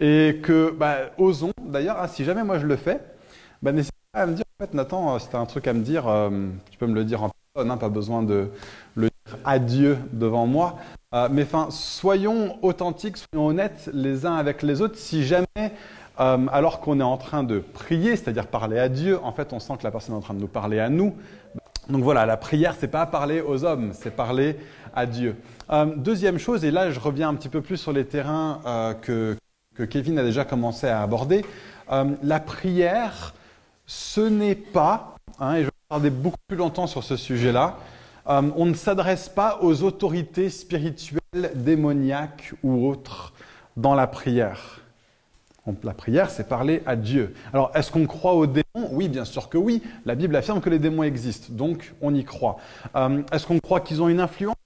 et 0.00 0.40
que, 0.42 0.70
bah, 0.70 1.12
osons. 1.16 1.52
D'ailleurs, 1.64 1.96
ah, 1.98 2.08
si 2.08 2.24
jamais 2.24 2.44
moi 2.44 2.58
je 2.58 2.66
le 2.66 2.76
fais, 2.76 3.00
bah, 3.62 3.72
n'hésitez 3.72 3.96
pas 4.12 4.20
à 4.20 4.26
me 4.26 4.34
dire. 4.34 4.44
En 4.58 4.66
fait, 4.66 4.74
Nathan, 4.74 5.18
si 5.18 5.30
tu 5.30 5.36
as 5.36 5.38
un 5.38 5.46
truc 5.46 5.66
à 5.66 5.72
me 5.72 5.80
dire, 5.80 6.08
euh, 6.08 6.28
tu 6.70 6.76
peux 6.76 6.86
me 6.86 6.94
le 6.94 7.04
dire 7.04 7.22
en 7.22 7.30
personne, 7.54 7.70
hein, 7.70 7.78
pas 7.78 7.88
besoin 7.88 8.22
de 8.22 8.50
le 8.94 9.09
à 9.44 9.58
Dieu 9.58 9.98
devant 10.12 10.46
moi. 10.46 10.78
mais 11.30 11.42
enfin, 11.42 11.68
soyons 11.70 12.58
authentiques, 12.62 13.16
soyons 13.16 13.48
honnêtes 13.48 13.90
les 13.92 14.26
uns 14.26 14.34
avec 14.34 14.62
les 14.62 14.80
autres. 14.80 14.96
Si 14.96 15.24
jamais 15.24 15.72
euh, 16.20 16.46
alors 16.52 16.80
qu'on 16.80 17.00
est 17.00 17.04
en 17.04 17.16
train 17.16 17.42
de 17.42 17.60
prier, 17.60 18.14
c'est-à-dire 18.14 18.46
parler 18.46 18.78
à 18.78 18.90
Dieu, 18.90 19.18
en 19.22 19.32
fait, 19.32 19.54
on 19.54 19.58
sent 19.58 19.74
que 19.78 19.84
la 19.84 19.90
personne 19.90 20.14
est 20.14 20.18
en 20.18 20.22
train 20.22 20.34
de 20.34 20.40
nous 20.40 20.48
parler 20.48 20.78
à 20.78 20.90
nous. 20.90 21.14
Donc 21.88 22.02
voilà, 22.02 22.26
la 22.26 22.36
prière, 22.36 22.74
c'est 22.78 22.88
pas 22.88 23.06
parler 23.06 23.40
aux 23.40 23.64
hommes, 23.64 23.92
c'est 23.94 24.14
parler 24.14 24.56
à 24.94 25.06
Dieu. 25.06 25.36
Euh, 25.70 25.86
deuxième 25.86 26.38
chose, 26.38 26.64
et 26.64 26.70
là, 26.70 26.90
je 26.90 27.00
reviens 27.00 27.30
un 27.30 27.34
petit 27.34 27.48
peu 27.48 27.62
plus 27.62 27.78
sur 27.78 27.92
les 27.92 28.04
terrains 28.04 28.60
euh, 28.66 28.94
que, 28.94 29.36
Kevin 29.88 30.18
a 30.18 30.22
déjà 30.22 30.44
commencé 30.44 30.88
à 30.88 31.00
aborder. 31.00 31.42
la 32.22 32.38
prière, 32.38 33.32
ce 33.86 34.20
n'est 34.20 34.54
pas, 34.54 35.14
hein, 35.38 35.54
et 35.54 35.60
je 35.60 35.64
vais 35.64 35.70
parler 35.88 36.10
beaucoup 36.10 36.36
plus 36.48 36.58
longtemps 36.58 36.86
sur 36.86 37.02
ce 37.02 37.16
sujet-là, 37.16 37.78
on 38.30 38.66
ne 38.66 38.74
s'adresse 38.74 39.28
pas 39.28 39.58
aux 39.60 39.82
autorités 39.82 40.50
spirituelles, 40.50 41.52
démoniaques 41.54 42.52
ou 42.62 42.88
autres 42.88 43.32
dans 43.76 43.94
la 43.94 44.06
prière 44.06 44.80
la 45.82 45.94
prière, 45.94 46.30
c'est 46.30 46.48
parler 46.48 46.82
à 46.86 46.96
Dieu. 46.96 47.34
Alors, 47.52 47.70
est-ce 47.74 47.90
qu'on 47.90 48.06
croit 48.06 48.34
aux 48.34 48.46
démons? 48.46 48.88
Oui, 48.90 49.08
bien 49.08 49.24
sûr 49.24 49.48
que 49.48 49.58
oui. 49.58 49.82
La 50.04 50.14
Bible 50.14 50.36
affirme 50.36 50.60
que 50.60 50.70
les 50.70 50.78
démons 50.78 51.02
existent, 51.02 51.48
donc 51.50 51.94
on 52.00 52.14
y 52.14 52.24
croit. 52.24 52.58
Euh, 52.96 53.22
est-ce 53.32 53.46
qu'on 53.46 53.58
croit 53.58 53.80
qu'ils 53.80 54.02
ont 54.02 54.08
une 54.08 54.20
influence 54.20 54.56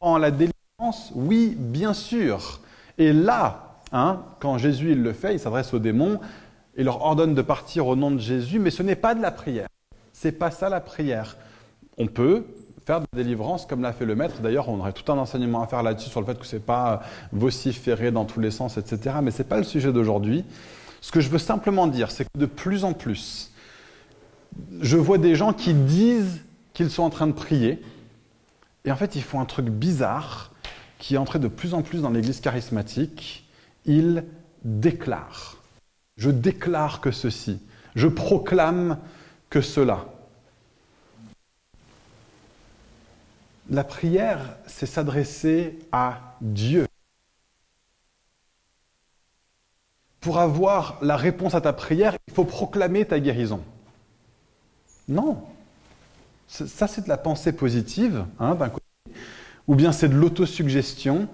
en 0.00 0.18
la 0.18 0.30
délivrance? 0.30 1.12
Oui, 1.14 1.54
bien 1.56 1.94
sûr. 1.94 2.60
Et 2.98 3.12
là, 3.12 3.78
hein, 3.92 4.22
quand 4.40 4.58
Jésus 4.58 4.92
il 4.92 5.02
le 5.02 5.12
fait, 5.12 5.34
il 5.34 5.40
s'adresse 5.40 5.72
aux 5.74 5.78
démons 5.78 6.20
et 6.76 6.82
leur 6.82 7.02
ordonne 7.02 7.34
de 7.34 7.42
partir 7.42 7.86
au 7.86 7.96
nom 7.96 8.10
de 8.10 8.18
Jésus, 8.18 8.58
mais 8.58 8.70
ce 8.70 8.82
n'est 8.82 8.96
pas 8.96 9.14
de 9.14 9.22
la 9.22 9.30
prière. 9.30 9.68
C'est 10.12 10.32
pas 10.32 10.50
ça 10.50 10.68
la 10.68 10.80
prière. 10.80 11.36
On 11.98 12.06
peut 12.06 12.44
faire 12.84 13.00
de 13.00 13.06
la 13.12 13.22
délivrance 13.22 13.66
comme 13.66 13.82
l'a 13.82 13.92
fait 13.92 14.06
le 14.06 14.14
maître. 14.14 14.40
D'ailleurs, 14.40 14.68
on 14.68 14.80
aurait 14.80 14.92
tout 14.92 15.10
un 15.12 15.18
enseignement 15.18 15.62
à 15.62 15.66
faire 15.66 15.82
là-dessus 15.82 16.10
sur 16.10 16.20
le 16.20 16.26
fait 16.26 16.38
que 16.38 16.46
ce 16.46 16.56
n'est 16.56 16.62
pas 16.62 17.02
vociférer 17.32 18.10
dans 18.10 18.24
tous 18.24 18.40
les 18.40 18.50
sens, 18.50 18.76
etc. 18.76 19.16
Mais 19.22 19.30
ce 19.30 19.38
n'est 19.38 19.48
pas 19.48 19.58
le 19.58 19.64
sujet 19.64 19.92
d'aujourd'hui. 19.92 20.44
Ce 21.00 21.10
que 21.12 21.20
je 21.20 21.28
veux 21.28 21.38
simplement 21.38 21.86
dire, 21.86 22.10
c'est 22.10 22.24
que 22.24 22.38
de 22.38 22.46
plus 22.46 22.84
en 22.84 22.92
plus, 22.92 23.52
je 24.80 24.96
vois 24.96 25.18
des 25.18 25.34
gens 25.34 25.52
qui 25.52 25.74
disent 25.74 26.40
qu'ils 26.74 26.90
sont 26.90 27.02
en 27.02 27.10
train 27.10 27.26
de 27.26 27.32
prier, 27.32 27.82
et 28.84 28.92
en 28.92 28.96
fait, 28.96 29.16
ils 29.16 29.22
font 29.22 29.40
un 29.40 29.44
truc 29.44 29.66
bizarre 29.66 30.52
qui 30.98 31.14
est 31.14 31.18
entré 31.18 31.38
de 31.38 31.48
plus 31.48 31.74
en 31.74 31.82
plus 31.82 32.02
dans 32.02 32.10
l'église 32.10 32.40
charismatique. 32.40 33.48
Ils 33.84 34.24
déclarent. 34.64 35.56
Je 36.16 36.30
déclare 36.30 37.00
que 37.00 37.10
ceci. 37.10 37.60
Je 37.94 38.06
proclame 38.06 38.98
que 39.50 39.60
cela. 39.60 40.06
La 43.70 43.84
prière, 43.84 44.56
c'est 44.66 44.86
s'adresser 44.86 45.78
à 45.92 46.36
Dieu. 46.40 46.86
Pour 50.20 50.38
avoir 50.38 50.98
la 51.02 51.16
réponse 51.16 51.54
à 51.54 51.60
ta 51.60 51.72
prière, 51.72 52.16
il 52.28 52.34
faut 52.34 52.44
proclamer 52.44 53.04
ta 53.04 53.20
guérison. 53.20 53.60
Non. 55.08 55.42
Ça, 56.46 56.86
c'est 56.86 57.04
de 57.04 57.08
la 57.08 57.16
pensée 57.16 57.52
positive, 57.52 58.26
hein, 58.38 58.54
d'un 58.54 58.68
côté, 58.68 58.84
ou 59.66 59.74
bien 59.74 59.90
c'est 59.92 60.08
de 60.08 60.14
l'autosuggestion, 60.14 61.28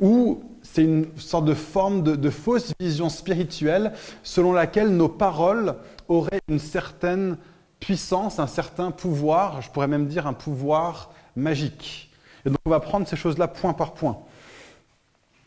ou 0.00 0.42
c'est 0.62 0.84
une 0.84 1.06
sorte 1.18 1.46
de 1.46 1.54
forme 1.54 2.02
de, 2.02 2.14
de, 2.14 2.30
fausse 2.30 2.72
vision 2.78 3.08
spirituelle 3.08 3.92
selon 4.22 4.52
laquelle 4.52 4.94
nos 4.94 5.08
paroles 5.08 5.76
auraient 6.08 6.40
une 6.48 6.58
certaine 6.58 7.38
puissance, 7.80 8.38
un 8.38 8.46
certain 8.46 8.90
pouvoir, 8.90 9.62
je 9.62 9.70
pourrais 9.70 9.88
même 9.88 10.06
dire 10.06 10.26
un 10.26 10.34
pouvoir 10.34 11.10
magique. 11.36 12.10
Et 12.44 12.48
donc 12.48 12.58
on 12.64 12.70
va 12.70 12.80
prendre 12.80 13.06
ces 13.06 13.16
choses-là 13.16 13.48
point 13.48 13.72
par 13.72 13.94
point. 13.94 14.18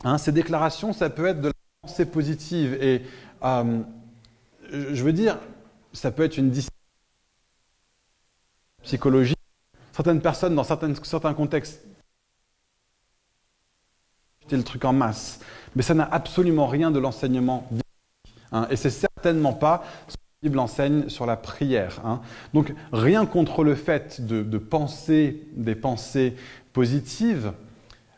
Hein, 0.04 0.18
ces 0.18 0.32
déclarations, 0.32 0.92
ça 0.92 1.10
peut 1.10 1.26
être 1.26 1.40
de 1.40 1.48
la 1.48 1.54
pensée 1.82 2.06
positive. 2.06 2.74
Et 2.82 3.02
euh, 3.42 3.82
je 4.70 5.04
veux 5.04 5.12
dire, 5.12 5.38
ça 5.92 6.10
peut 6.10 6.24
être 6.24 6.36
une 6.36 6.50
discipline 6.50 6.70
psychologique. 8.82 9.38
Certaines 9.92 10.20
personnes, 10.20 10.54
dans 10.54 10.64
certains 10.64 11.34
contextes, 11.34 11.80
le 14.56 14.62
truc 14.62 14.84
en 14.84 14.92
masse. 14.92 15.40
Mais 15.74 15.82
ça 15.82 15.94
n'a 15.94 16.04
absolument 16.04 16.66
rien 16.66 16.90
de 16.90 16.98
l'enseignement. 16.98 17.68
Hein, 18.52 18.66
et 18.70 18.76
c'est 18.76 18.90
certainement 18.90 19.52
pas 19.52 19.84
Bible 20.44 20.58
enseigne 20.58 21.08
sur 21.08 21.24
la 21.24 21.36
prière. 21.36 22.02
Hein. 22.04 22.20
Donc 22.52 22.74
rien 22.92 23.24
contre 23.24 23.64
le 23.64 23.74
fait 23.74 24.20
de, 24.20 24.58
penser 24.58 25.42
des 25.56 25.74
pensées 25.74 26.34
positives, 26.74 27.52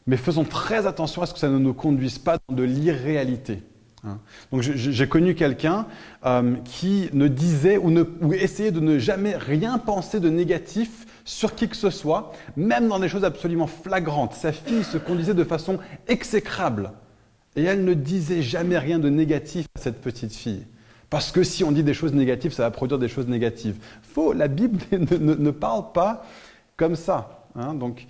mais 0.08 0.16
faisons 0.16 0.42
très 0.42 0.88
attention 0.88 1.22
à 1.22 1.26
ce 1.26 1.32
que 1.32 1.38
ça 1.38 1.48
ne 1.48 1.58
nous 1.58 1.72
conduise 1.72 2.18
pas 2.18 2.38
dans 2.48 2.56
de 2.56 2.64
l'irréalité. 2.64 3.62
Hein. 4.02 4.18
Donc 4.50 4.62
j'ai 4.62 5.08
connu 5.08 5.36
quelqu'un 5.36 5.86
euh, 6.24 6.56
qui 6.64 7.08
ne 7.12 7.28
disait 7.28 7.76
ou, 7.76 7.96
ou 8.20 8.32
essayait 8.32 8.72
de 8.72 8.80
ne 8.80 8.98
jamais 8.98 9.36
rien 9.36 9.78
penser 9.78 10.18
de 10.18 10.28
négatif 10.28 11.06
sur 11.24 11.54
qui 11.54 11.68
que 11.68 11.76
ce 11.76 11.90
soit, 11.90 12.32
même 12.56 12.88
dans 12.88 12.98
des 12.98 13.08
choses 13.08 13.24
absolument 13.24 13.68
flagrantes. 13.68 14.34
Sa 14.34 14.50
fille 14.50 14.82
se 14.82 14.98
conduisait 14.98 15.34
de 15.34 15.44
façon 15.44 15.78
exécrable. 16.08 16.90
Et 17.54 17.62
elle 17.62 17.84
ne 17.84 17.94
disait 17.94 18.42
jamais 18.42 18.78
rien 18.78 18.98
de 18.98 19.08
négatif 19.08 19.66
à 19.76 19.80
cette 19.80 20.00
petite 20.00 20.34
fille. 20.34 20.66
Parce 21.10 21.30
que 21.30 21.42
si 21.42 21.62
on 21.62 21.72
dit 21.72 21.82
des 21.82 21.94
choses 21.94 22.12
négatives, 22.12 22.52
ça 22.52 22.64
va 22.64 22.70
produire 22.70 22.98
des 22.98 23.08
choses 23.08 23.28
négatives. 23.28 23.76
Faux, 24.02 24.32
la 24.32 24.48
Bible 24.48 24.80
ne, 24.90 25.50
parle 25.50 25.92
pas 25.92 26.26
comme 26.76 26.96
ça. 26.96 27.46
Hein. 27.54 27.74
Donc, 27.74 28.06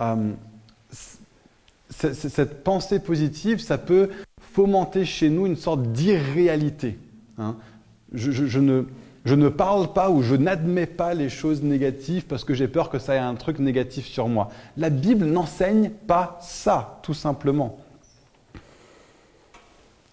euh, 0.00 0.32
cette 1.90 2.64
pensée 2.64 3.00
positive, 3.00 3.60
ça 3.60 3.78
peut 3.78 4.10
fomenter 4.52 5.04
chez 5.04 5.30
nous 5.30 5.46
une 5.46 5.56
sorte 5.56 5.82
d'irréalité. 5.92 6.98
Hein. 7.38 7.56
Je, 8.12 8.58
ne, 8.58 8.84
je 9.24 9.34
ne 9.34 9.48
parle 9.48 9.92
pas 9.92 10.10
ou 10.10 10.22
je 10.22 10.34
n'admets 10.34 10.86
pas 10.86 11.14
les 11.14 11.28
choses 11.28 11.62
négatives 11.62 12.26
parce 12.26 12.44
que 12.44 12.54
j'ai 12.54 12.66
peur 12.66 12.90
que 12.90 12.98
ça 12.98 13.14
ait 13.14 13.18
un 13.18 13.34
truc 13.34 13.60
négatif 13.60 14.06
sur 14.06 14.28
moi. 14.28 14.48
La 14.76 14.90
Bible 14.90 15.26
n'enseigne 15.26 15.90
pas 15.90 16.38
ça, 16.42 16.98
tout 17.02 17.14
simplement. 17.14 17.78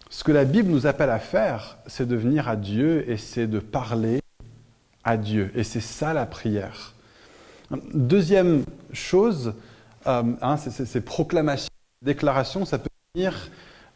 Ce 0.10 0.24
que 0.24 0.32
la 0.32 0.46
Bible 0.46 0.70
nous 0.70 0.88
appelle 0.88 1.10
à 1.10 1.20
faire, 1.20 1.78
c'est 1.86 2.08
de 2.08 2.16
venir 2.16 2.48
à 2.48 2.56
Dieu 2.56 3.10
et 3.10 3.18
c'est 3.18 3.48
de 3.48 3.60
parler 3.60 4.22
à 5.04 5.18
Dieu. 5.18 5.52
Et 5.56 5.64
c'est 5.64 5.82
ça 5.82 6.14
la 6.14 6.26
prière. 6.26 6.94
Deuxième 7.94 8.64
chose, 8.94 9.54
euh, 10.08 10.24
hein, 10.42 10.58
ces 10.58 11.02
proclamations, 11.02 11.70
déclarations, 12.02 12.64
ça 12.64 12.78
peut 12.78 12.90
venir 13.14 13.50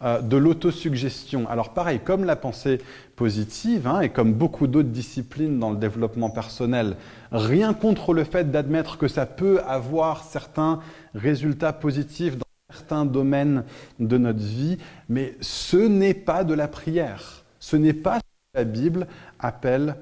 euh, 0.03 0.20
de 0.20 0.36
l'autosuggestion. 0.36 1.47
Alors 1.47 1.74
pareil, 1.74 2.01
comme 2.03 2.26
la 2.26 2.36
pensée 2.36 2.80
positive 3.16 3.88
hein, 3.88 4.01
et 4.01 4.09
comme 4.09 4.34
beaucoup 4.34 4.68
d'autres 4.68 4.89
disciplines 4.89 5.59
dans 5.59 5.70
le 5.70 5.78
développement 5.78 6.30
personnel, 6.30 6.97
rien 7.32 7.74
contre 7.74 8.14
le 8.14 8.26
fait 8.26 8.51
d'admettre 8.51 8.97
que 8.97 9.07
ça 9.07 9.26
peut 9.26 9.62
avoir 9.66 10.24
certains 10.24 10.82
résultats 11.14 11.72
positifs 11.72 12.36
dans 12.36 12.51
certains 12.82 13.05
domaines 13.05 13.63
de 13.99 14.17
notre 14.17 14.39
vie, 14.39 14.79
mais 15.07 15.36
ce 15.39 15.77
n'est 15.77 16.15
pas 16.15 16.43
de 16.43 16.55
la 16.55 16.67
prière. 16.67 17.43
Ce 17.59 17.75
n'est 17.75 17.93
pas 17.93 18.15
ce 18.15 18.21
que 18.21 18.57
la 18.57 18.63
Bible 18.63 19.07
appelle 19.39 19.95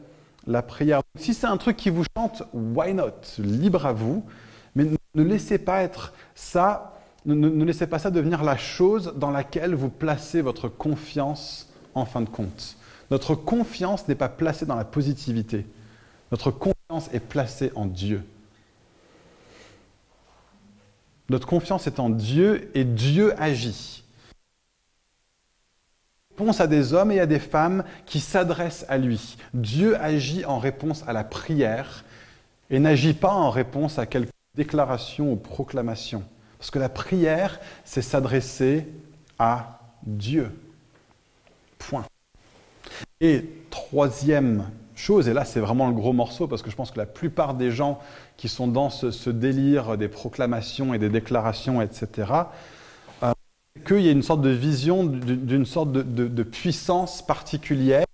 la 0.47 0.61
prière. 0.61 1.01
Si 1.17 1.33
c'est 1.33 1.47
un 1.47 1.57
truc 1.57 1.75
qui 1.75 1.89
vous 1.89 2.05
chante, 2.15 2.43
why 2.53 2.93
not? 2.93 3.11
Libre 3.37 3.85
à 3.85 3.91
vous, 3.91 4.23
mais 4.75 4.85
ne 5.13 5.23
laissez 5.23 5.57
pas 5.57 5.83
être 5.83 6.13
ça, 6.35 6.97
ne, 7.25 7.65
laissez 7.65 7.85
pas 7.85 7.99
ça 7.99 8.11
devenir 8.11 8.43
la 8.43 8.55
chose 8.55 9.13
dans 9.17 9.31
laquelle 9.31 9.75
vous 9.75 9.89
placez 9.89 10.39
votre 10.41 10.69
confiance 10.69 11.69
en 11.95 12.05
fin 12.05 12.21
de 12.21 12.29
compte. 12.29 12.77
Notre 13.11 13.35
confiance 13.35 14.07
n'est 14.07 14.15
pas 14.15 14.29
placée 14.29 14.65
dans 14.65 14.75
la 14.75 14.85
positivité. 14.85 15.65
Notre 16.31 16.49
confiance 16.49 17.09
est 17.11 17.19
placée 17.19 17.73
en 17.75 17.87
Dieu. 17.87 18.23
Notre 21.29 21.47
confiance 21.47 21.87
est 21.87 21.99
en 21.99 22.09
Dieu 22.09 22.71
et 22.73 22.83
Dieu 22.83 23.39
agit. 23.41 24.03
Réponse 26.31 26.61
à 26.61 26.67
des 26.67 26.93
hommes 26.93 27.11
et 27.11 27.19
à 27.19 27.25
des 27.25 27.39
femmes 27.39 27.83
qui 28.05 28.19
s'adressent 28.19 28.85
à 28.87 28.97
lui. 28.97 29.37
Dieu 29.53 29.99
agit 30.01 30.45
en 30.45 30.57
réponse 30.57 31.03
à 31.05 31.13
la 31.13 31.23
prière 31.23 32.05
et 32.69 32.79
n'agit 32.79 33.13
pas 33.13 33.31
en 33.31 33.49
réponse 33.49 33.99
à 33.99 34.05
quelque 34.05 34.31
déclaration 34.55 35.31
ou 35.31 35.35
proclamation. 35.35 36.23
Parce 36.57 36.71
que 36.71 36.79
la 36.79 36.89
prière, 36.89 37.59
c'est 37.85 38.01
s'adresser 38.01 38.87
à 39.37 39.79
Dieu. 40.03 40.51
Point. 41.77 42.05
Et 43.21 43.45
troisième 43.69 44.65
chose, 44.99 45.27
et 45.27 45.33
là 45.33 45.45
c'est 45.45 45.59
vraiment 45.59 45.87
le 45.87 45.93
gros 45.93 46.13
morceau, 46.13 46.47
parce 46.47 46.61
que 46.61 46.69
je 46.69 46.75
pense 46.75 46.91
que 46.91 46.97
la 46.97 47.05
plupart 47.05 47.53
des 47.53 47.71
gens 47.71 47.99
qui 48.37 48.49
sont 48.49 48.67
dans 48.67 48.89
ce, 48.89 49.29
délire 49.29 49.97
des 49.97 50.07
proclamations 50.07 50.93
et 50.93 50.99
des 50.99 51.09
déclarations, 51.09 51.81
etc., 51.81 52.31
euh, 53.23 53.31
qu'il 53.85 54.01
y 54.01 54.09
a 54.09 54.11
une 54.11 54.23
sorte 54.23 54.41
de 54.41 54.49
vision 54.49 55.03
d'une 55.03 55.65
sorte 55.65 55.91
de, 55.91 56.43
puissance 56.43 57.25
particulière 57.25 58.05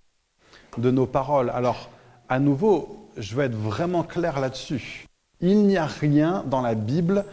de 0.78 0.90
nos 0.90 1.06
paroles. 1.06 1.50
Alors, 1.50 1.90
à 2.28 2.38
nouveau, 2.38 3.08
je 3.16 3.34
veux 3.34 3.44
être 3.44 3.56
vraiment 3.56 4.02
clair 4.02 4.40
là-dessus. 4.40 5.06
Il 5.40 5.66
n'y 5.66 5.76
a 5.76 5.86
rien 5.86 6.44
dans 6.46 6.60
la 6.60 6.74
Bible 6.74 7.24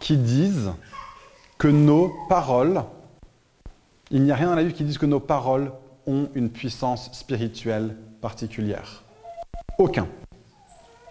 qui 0.00 0.16
dise 0.16 0.72
que 1.58 1.68
nos 1.68 2.12
paroles, 2.28 2.82
il 4.10 4.22
n'y 4.22 4.30
a 4.30 4.36
rien 4.36 4.48
dans 4.48 4.54
la 4.54 4.62
Bible 4.62 4.74
qui 4.74 4.84
dise 4.84 4.98
que 4.98 5.06
nos 5.06 5.20
paroles 5.20 5.72
ont 6.06 6.28
une 6.34 6.50
puissance 6.50 7.10
spirituelle 7.12 7.96
particulière. 8.20 9.02
Aucun. 9.78 10.08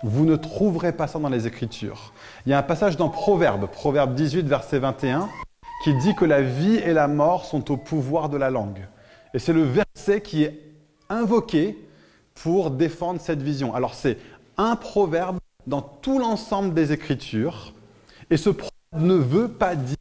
Vous 0.04 0.26
ne 0.26 0.36
trouverez 0.36 0.92
pas 0.92 1.08
ça 1.08 1.20
dans 1.20 1.30
les 1.30 1.48
Écritures. 1.48 2.14
Il 2.46 2.52
y 2.52 2.54
a 2.54 2.60
un 2.60 2.64
passage 2.64 2.98
dans 2.98 3.10
Proverbe, 3.10 3.68
Proverbe 3.68 4.14
18, 4.14 4.48
verset 4.48 4.80
21, 4.80 5.28
qui 5.84 5.96
dit 5.96 6.16
que 6.16 6.26
la 6.26 6.42
vie 6.42 6.76
et 6.76 6.94
la 6.94 7.08
mort 7.08 7.46
sont 7.46 7.72
au 7.72 7.78
pouvoir 7.78 8.30
de 8.30 8.38
la 8.38 8.50
langue. 8.50 8.88
Et 9.34 9.40
c'est 9.40 9.54
le 9.54 9.64
verset 9.64 10.22
qui 10.22 10.44
est 10.44 10.62
invoqué 11.10 11.78
pour 12.36 12.72
défendre 12.72 13.20
cette 13.20 13.42
vision. 13.42 13.74
Alors 13.74 13.96
c'est 13.96 14.18
un 14.58 14.76
proverbe 14.76 15.40
dans 15.66 15.82
tout 15.82 16.20
l'ensemble 16.20 16.74
des 16.74 16.92
Écritures, 16.92 17.74
et 18.30 18.38
ce 18.38 18.50
proverbe 18.50 18.74
ne 18.94 19.16
veut 19.16 19.50
pas 19.50 19.76
dire 19.76 19.98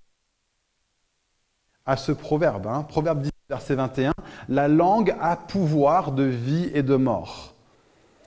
à 1.87 1.97
ce 1.97 2.13
proverbe, 2.13 2.67
hein, 2.67 2.85
proverbe 2.89 3.23
18, 3.23 3.33
verset 3.49 3.75
21, 3.77 4.13
la 4.49 4.69
langue 4.69 5.15
a 5.21 5.37
pouvoir 5.37 6.13
de 6.13 6.25
vie 6.25 6.71
et 6.75 6.83
de 6.83 6.97
mort. 6.97 7.55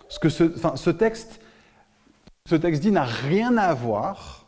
Ce 0.07 0.17
que 0.17 0.29
ce, 0.29 0.89
texte, 0.89 1.39
ce 2.47 2.55
texte 2.55 2.81
dit 2.81 2.91
n'a 2.91 3.03
rien 3.03 3.57
à 3.57 3.73
voir 3.73 4.47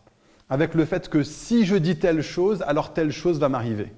avec 0.50 0.74
le 0.74 0.86
fait 0.86 1.08
que 1.08 1.24
si 1.24 1.66
je 1.66 1.76
dis 1.76 2.00
telle 2.00 2.22
chose, 2.22 2.64
alors 2.66 2.94
telle 2.94 3.12
chose 3.12 3.40
va 3.40 3.48
m'arriver. 3.48 3.94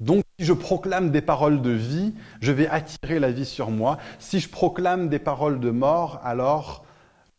Donc 0.00 0.24
si 0.38 0.46
je 0.46 0.52
proclame 0.52 1.10
des 1.10 1.20
paroles 1.20 1.62
de 1.62 1.70
vie, 1.70 2.14
je 2.40 2.52
vais 2.52 2.66
attirer 2.68 3.18
la 3.18 3.30
vie 3.30 3.44
sur 3.44 3.70
moi. 3.70 3.98
Si 4.18 4.40
je 4.40 4.48
proclame 4.48 5.08
des 5.08 5.18
paroles 5.18 5.60
de 5.60 5.70
mort, 5.70 6.20
alors 6.24 6.84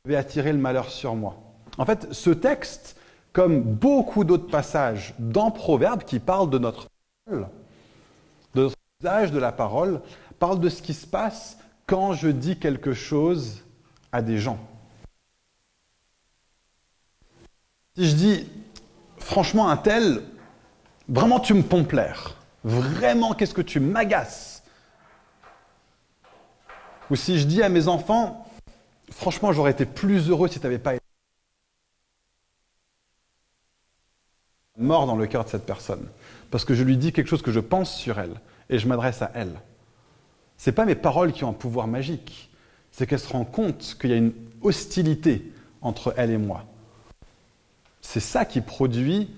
je 0.06 0.12
vais 0.12 0.16
attirer 0.16 0.54
le 0.54 0.60
malheur 0.60 0.90
sur 0.90 1.16
moi. 1.16 1.38
En 1.78 1.86
fait, 1.86 2.08
ce 2.12 2.30
texte, 2.30 2.98
comme 3.34 3.62
beaucoup 3.62 4.24
d'autres 4.24 4.50
passages 4.50 5.14
dans 5.20 5.52
Proverbes 5.52 6.04
qui 6.04 6.20
parlent 6.20 6.50
de 6.50 6.58
notre 6.58 6.88
parole, 7.26 7.48
de 8.54 8.62
notre 8.64 8.76
usage 9.00 9.32
de 9.32 9.40
la 9.40 9.52
parole, 9.52 10.02
parle 10.40 10.60
de 10.60 10.70
ce 10.70 10.82
qui 10.82 10.94
se 10.94 11.08
passe 11.08 11.58
quand 11.86 12.14
je 12.14 12.28
dis 12.30 12.58
quelque 12.58 12.94
chose 12.94 13.64
à 14.12 14.22
des 14.22 14.38
gens. 14.38 14.60
Si 17.96 18.10
je 18.10 18.16
dis, 18.16 18.50
franchement, 19.18 19.70
un 19.70 19.78
tel, 19.78 20.24
vraiment 21.08 21.40
tu 21.40 21.54
me 21.54 21.62
pompes 21.62 21.92
l'air, 21.92 22.36
vraiment 22.64 23.34
qu'est-ce 23.34 23.54
que 23.54 23.62
tu 23.62 23.80
m'agaces? 23.80 24.64
Ou 27.10 27.16
si 27.16 27.40
je 27.40 27.46
dis 27.46 27.62
à 27.62 27.70
mes 27.70 27.88
enfants, 27.88 28.48
franchement 29.12 29.52
j'aurais 29.52 29.72
été 29.72 29.86
plus 29.86 30.30
heureux 30.30 30.48
si 30.48 30.60
tu 30.60 30.66
n'avais 30.66 30.80
pas 30.80 30.96
été 30.96 31.02
mort 34.82 35.06
dans 35.06 35.16
le 35.16 35.28
cœur 35.28 35.44
de 35.46 35.50
cette 35.50 35.66
personne. 35.66 36.06
Parce 36.50 36.66
que 36.66 36.74
je 36.74 36.84
lui 36.84 36.98
dis 36.98 37.14
quelque 37.14 37.28
chose 37.28 37.42
que 37.42 37.52
je 37.52 37.60
pense 37.60 37.96
sur 37.96 38.20
elle 38.20 38.34
et 38.70 38.80
je 38.80 38.88
m'adresse 38.88 39.22
à 39.22 39.32
elle. 39.34 39.54
Ce 40.58 40.70
pas 40.70 40.86
mes 40.86 40.96
paroles 40.96 41.34
qui 41.34 41.44
ont 41.44 41.50
un 41.50 41.54
pouvoir 41.54 41.88
magique, 41.88 42.52
c'est 42.92 43.08
qu'elle 43.08 43.20
se 43.20 43.30
rend 43.30 43.46
compte 43.46 43.98
qu'il 44.00 44.10
y 44.10 44.14
a 44.14 44.18
une 44.18 44.34
hostilité 44.62 45.52
entre 45.82 46.14
elle 46.18 46.32
et 46.32 46.38
moi. 46.38 46.66
C'est 48.02 48.20
ça 48.20 48.46
qui 48.46 48.62
produit 48.62 49.30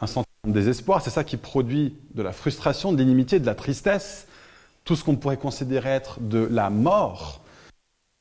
un 0.00 0.06
sentiment 0.06 0.26
de 0.46 0.52
désespoir, 0.52 1.02
c'est 1.02 1.10
ça 1.10 1.24
qui 1.24 1.36
produit 1.36 1.96
de 2.14 2.22
la 2.22 2.32
frustration, 2.32 2.92
de 2.92 2.98
l'inimitié, 2.98 3.40
de 3.40 3.46
la 3.46 3.54
tristesse, 3.54 4.26
tout 4.84 4.96
ce 4.96 5.04
qu'on 5.04 5.16
pourrait 5.16 5.36
considérer 5.36 5.90
être 5.90 6.20
de 6.20 6.46
la 6.50 6.70
mort 6.70 7.42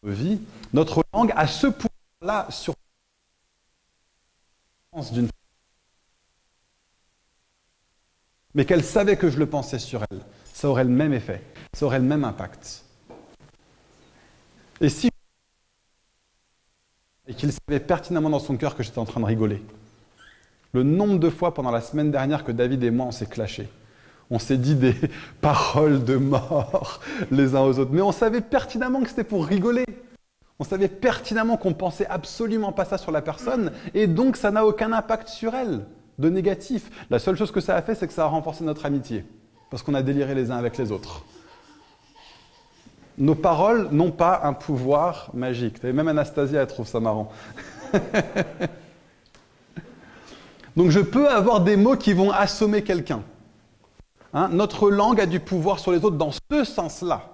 de 0.04 0.12
vie. 0.12 0.40
Notre 0.74 1.04
langue 1.14 1.34
a 1.36 1.48
ce 1.48 1.68
pouvoir-là 1.68 2.48
sur 2.50 2.76
d'une 5.12 5.28
mais 8.56 8.66
qu'elle 8.66 8.84
savait 8.84 9.18
que 9.18 9.30
je 9.30 9.38
le 9.38 9.46
pensais 9.46 9.80
sur 9.80 10.04
elle, 10.12 10.20
ça 10.54 10.70
aurait 10.70 10.84
le 10.84 10.90
même 10.90 11.14
effet, 11.14 11.42
ça 11.74 11.86
aurait 11.86 12.00
le 12.00 12.06
même 12.06 12.24
impact. 12.24 12.84
Et 14.82 14.90
si 14.90 15.10
et 17.28 17.34
qu'il 17.34 17.52
savait 17.52 17.80
pertinemment 17.80 18.30
dans 18.30 18.40
son 18.40 18.58
cœur 18.58 18.76
que 18.76 18.84
j'étais 18.84 19.00
en 19.00 19.06
train 19.06 19.22
de 19.22 19.26
rigoler. 19.26 19.64
Le 20.74 20.84
nombre 20.84 21.20
de 21.20 21.30
fois 21.30 21.54
pendant 21.54 21.72
la 21.72 21.82
semaine 21.82 22.12
dernière 22.12 22.44
que 22.44 22.52
David 22.52 22.84
et 22.84 22.92
moi 22.92 23.06
on 23.06 23.12
s'est 23.12 23.28
clashés. 23.28 23.70
On 24.30 24.40
s'est 24.40 24.58
dit 24.58 24.76
des 24.76 24.96
paroles 25.42 26.04
de 26.04 26.18
mort 26.18 27.00
les 27.32 27.56
uns 27.56 27.62
aux 27.62 27.80
autres. 27.80 27.92
Mais 27.94 28.02
on 28.02 28.12
savait 28.12 28.42
pertinemment 28.42 29.02
que 29.02 29.10
c'était 29.10 29.24
pour 29.24 29.46
rigoler. 29.46 29.86
On 30.60 30.64
savait 30.64 30.88
pertinemment 30.88 31.58
qu'on 31.58 31.74
pensait 31.74 32.08
absolument 32.08 32.72
pas 32.72 32.86
ça 32.86 32.98
sur 32.98 33.12
la 33.12 33.22
personne 33.22 33.72
et 33.94 34.08
donc 34.08 34.38
ça 34.38 34.52
n'a 34.52 34.66
aucun 34.66 34.92
impact 34.92 35.28
sur 35.30 35.56
elle 35.56 35.86
de 36.20 36.30
négatif. 36.30 36.90
La 37.10 37.20
seule 37.20 37.36
chose 37.36 37.52
que 37.52 37.62
ça 37.62 37.76
a 37.76 37.82
fait, 37.82 37.96
c'est 37.96 38.08
que 38.08 38.14
ça 38.14 38.24
a 38.24 38.28
renforcé 38.28 38.64
notre 38.64 38.86
amitié, 38.86 39.26
parce 39.70 39.84
qu'on 39.84 39.94
a 39.94 40.02
déliré 40.02 40.36
les 40.36 40.52
uns 40.52 40.58
avec 40.58 40.78
les 40.78 40.92
autres. 40.92 41.24
Nos 43.18 43.36
paroles 43.36 43.90
n'ont 43.92 44.12
pas 44.12 44.42
un 44.44 44.54
pouvoir 44.54 45.30
magique. 45.34 45.84
Même 45.84 46.08
Anastasia, 46.08 46.62
elle 46.62 46.68
trouve 46.68 46.88
ça 46.88 47.00
marrant. 47.00 47.32
Donc 50.76 50.90
je 50.90 51.00
peux 51.00 51.30
avoir 51.30 51.62
des 51.62 51.78
mots 51.78 51.96
qui 51.96 52.14
vont 52.14 52.32
assommer 52.32 52.84
quelqu'un. 52.84 53.22
Hein, 54.34 54.50
notre 54.52 54.90
langue 54.90 55.22
a 55.22 55.28
du 55.28 55.40
pouvoir 55.40 55.78
sur 55.78 55.92
les 55.92 56.04
autres 56.04 56.18
dans 56.18 56.32
ce 56.32 56.64
sens-là. 56.64 57.30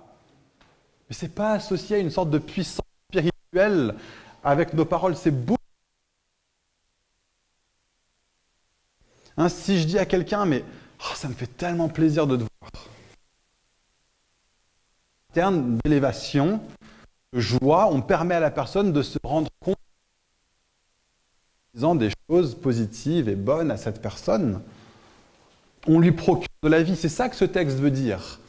Mais 1.10 1.16
ce 1.16 1.26
n'est 1.26 1.32
pas 1.32 1.54
associé 1.54 1.96
à 1.96 2.00
une 2.00 2.10
sorte 2.10 2.30
de 2.30 2.40
puissance 2.40 2.86
spirituelle 3.10 3.96
avec 4.44 4.74
nos 4.74 4.84
paroles. 4.84 5.16
C'est 5.16 5.32
beaucoup 5.32 5.59
Hein, 9.40 9.48
si 9.48 9.80
je 9.80 9.86
dis 9.86 9.98
à 9.98 10.06
quelqu'un, 10.06 10.44
mais 10.44 10.66
oh, 11.00 11.16
ça 11.16 11.30
me 11.30 11.34
fait 11.34 11.48
tellement 11.48 11.88
plaisir 11.88 12.28
de 12.28 12.36
te 12.36 12.42
voir. 12.42 12.72
Terme 15.32 15.78
d'élévation, 15.86 16.60
de 17.32 17.40
joie, 17.40 17.88
on 17.90 18.02
permet 18.02 18.36
à 18.36 18.42
la 18.42 18.52
personne 18.52 18.92
de 18.92 19.02
se 19.02 19.18
rendre 19.24 19.50
compte 19.62 19.78
disant 21.74 21.96
des 21.96 22.10
choses 22.30 22.54
positives 22.54 23.30
et 23.30 23.36
bonnes 23.36 23.72
à 23.72 23.78
cette 23.78 24.02
personne. 24.02 24.62
On 25.88 26.02
lui 26.02 26.12
procure 26.12 26.50
de 26.62 26.68
la 26.68 26.84
vie, 26.84 26.98
c'est 26.98 27.08
ça 27.08 27.30
que 27.30 27.38
ce 27.38 27.46
texte 27.46 27.78
veut 27.78 27.92
dire. 27.92 28.42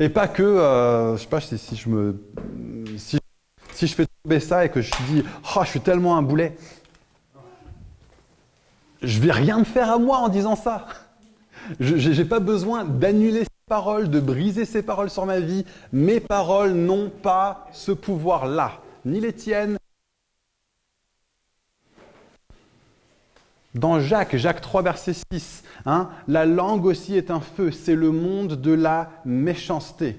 Et 0.00 0.08
pas 0.08 0.28
que, 0.28 0.42
euh, 0.42 1.18
je 1.18 1.22
sais 1.22 1.28
pas 1.28 1.42
si, 1.42 1.76
je 1.76 1.88
me, 1.90 2.24
si, 2.96 3.18
si, 3.74 3.86
je 3.86 3.94
fais 3.94 4.06
tomber 4.22 4.40
ça 4.40 4.64
et 4.64 4.70
que 4.70 4.80
je 4.80 4.90
dis, 5.10 5.24
oh, 5.54 5.60
je 5.62 5.68
suis 5.68 5.80
tellement 5.80 6.16
un 6.16 6.22
boulet, 6.22 6.56
je 9.04 9.20
vais 9.20 9.32
rien 9.32 9.58
me 9.58 9.64
faire 9.64 9.90
à 9.90 9.98
moi 9.98 10.18
en 10.18 10.28
disant 10.28 10.56
ça. 10.56 10.86
Je 11.80 12.10
n'ai 12.10 12.24
pas 12.24 12.40
besoin 12.40 12.84
d'annuler 12.84 13.40
ces 13.40 13.66
paroles, 13.68 14.10
de 14.10 14.20
briser 14.20 14.64
ces 14.64 14.82
paroles 14.82 15.10
sur 15.10 15.24
ma 15.26 15.40
vie. 15.40 15.64
Mes 15.92 16.20
paroles 16.20 16.72
n'ont 16.72 17.08
pas 17.08 17.68
ce 17.72 17.92
pouvoir-là, 17.92 18.72
ni 19.04 19.20
les 19.20 19.32
tiennes. 19.32 19.78
Dans 23.74 23.98
Jacques, 23.98 24.36
Jacques 24.36 24.60
3, 24.60 24.82
verset 24.82 25.14
6, 25.32 25.64
hein, 25.84 26.08
la 26.28 26.46
langue 26.46 26.84
aussi 26.84 27.16
est 27.16 27.32
un 27.32 27.40
feu, 27.40 27.72
c'est 27.72 27.96
le 27.96 28.12
monde 28.12 28.60
de 28.60 28.72
la 28.72 29.10
méchanceté. 29.24 30.16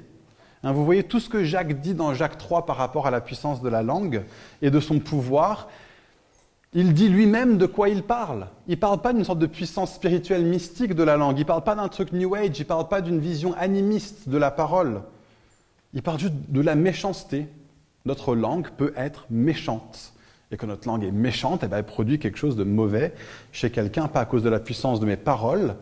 Hein, 0.64 0.74
vous 0.74 0.84
voyez 0.84 1.04
tout 1.04 1.22
ce 1.22 1.30
que 1.30 1.44
Jacques 1.46 1.80
dit 1.80 1.94
dans 1.94 2.14
Jacques 2.14 2.38
3 2.38 2.66
par 2.66 2.76
rapport 2.76 3.08
à 3.08 3.12
la 3.12 3.22
puissance 3.22 3.62
de 3.62 3.70
la 3.70 3.82
langue 3.82 4.24
et 4.62 4.72
de 4.72 4.80
son 4.82 5.00
pouvoir. 5.00 5.70
Il 6.78 6.94
dit 6.94 7.08
lui-même 7.08 7.58
de 7.58 7.68
quoi 7.68 7.88
il 7.88 8.04
parle. 8.04 8.48
Il 8.68 8.72
ne 8.72 8.76
parle 8.76 9.02
pas 9.02 9.14
d'une 9.14 9.24
sorte 9.24 9.40
de 9.40 9.46
puissance 9.46 9.96
spirituelle 9.96 10.44
mystique 10.44 10.94
de 10.94 11.04
la 11.04 11.16
langue. 11.16 11.38
Il 11.38 11.44
ne 11.44 11.46
parle 11.46 11.64
pas 11.64 11.74
d'un 11.74 11.88
truc 11.88 12.12
New 12.12 12.36
Age. 12.36 12.60
Il 12.60 12.64
ne 12.64 12.68
parle 12.68 12.90
pas 12.90 13.00
d'une 13.00 13.20
vision 13.20 13.54
animiste 13.54 14.28
de 14.28 14.38
la 14.38 14.52
parole. 14.52 15.02
Il 15.94 16.02
parle 16.02 16.20
juste 16.20 16.34
de 16.50 16.60
la 16.60 16.76
méchanceté. 16.76 17.48
Notre 18.06 18.36
langue 18.36 18.68
peut 18.72 18.92
être 18.98 19.26
méchante. 19.30 20.12
Et 20.52 20.58
que 20.58 20.66
notre 20.66 20.86
langue 20.86 21.06
est 21.06 21.12
méchante, 21.12 21.62
eh 21.64 21.68
bien, 21.68 21.78
elle 21.78 21.86
produit 21.86 22.20
quelque 22.20 22.38
chose 22.38 22.58
de 22.58 22.66
mauvais 22.66 23.14
chez 23.54 23.72
quelqu'un, 23.72 24.10
pas 24.10 24.20
à 24.20 24.26
cause 24.26 24.44
de 24.44 24.50
la 24.50 24.60
puissance 24.60 25.00
de 25.00 25.06
mes 25.06 25.18
paroles, 25.18 25.76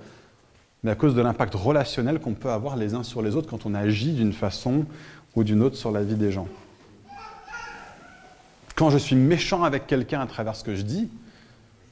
mais 0.84 0.92
à 0.92 0.96
cause 0.96 1.16
de 1.16 1.22
l'impact 1.22 1.56
relationnel 1.56 2.20
qu'on 2.20 2.36
peut 2.36 2.52
avoir 2.52 2.78
les 2.78 2.94
uns 2.94 3.04
sur 3.04 3.24
les 3.24 3.36
autres 3.36 3.50
quand 3.50 3.66
on 3.66 3.74
agit 3.74 4.14
d'une 4.14 4.32
façon 4.32 4.86
ou 5.36 5.44
d'une 5.44 5.64
autre 5.64 5.76
sur 5.76 5.92
la 5.92 6.04
vie 6.04 6.16
des 6.16 6.32
gens. 6.32 6.48
Quand 8.76 8.90
je 8.90 8.98
suis 8.98 9.16
méchant 9.16 9.64
avec 9.64 9.88
quelqu'un 9.88 10.22
à 10.22 10.28
travers 10.28 10.56
ce 10.56 10.64
que 10.64 10.76
je 10.76 10.82
dis, 10.82 11.10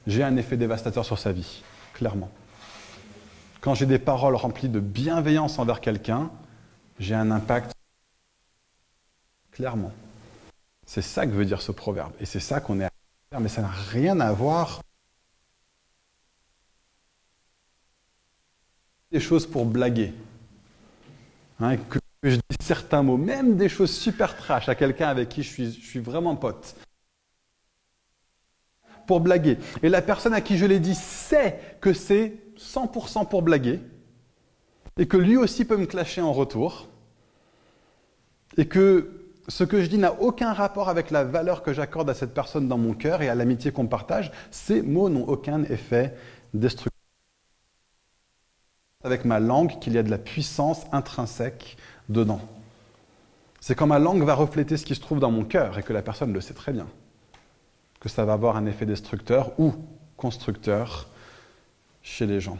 j'ai 0.06 0.22
un 0.22 0.36
effet 0.36 0.56
dévastateur 0.56 1.04
sur 1.04 1.18
sa 1.18 1.32
vie, 1.32 1.62
clairement. 1.94 2.30
Quand 3.60 3.74
j'ai 3.74 3.86
des 3.86 4.00
paroles 4.00 4.34
remplies 4.34 4.68
de 4.68 4.80
bienveillance 4.80 5.58
envers 5.58 5.80
quelqu'un, 5.80 6.30
j'ai 6.98 7.14
un 7.14 7.30
impact 7.30 7.72
clairement. 9.52 9.92
C'est 10.84 11.02
ça 11.02 11.26
que 11.26 11.30
veut 11.30 11.44
dire 11.44 11.62
ce 11.62 11.70
proverbe. 11.70 12.12
Et 12.20 12.26
c'est 12.26 12.40
ça 12.40 12.60
qu'on 12.60 12.80
est 12.80 12.84
à 12.84 12.90
faire, 13.30 13.40
mais 13.40 13.48
ça 13.48 13.62
n'a 13.62 13.68
rien 13.68 14.18
à 14.18 14.32
voir 14.32 14.82
des 19.12 19.20
choses 19.20 19.46
pour 19.46 19.64
blaguer. 19.64 20.12
Hein, 21.60 21.76
je 22.22 22.36
dis 22.36 22.56
certains 22.60 23.02
mots, 23.02 23.16
même 23.16 23.56
des 23.56 23.68
choses 23.68 23.90
super 23.90 24.36
trash 24.36 24.68
à 24.68 24.74
quelqu'un 24.74 25.08
avec 25.08 25.28
qui 25.28 25.42
je 25.42 25.48
suis, 25.48 25.72
je 25.72 25.86
suis 25.86 26.00
vraiment 26.00 26.36
pote. 26.36 26.76
Pour 29.06 29.20
blaguer. 29.20 29.58
Et 29.82 29.88
la 29.88 30.00
personne 30.00 30.32
à 30.32 30.40
qui 30.40 30.56
je 30.56 30.64
l'ai 30.64 30.78
dit 30.78 30.94
sait 30.94 31.58
que 31.80 31.92
c'est 31.92 32.34
100% 32.56 33.28
pour 33.28 33.42
blaguer. 33.42 33.80
Et 34.96 35.06
que 35.06 35.16
lui 35.16 35.36
aussi 35.36 35.64
peut 35.64 35.76
me 35.76 35.86
clasher 35.86 36.20
en 36.20 36.32
retour. 36.32 36.88
Et 38.56 38.66
que 38.66 39.22
ce 39.48 39.64
que 39.64 39.82
je 39.82 39.88
dis 39.88 39.98
n'a 39.98 40.20
aucun 40.20 40.52
rapport 40.52 40.88
avec 40.88 41.10
la 41.10 41.24
valeur 41.24 41.62
que 41.62 41.72
j'accorde 41.72 42.08
à 42.08 42.14
cette 42.14 42.32
personne 42.32 42.68
dans 42.68 42.78
mon 42.78 42.94
cœur 42.94 43.22
et 43.22 43.28
à 43.28 43.34
l'amitié 43.34 43.72
qu'on 43.72 43.88
partage. 43.88 44.30
Ces 44.52 44.82
mots 44.82 45.08
n'ont 45.08 45.26
aucun 45.26 45.64
effet 45.64 46.16
destructeur 46.54 46.92
avec 49.04 49.24
ma 49.24 49.40
langue 49.40 49.78
qu'il 49.80 49.94
y 49.94 49.98
a 49.98 50.02
de 50.02 50.10
la 50.10 50.18
puissance 50.18 50.84
intrinsèque 50.92 51.76
C'est 53.60 53.74
quand 53.74 53.86
ma 53.86 53.98
langue 53.98 54.24
va 54.24 54.34
refléter 54.34 54.76
ce 54.76 54.84
qui 54.84 54.94
se 54.94 55.00
trouve 55.00 55.20
dans 55.20 55.30
mon 55.30 55.44
cœur 55.44 55.78
et 55.78 55.82
que 55.82 55.92
la 55.92 56.02
personne 56.02 56.32
le 56.32 56.40
sait 56.40 56.54
très 56.54 56.72
bien, 56.72 56.86
que 58.00 58.08
ça 58.08 58.24
va 58.24 58.32
avoir 58.32 58.56
un 58.56 58.66
effet 58.66 58.86
destructeur 58.86 59.52
ou 59.58 59.74
constructeur 60.16 61.08
chez 62.02 62.26
les 62.26 62.40
gens. 62.40 62.58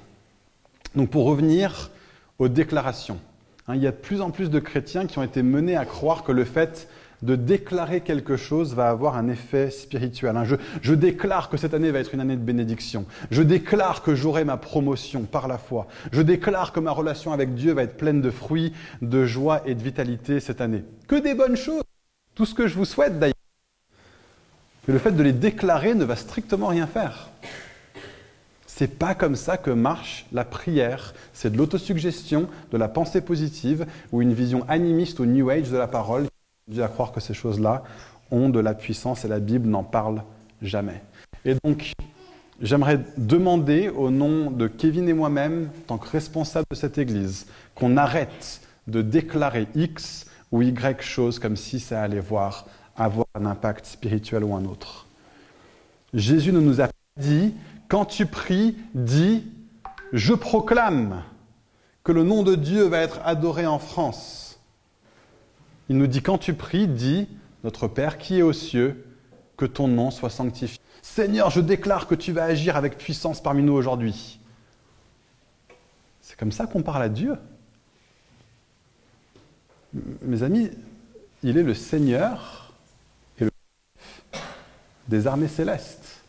Donc 0.94 1.10
pour 1.10 1.24
revenir 1.24 1.90
aux 2.38 2.48
déclarations, 2.48 3.18
hein, 3.66 3.74
il 3.74 3.82
y 3.82 3.86
a 3.86 3.90
de 3.90 3.96
plus 3.96 4.20
en 4.20 4.30
plus 4.30 4.50
de 4.50 4.60
chrétiens 4.60 5.06
qui 5.06 5.18
ont 5.18 5.22
été 5.22 5.42
menés 5.42 5.76
à 5.76 5.84
croire 5.84 6.22
que 6.22 6.32
le 6.32 6.44
fait 6.44 6.88
de 7.22 7.36
déclarer 7.36 8.00
quelque 8.00 8.36
chose 8.36 8.74
va 8.74 8.88
avoir 8.88 9.16
un 9.16 9.28
effet 9.28 9.70
spirituel. 9.70 10.36
Hein. 10.36 10.44
Je, 10.82 10.94
déclare 10.94 11.48
que 11.48 11.56
cette 11.56 11.74
année 11.74 11.90
va 11.90 12.00
être 12.00 12.14
une 12.14 12.20
année 12.20 12.36
de 12.36 12.42
bénédiction. 12.42 13.06
Je 13.30 13.42
déclare 13.42 14.02
que 14.02 14.14
j'aurai 14.14 14.44
ma 14.44 14.56
promotion 14.56 15.22
par 15.22 15.48
la 15.48 15.58
foi. 15.58 15.86
Je 16.12 16.22
déclare 16.22 16.72
que 16.72 16.80
ma 16.80 16.90
relation 16.90 17.32
avec 17.32 17.54
Dieu 17.54 17.72
va 17.72 17.84
être 17.84 17.96
pleine 17.96 18.20
de 18.20 18.30
fruits, 18.30 18.72
de 19.00 19.24
joie 19.24 19.62
et 19.66 19.74
de 19.74 19.82
vitalité 19.82 20.40
cette 20.40 20.60
année. 20.60 20.84
Que 21.08 21.16
des 21.16 21.34
bonnes 21.34 21.56
choses. 21.56 21.82
Tout 22.34 22.46
ce 22.46 22.54
que 22.54 22.66
je 22.66 22.74
vous 22.74 22.84
souhaite 22.84 23.18
d'ailleurs. 23.18 23.34
Mais 24.88 24.94
le 24.94 25.00
fait 25.00 25.12
de 25.12 25.22
les 25.22 25.32
déclarer 25.32 25.94
ne 25.94 26.04
va 26.04 26.16
strictement 26.16 26.68
rien 26.68 26.86
faire. 26.86 27.30
C'est 28.66 28.98
pas 28.98 29.14
comme 29.14 29.36
ça 29.36 29.58
que 29.58 29.70
marche 29.70 30.26
la 30.32 30.44
prière. 30.44 31.14
C'est 31.32 31.52
de 31.52 31.58
l'autosuggestion, 31.58 32.48
de 32.72 32.78
la 32.78 32.88
pensée 32.88 33.20
positive 33.20 33.86
ou 34.10 34.22
une 34.22 34.32
vision 34.32 34.64
animiste 34.68 35.20
ou 35.20 35.26
New 35.26 35.50
Age 35.50 35.70
de 35.70 35.76
la 35.76 35.86
parole 35.86 36.26
à 36.78 36.88
croire 36.88 37.12
que 37.12 37.20
ces 37.20 37.34
choses-là 37.34 37.82
ont 38.30 38.48
de 38.48 38.60
la 38.60 38.74
puissance 38.74 39.24
et 39.24 39.28
la 39.28 39.40
Bible 39.40 39.68
n'en 39.68 39.82
parle 39.82 40.22
jamais. 40.62 41.02
Et 41.44 41.56
donc, 41.64 41.92
j'aimerais 42.60 43.00
demander 43.16 43.88
au 43.88 44.10
nom 44.10 44.50
de 44.50 44.68
Kevin 44.68 45.08
et 45.08 45.12
moi-même, 45.12 45.70
tant 45.86 45.98
que 45.98 46.08
responsable 46.08 46.66
de 46.70 46.76
cette 46.76 46.98
Église, 46.98 47.46
qu'on 47.74 47.96
arrête 47.96 48.60
de 48.86 49.02
déclarer 49.02 49.66
X 49.74 50.26
ou 50.50 50.62
Y 50.62 51.02
chose 51.02 51.38
comme 51.38 51.56
si 51.56 51.80
ça 51.80 52.02
allait 52.02 52.20
voir 52.20 52.66
avoir 52.96 53.26
un 53.34 53.46
impact 53.46 53.86
spirituel 53.86 54.44
ou 54.44 54.54
un 54.54 54.64
autre. 54.64 55.06
Jésus 56.14 56.52
ne 56.52 56.60
nous 56.60 56.80
a 56.80 56.88
pas 56.88 56.92
dit, 57.16 57.54
quand 57.88 58.04
tu 58.04 58.26
pries, 58.26 58.76
dis, 58.94 59.44
je 60.12 60.34
proclame 60.34 61.22
que 62.04 62.12
le 62.12 62.22
nom 62.22 62.42
de 62.42 62.54
Dieu 62.54 62.84
va 62.84 62.98
être 62.98 63.20
adoré 63.24 63.66
en 63.66 63.78
France. 63.78 64.51
Il 65.92 65.98
nous 65.98 66.06
dit, 66.06 66.22
quand 66.22 66.38
tu 66.38 66.54
pries, 66.54 66.88
dis, 66.88 67.28
notre 67.64 67.86
Père 67.86 68.16
qui 68.16 68.38
est 68.38 68.42
aux 68.42 68.54
cieux, 68.54 69.04
que 69.58 69.66
ton 69.66 69.88
nom 69.88 70.10
soit 70.10 70.30
sanctifié. 70.30 70.80
Seigneur, 71.02 71.50
je 71.50 71.60
déclare 71.60 72.06
que 72.06 72.14
tu 72.14 72.32
vas 72.32 72.44
agir 72.44 72.76
avec 72.76 72.96
puissance 72.96 73.42
parmi 73.42 73.62
nous 73.62 73.74
aujourd'hui. 73.74 74.40
C'est 76.22 76.38
comme 76.38 76.50
ça 76.50 76.66
qu'on 76.66 76.80
parle 76.80 77.02
à 77.02 77.10
Dieu. 77.10 77.34
Mes 80.22 80.42
amis, 80.42 80.70
il 81.42 81.58
est 81.58 81.62
le 81.62 81.74
Seigneur 81.74 82.72
et 83.38 83.44
le 83.44 83.50
chef 83.98 84.42
des 85.08 85.26
armées 85.26 85.46
célestes. 85.46 86.22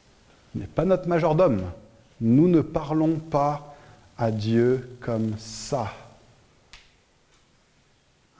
Il 0.55 0.59
n'est 0.59 0.67
pas 0.67 0.83
notre 0.83 1.07
majordome. 1.07 1.61
Nous 2.19 2.49
ne 2.49 2.59
parlons 2.59 3.15
pas 3.15 3.77
à 4.17 4.29
Dieu 4.29 4.97
comme 4.99 5.37
ça. 5.37 5.93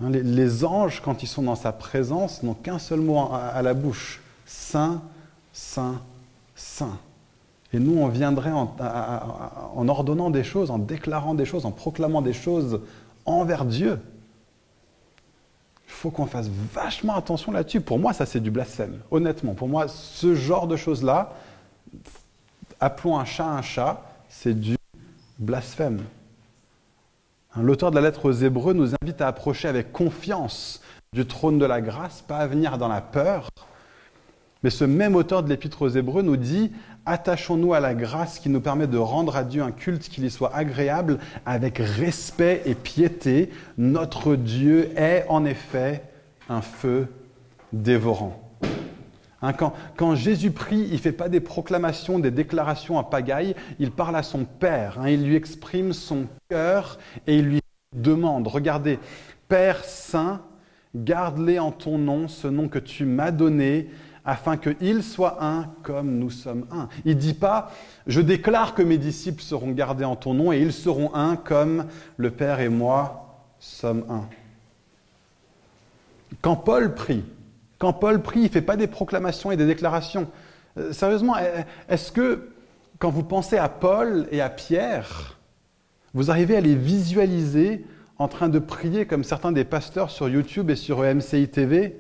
Hein, 0.04 0.10
les, 0.10 0.66
anges, 0.66 1.02
quand 1.02 1.24
ils 1.24 1.28
sont 1.28 1.44
dans 1.44 1.56
sa 1.56 1.72
présence, 1.72 2.44
n'ont 2.44 2.54
qu'un 2.54 2.80
seul 2.80 3.00
mot 3.00 3.30
à, 3.32 3.62
la 3.62 3.74
bouche. 3.74 4.22
Saint, 4.46 5.02
Saint, 5.54 6.02
Saint. 6.56 6.98
Et 7.72 7.80
nous, 7.80 7.98
on 7.98 8.08
viendrait 8.08 8.52
en, 8.52 8.76
en, 9.76 9.88
ordonnant 9.88 10.30
des 10.30 10.44
choses, 10.44 10.70
en 10.70 10.78
déclarant 10.78 11.34
des 11.34 11.46
choses, 11.46 11.66
en 11.66 11.72
proclamant 11.72 12.22
des 12.22 12.34
choses 12.34 12.82
envers 13.26 13.66
Dieu. 13.66 14.00
Il 15.88 15.92
faut 15.92 16.12
qu'on 16.12 16.26
fasse 16.26 16.50
vachement 16.74 17.16
attention 17.16 17.52
là-dessus. 17.52 17.82
Pour 17.82 17.98
moi, 17.98 18.14
ça, 18.14 18.26
c'est 18.26 18.42
du 18.42 18.52
blasphème. 18.52 19.00
Honnêtement, 19.10 19.54
pour 19.54 19.70
moi, 19.70 19.88
ce 19.88 20.36
genre 20.36 20.68
de 20.68 20.76
choses-là, 20.76 21.34
appelons 22.80 23.18
un 23.18 23.26
chat 23.26 23.48
un 23.48 23.62
chat, 23.62 24.02
c'est 24.28 24.60
du 24.60 24.76
blasphème. 25.40 26.02
L'auteur 27.62 27.92
de 27.92 27.96
la 27.96 28.02
lettre 28.02 28.26
aux 28.26 28.32
Hébreux 28.32 28.74
nous 28.74 28.92
invite 29.04 29.22
à 29.22 29.28
approcher 29.28 29.68
avec 29.68 29.92
confiance 29.92 30.82
du 31.14 31.28
trône 31.28 31.60
de 31.60 31.66
la 31.66 31.82
grâce, 31.82 32.22
pas 32.22 32.38
à 32.38 32.48
venir 32.48 32.80
dans 32.80 32.88
la 32.88 33.02
peur. 33.02 33.50
Mais 34.64 34.72
ce 34.72 34.84
même 34.86 35.16
auteur 35.16 35.44
de 35.44 35.50
l'épître 35.50 35.84
aux 35.84 35.90
Hébreux 35.90 36.24
nous 36.24 36.38
dit 36.38 36.72
Attachons-nous 37.06 37.74
à 37.74 37.80
la 37.80 37.94
grâce 37.94 38.40
qui 38.40 38.50
nous 38.50 38.62
permet 38.62 38.88
de 38.88 38.98
rendre 38.98 39.36
à 39.36 39.44
Dieu 39.44 39.62
un 39.62 39.72
culte 39.72 40.10
qui 40.10 40.22
lui 40.22 40.32
soit 40.32 40.56
agréable 40.56 41.20
avec 41.46 41.78
respect 41.78 42.64
et 42.66 42.74
piété. 42.74 43.52
Notre 43.78 44.36
Dieu 44.36 44.90
est 44.98 45.26
en 45.30 45.46
effet 45.46 46.04
un 46.50 46.62
feu 46.62 47.08
dévorant. 47.72 48.43
Hein, 49.44 49.52
quand, 49.52 50.16
Jésus 50.16 50.52
prie, 50.52 50.86
il 50.88 50.94
ne 50.94 50.98
fait 50.98 51.12
pas 51.12 51.28
des 51.28 51.42
proclamations, 51.42 52.18
des 52.18 52.32
déclarations 52.32 52.98
à 52.98 53.04
pagaille, 53.04 53.56
il 53.78 53.92
parle 53.92 54.16
à 54.16 54.24
son 54.24 54.46
Père, 54.46 54.98
hein, 55.00 55.10
il 55.10 55.26
lui 55.26 55.36
exprime 55.36 55.92
son 55.92 56.28
cœur 56.50 56.98
et 57.28 57.38
il 57.38 57.50
lui 57.50 57.60
demande, 57.94 58.48
regardez, 58.48 59.00
Père 59.50 59.84
Saint, 59.84 60.42
garde-les 60.96 61.60
en 61.60 61.74
ton 61.74 61.98
nom, 61.98 62.30
ce 62.30 62.48
nom 62.48 62.70
que 62.70 62.80
tu 62.80 63.04
m'as 63.04 63.32
donné, 63.32 63.90
afin 64.24 64.56
qu'ils 64.56 65.04
soient 65.04 65.44
un 65.44 65.66
comme 65.84 66.18
nous 66.18 66.30
sommes 66.30 66.66
un. 66.72 66.88
Il 67.04 67.16
ne 67.16 67.20
dit 67.20 67.34
pas, 67.34 67.74
je 68.08 68.22
déclare 68.22 68.74
que 68.74 68.82
mes 68.82 68.98
disciples 68.98 69.42
seront 69.42 69.72
gardés 69.72 70.06
en 70.06 70.16
ton 70.16 70.34
nom 70.34 70.54
et 70.54 70.60
ils 70.60 70.72
seront 70.72 71.14
un 71.14 71.36
comme 71.36 71.88
le 72.16 72.32
Père 72.32 72.62
et 72.62 72.70
moi 72.70 73.42
sommes 73.60 74.06
un. 74.10 74.24
Quand 76.42 76.56
Paul 76.56 76.96
prie, 76.96 77.26
quand 77.84 77.92
Paul 77.92 78.22
prie, 78.22 78.40
il 78.40 78.44
ne 78.44 78.48
fait 78.48 78.62
pas 78.62 78.78
des 78.78 78.88
proclamations 78.88 79.52
et 79.52 79.58
des 79.58 79.66
déclarations. 79.66 80.30
Euh, 80.78 80.94
sérieusement, 80.94 81.36
est-ce 81.90 82.14
que 82.14 82.48
quand 82.98 83.10
vous 83.10 83.24
pensez 83.24 83.58
à 83.58 83.68
Paul 83.68 84.26
et 84.32 84.40
à 84.40 84.50
Pierre, 84.50 85.38
Vous 86.14 86.32
arrivez 86.32 86.56
à 86.56 86.62
les 86.62 86.76
visualiser 86.76 87.86
en 88.20 88.30
train 88.30 88.48
de 88.48 88.58
prier 88.58 89.06
comme 89.06 89.26
certains 89.26 89.52
des 89.52 89.66
pasteurs 89.66 90.12
sur 90.12 90.30
YouTube 90.30 90.70
et 90.70 90.78
sur 90.78 91.00
MCI 91.00 91.50
TV. 91.50 92.00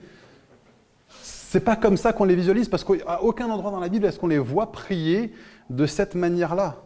C'est 1.21 1.65
pas 1.65 1.75
comme 1.75 1.97
ça 1.97 2.13
qu'on 2.13 2.23
les 2.23 2.35
visualise 2.35 2.69
parce 2.69 2.85
qu'à 2.85 3.21
aucun 3.21 3.49
endroit 3.49 3.71
dans 3.71 3.81
la 3.81 3.89
Bible 3.89 4.05
est-ce 4.05 4.19
qu'on 4.19 4.27
les 4.27 4.39
voit 4.39 4.71
prier 4.71 5.33
de 5.69 5.85
cette 5.85 6.15
manière-là. 6.15 6.77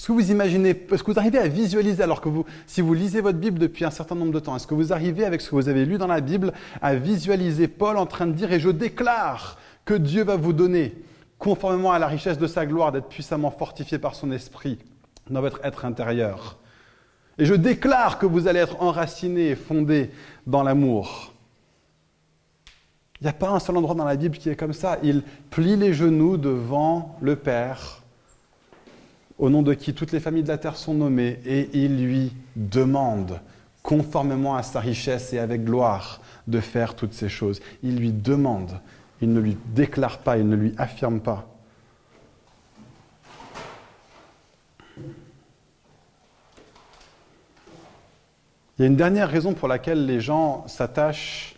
Est-ce 0.00 0.06
que 0.06 0.12
vous 0.12 0.30
imaginez, 0.30 0.70
est-ce 0.70 1.04
que 1.04 1.12
vous 1.12 1.18
arrivez 1.18 1.38
à 1.38 1.46
visualiser, 1.46 2.02
alors 2.02 2.22
que 2.22 2.30
vous, 2.30 2.46
si 2.66 2.80
vous 2.80 2.94
lisez 2.94 3.20
votre 3.20 3.36
Bible 3.36 3.58
depuis 3.58 3.84
un 3.84 3.90
certain 3.90 4.14
nombre 4.14 4.32
de 4.32 4.38
temps, 4.38 4.56
est-ce 4.56 4.66
que 4.66 4.72
vous 4.72 4.94
arrivez 4.94 5.26
avec 5.26 5.42
ce 5.42 5.50
que 5.50 5.54
vous 5.54 5.68
avez 5.68 5.84
lu 5.84 5.98
dans 5.98 6.06
la 6.06 6.22
Bible 6.22 6.54
à 6.80 6.94
visualiser 6.94 7.68
Paul 7.68 7.98
en 7.98 8.06
train 8.06 8.26
de 8.26 8.32
dire, 8.32 8.50
et 8.50 8.60
je 8.60 8.70
déclare 8.70 9.58
que 9.84 9.92
Dieu 9.92 10.24
va 10.24 10.36
vous 10.36 10.54
donner, 10.54 10.94
conformément 11.38 11.92
à 11.92 11.98
la 11.98 12.06
richesse 12.06 12.38
de 12.38 12.46
sa 12.46 12.64
gloire, 12.64 12.92
d'être 12.92 13.08
puissamment 13.08 13.50
fortifié 13.50 13.98
par 13.98 14.14
son 14.14 14.32
esprit 14.32 14.78
dans 15.28 15.42
votre 15.42 15.60
être 15.64 15.84
intérieur. 15.84 16.56
Et 17.36 17.44
je 17.44 17.52
déclare 17.52 18.18
que 18.18 18.24
vous 18.24 18.48
allez 18.48 18.60
être 18.60 18.80
enraciné 18.80 19.50
et 19.50 19.54
fondé 19.54 20.12
dans 20.46 20.62
l'amour. 20.62 21.34
Il 23.20 23.24
n'y 23.24 23.28
a 23.28 23.34
pas 23.34 23.50
un 23.50 23.58
seul 23.58 23.76
endroit 23.76 23.94
dans 23.94 24.06
la 24.06 24.16
Bible 24.16 24.38
qui 24.38 24.48
est 24.48 24.56
comme 24.56 24.72
ça. 24.72 24.96
Il 25.02 25.22
plie 25.50 25.76
les 25.76 25.92
genoux 25.92 26.38
devant 26.38 27.18
le 27.20 27.36
Père 27.36 27.99
au 29.40 29.48
nom 29.48 29.62
de 29.62 29.72
qui 29.72 29.94
toutes 29.94 30.12
les 30.12 30.20
familles 30.20 30.42
de 30.42 30.48
la 30.48 30.58
terre 30.58 30.76
sont 30.76 30.92
nommées, 30.92 31.40
et 31.46 31.70
il 31.72 32.04
lui 32.04 32.32
demande, 32.56 33.40
conformément 33.82 34.54
à 34.54 34.62
sa 34.62 34.80
richesse 34.80 35.32
et 35.32 35.38
avec 35.38 35.64
gloire, 35.64 36.20
de 36.46 36.60
faire 36.60 36.94
toutes 36.94 37.14
ces 37.14 37.30
choses. 37.30 37.60
Il 37.82 37.96
lui 37.96 38.12
demande, 38.12 38.78
il 39.22 39.32
ne 39.32 39.40
lui 39.40 39.56
déclare 39.74 40.18
pas, 40.18 40.36
il 40.36 40.46
ne 40.46 40.56
lui 40.56 40.74
affirme 40.76 41.20
pas. 41.20 41.48
Il 48.78 48.82
y 48.82 48.82
a 48.82 48.86
une 48.86 48.96
dernière 48.96 49.30
raison 49.30 49.54
pour 49.54 49.68
laquelle 49.68 50.04
les 50.04 50.20
gens 50.20 50.68
s'attachent 50.68 51.56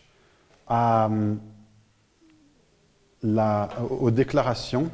aux 3.25 4.11
déclarations 4.13 4.89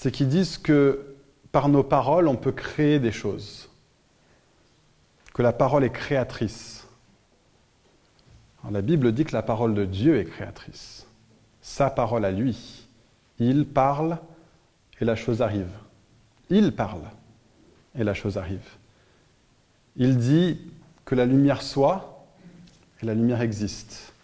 c'est 0.00 0.10
qu'ils 0.10 0.28
disent 0.28 0.56
que 0.56 1.14
par 1.52 1.68
nos 1.68 1.82
paroles, 1.82 2.26
on 2.26 2.34
peut 2.34 2.52
créer 2.52 2.98
des 2.98 3.12
choses, 3.12 3.68
que 5.34 5.42
la 5.42 5.52
parole 5.52 5.84
est 5.84 5.92
créatrice. 5.92 6.86
la 8.70 8.80
Bible 8.80 9.12
dit 9.12 9.26
que 9.26 9.34
la 9.34 9.42
parole 9.42 9.74
de 9.74 9.84
Dieu 9.84 10.16
est 10.16 10.24
créatrice, 10.24 11.06
sa 11.60 11.90
parole 11.90 12.24
à 12.24 12.30
lui. 12.30 12.86
Il 13.40 13.66
parle 13.66 14.16
et 15.02 15.04
la 15.04 15.16
chose 15.16 15.42
arrive. 15.42 15.68
Il 16.48 16.72
parle 16.72 17.02
et 17.94 18.02
la 18.02 18.14
chose 18.14 18.38
arrive. 18.38 18.70
Il 19.96 20.16
dit 20.16 20.58
que 21.04 21.14
la 21.14 21.26
lumière 21.26 21.60
soit 21.60 22.24
et 23.02 23.06
la 23.06 23.12
lumière 23.12 23.42
existe. 23.42 24.14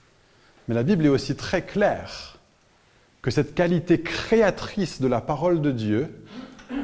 Mais 0.68 0.74
la 0.74 0.84
Bible 0.84 1.04
est 1.04 1.10
aussi 1.10 1.36
très 1.36 1.66
claire 1.66 2.35
que 3.26 3.32
cette 3.32 3.56
qualité 3.56 4.00
créatrice 4.00 5.00
de 5.00 5.08
la 5.08 5.20
parole 5.20 5.60
de 5.60 5.72
Dieu 5.72 6.14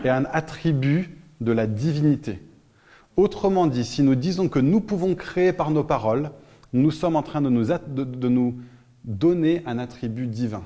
est 0.02 0.08
un 0.08 0.24
attribut 0.24 1.16
de 1.40 1.52
la 1.52 1.68
divinité. 1.68 2.42
Autrement 3.16 3.68
dit, 3.68 3.84
si 3.84 4.02
nous 4.02 4.16
disons 4.16 4.48
que 4.48 4.58
nous 4.58 4.80
pouvons 4.80 5.14
créer 5.14 5.52
par 5.52 5.70
nos 5.70 5.84
paroles, 5.84 6.32
nous 6.72 6.90
sommes 6.90 7.14
en 7.14 7.22
train 7.22 7.42
de 7.42 7.48
nous, 7.48 8.60
donner 9.04 9.62
un 9.66 9.78
attribut 9.78 10.26
divin. 10.26 10.64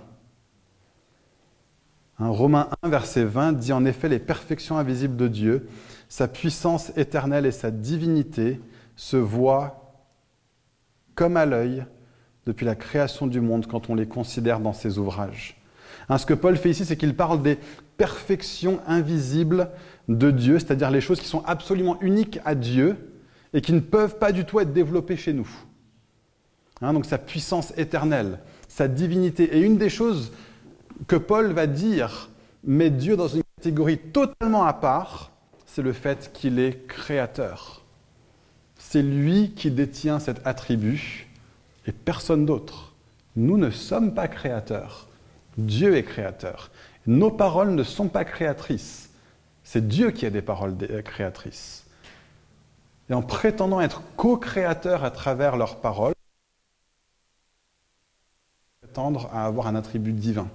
Romains 2.19 2.71
1, 2.81 2.89
verset 2.89 3.25
20 3.27 3.53
dit 3.53 3.75
en 3.75 3.85
effet 3.85 4.09
les 4.09 4.19
perfections 4.19 4.79
invisibles 4.79 5.17
de 5.17 5.29
Dieu, 5.29 5.69
sa 6.09 6.27
puissance 6.27 6.91
éternelle 6.97 7.45
et 7.45 7.53
sa 7.53 7.71
divinité 7.71 8.63
se 8.97 9.19
voient 9.19 9.93
comme 11.15 11.37
à 11.37 11.45
l'œil 11.45 11.85
depuis 12.47 12.65
la 12.65 12.77
création 12.77 13.27
du 13.27 13.43
monde 13.43 13.67
quand 13.67 13.91
on 13.91 13.95
les 13.95 14.09
considère 14.09 14.61
dans 14.61 14.73
ses 14.73 14.97
ouvrages. 14.97 15.56
Hein, 16.09 16.19
ce 16.19 16.27
que 16.27 16.35
Paul 16.35 16.57
fait 16.57 16.71
ici, 16.71 16.85
c'est 16.85 16.97
qu'il 16.97 17.15
parle 17.15 17.43
des 17.43 17.59
perfections 17.97 18.81
invisibles 18.87 19.71
de 20.09 20.31
Dieu, 20.31 20.59
c'est-à-dire 20.59 20.91
les 20.91 21.01
choses 21.01 21.21
qui 21.21 21.27
sont 21.27 21.43
absolument 21.45 22.01
uniques 22.01 22.39
à 22.45 22.55
Dieu 22.55 22.97
et 23.53 23.61
qui 23.61 23.73
ne 23.73 23.81
peuvent 23.81 24.19
pas 24.19 24.33
du 24.33 24.45
tout 24.45 24.61
être 24.61 24.73
développées 24.73 25.17
chez 25.17 25.33
nous. 25.33 25.49
Hein, 26.83 26.93
donc 26.93 27.07
sa 27.07 27.19
puissance 27.19 27.73
éternelle, 27.77 28.39
sa 28.69 28.87
divinité. 28.87 29.57
Et 29.57 29.61
une 29.61 29.79
des 29.79 29.89
choses 29.89 30.33
que 31.09 31.17
Paul 31.17 31.53
va 31.53 31.67
dire 31.67 32.31
met 32.65 32.91
Dieu 32.91 33.17
dans 33.17 33.29
une 33.29 33.43
catégorie 33.57 33.99
totalement 33.99 34.65
à 34.65 34.75
part, 34.75 35.33
c'est 35.65 35.83
le 35.83 35.93
fait 35.93 36.31
qu'il 36.33 36.59
est 36.59 36.87
créateur. 36.87 37.83
C'est 38.79 39.03
lui 39.03 39.53
qui 39.53 39.71
détient 39.71 40.19
cet 40.19 40.47
attribut 40.47 41.27
et 41.87 41.93
personne 41.93 42.47
d'autre. 42.47 42.95
Nous 43.37 43.59
ne 43.59 43.71
sommes 43.71 44.15
pas 44.15 44.29
créateurs. 44.29 45.09
Dieu 45.57 45.97
est 45.97 46.05
créateur. 46.05 46.71
Nos 47.07 47.31
paroles 47.31 47.71
ne 47.71 47.83
sont 47.83 48.09
pas 48.09 48.25
créatrices. 48.25 49.11
C'est 49.65 49.87
Dieu 49.87 50.11
qui 50.11 50.27
a 50.27 50.31
des 50.31 50.43
paroles 50.43 50.77
euh, 50.91 51.03
créatrices. 51.03 51.85
Et 53.09 53.15
en 53.15 53.23
prétendant 53.23 53.81
être 53.81 54.03
co-créateur 54.17 55.05
à 55.05 55.11
travers 55.11 55.57
leurs 55.57 55.81
paroles, 55.81 56.15
prétendre 58.83 59.29
à 59.33 59.47
avoir 59.47 59.69
un 59.69 59.77
attribut 59.77 60.13
divin. 60.13 60.49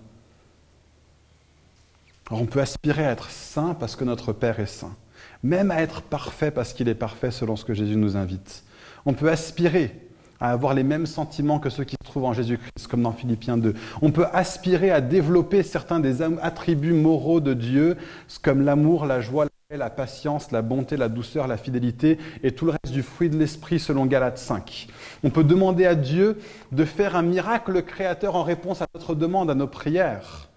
Alors 2.29 2.41
on 2.41 2.45
peut 2.45 2.61
aspirer 2.61 3.05
à 3.05 3.11
être 3.11 3.29
saint 3.29 3.73
parce 3.73 3.95
que 3.95 4.03
notre 4.03 4.33
Père 4.33 4.59
est 4.59 4.65
saint, 4.65 4.95
même 5.43 5.71
à 5.71 5.81
être 5.81 6.01
parfait 6.01 6.51
parce 6.51 6.73
qu'il 6.73 6.87
est 6.89 6.95
parfait 6.95 7.31
selon 7.31 7.55
ce 7.55 7.65
que 7.65 7.73
Jésus 7.73 7.97
nous 7.97 8.17
invite. 8.17 8.63
On 9.05 9.13
peut 9.13 9.29
aspirer 9.29 10.10
à 10.41 10.51
avoir 10.51 10.73
les 10.73 10.83
mêmes 10.83 11.05
sentiments 11.05 11.59
que 11.59 11.69
ceux 11.69 11.83
qui 11.83 11.95
se 12.01 12.05
trouvent 12.05 12.25
en 12.25 12.33
Jésus-Christ, 12.33 12.87
comme 12.89 13.03
dans 13.03 13.13
Philippiens 13.13 13.57
2. 13.57 13.75
On 14.01 14.11
peut 14.11 14.25
aspirer 14.33 14.89
à 14.89 14.99
développer 14.99 15.61
certains 15.61 15.99
des 15.99 16.21
attributs 16.23 16.93
moraux 16.93 17.39
de 17.39 17.53
Dieu, 17.53 17.95
comme 18.41 18.61
l'amour, 18.61 19.05
la 19.05 19.21
joie, 19.21 19.45
la 19.45 19.51
paix, 19.69 19.77
la 19.77 19.91
patience, 19.91 20.51
la 20.51 20.63
bonté, 20.63 20.97
la 20.97 21.09
douceur, 21.09 21.47
la 21.47 21.57
fidélité, 21.57 22.17
et 22.41 22.51
tout 22.53 22.65
le 22.65 22.71
reste 22.71 22.91
du 22.91 23.03
fruit 23.03 23.29
de 23.29 23.37
l'esprit 23.37 23.79
selon 23.79 24.07
Galates 24.07 24.39
5. 24.39 24.87
On 25.23 25.29
peut 25.29 25.43
demander 25.43 25.85
à 25.85 25.93
Dieu 25.93 26.39
de 26.71 26.85
faire 26.85 27.15
un 27.15 27.21
miracle 27.21 27.83
créateur 27.83 28.35
en 28.35 28.43
réponse 28.43 28.81
à 28.81 28.87
notre 28.95 29.13
demande, 29.13 29.51
à 29.51 29.55
nos 29.55 29.67
prières. 29.67 30.49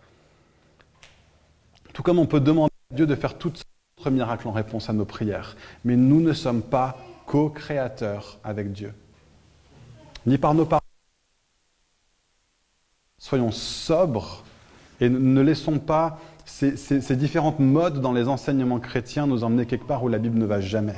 Tout 1.93 2.03
comme 2.03 2.19
on 2.19 2.27
peut 2.27 2.41
demander 2.41 2.73
à 2.91 2.95
Dieu 2.95 3.07
de 3.07 3.15
faire 3.15 3.37
tout 3.37 3.53
autres 4.01 4.11
miracles 4.11 4.49
en 4.49 4.53
réponse 4.53 4.89
à 4.89 4.95
nos 4.95 5.05
prières. 5.05 5.57
Mais 5.85 5.97
nous 5.97 6.23
ne 6.23 6.33
sommes 6.33 6.63
pas 6.63 6.97
co-créateurs 7.27 8.39
avec 8.43 8.73
Dieu 8.73 8.93
ni 10.27 10.39
par 10.39 10.55
nos 10.55 10.65
parents. 10.65 10.81
Soyons 13.19 13.51
sobres 13.51 14.45
et 15.01 15.09
ne 15.09 15.41
laissons 15.41 15.79
pas 15.79 16.19
ces, 16.45 16.77
ces, 16.77 17.17
différentes 17.17 17.59
modes 17.59 18.01
dans 18.01 18.13
les 18.13 18.29
enseignements 18.29 18.79
chrétiens 18.79 19.27
nous 19.27 19.45
emmener 19.45 19.67
quelque 19.67 19.87
part 19.87 20.05
où 20.05 20.09
la 20.09 20.19
Bible 20.19 20.39
ne 20.39 20.45
va 20.45 20.61
jamais. 20.61 20.95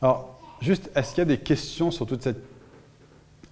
Alors, 0.00 0.40
juste, 0.60 0.90
est-ce 0.96 1.10
qu'il 1.10 1.18
y 1.18 1.22
a 1.22 1.26
des 1.26 1.38
questions 1.38 1.90
sur 1.92 2.06
tout 2.06 2.18
cet 2.20 2.38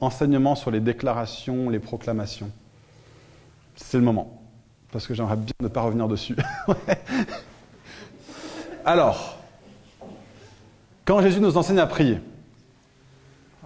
enseignement 0.00 0.56
sur 0.56 0.70
les 0.72 0.80
déclarations, 0.80 1.70
les 1.70 1.78
proclamations? 1.78 2.50
C'est 3.76 3.98
le 3.98 4.04
moment, 4.04 4.42
parce 4.90 5.06
que 5.06 5.14
j'aimerais 5.14 5.36
bien 5.36 5.54
ne 5.60 5.68
pas 5.68 5.82
revenir 5.82 6.08
dessus. 6.08 6.36
Alors, 8.84 9.38
quand 11.04 11.22
Jésus 11.22 11.40
nous 11.40 11.56
enseigne 11.56 11.78
à 11.78 11.86
prier, 11.86 12.18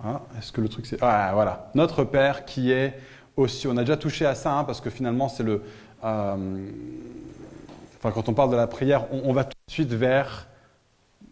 Hein, 0.04 0.20
est-ce 0.38 0.52
que 0.52 0.60
le 0.60 0.68
truc 0.68 0.86
c'est. 0.86 0.98
Ah, 1.00 1.30
voilà. 1.34 1.70
Notre 1.74 2.04
Père 2.04 2.44
qui 2.44 2.70
est 2.70 2.94
cieux. 3.46 3.70
On 3.70 3.76
a 3.76 3.80
déjà 3.80 3.96
touché 3.96 4.26
à 4.26 4.34
ça, 4.34 4.52
hein, 4.52 4.64
parce 4.64 4.80
que 4.80 4.90
finalement, 4.90 5.28
c'est 5.28 5.42
le. 5.42 5.62
Euh, 6.04 6.66
enfin, 7.98 8.10
quand 8.12 8.28
on 8.28 8.34
parle 8.34 8.50
de 8.50 8.56
la 8.56 8.66
prière, 8.66 9.06
on, 9.12 9.32
va 9.32 9.44
tout 9.44 9.56
de 9.66 9.72
suite 9.72 9.92
vers. 9.92 10.46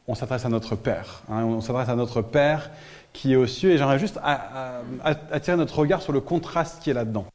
On 0.08 0.14
s'adresse 0.14 0.44
à 0.44 0.48
notre 0.48 0.74
Père. 0.74 1.22
Hein, 1.30 1.44
on 1.44 1.60
s'adresse 1.60 1.88
à 1.88 1.96
notre 1.96 2.22
Père 2.22 2.70
qui 3.12 3.34
est 3.34 3.36
aux 3.36 3.46
cieux. 3.46 3.70
Et 3.70 3.78
j'aimerais 3.78 3.98
juste 3.98 4.18
attirer 5.02 5.56
notre 5.56 5.78
regard 5.78 6.02
sur 6.02 6.12
le 6.12 6.20
contraste 6.20 6.82
qui 6.82 6.90
est 6.90 6.94
là-dedans. 6.94 7.26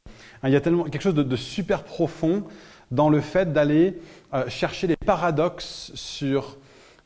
il 0.44 0.50
y 0.50 0.56
a 0.56 0.62
tellement 0.62 0.84
quelque 0.86 1.02
chose 1.02 1.16
de, 1.16 1.36
super 1.36 1.84
profond 1.84 2.44
dans 2.90 3.10
le 3.10 3.22
fait 3.22 3.54
d'aller 3.54 4.00
euh, 4.34 4.48
chercher 4.50 4.88
les 4.88 4.96
paradoxes 4.96 5.92
sur 5.94 6.58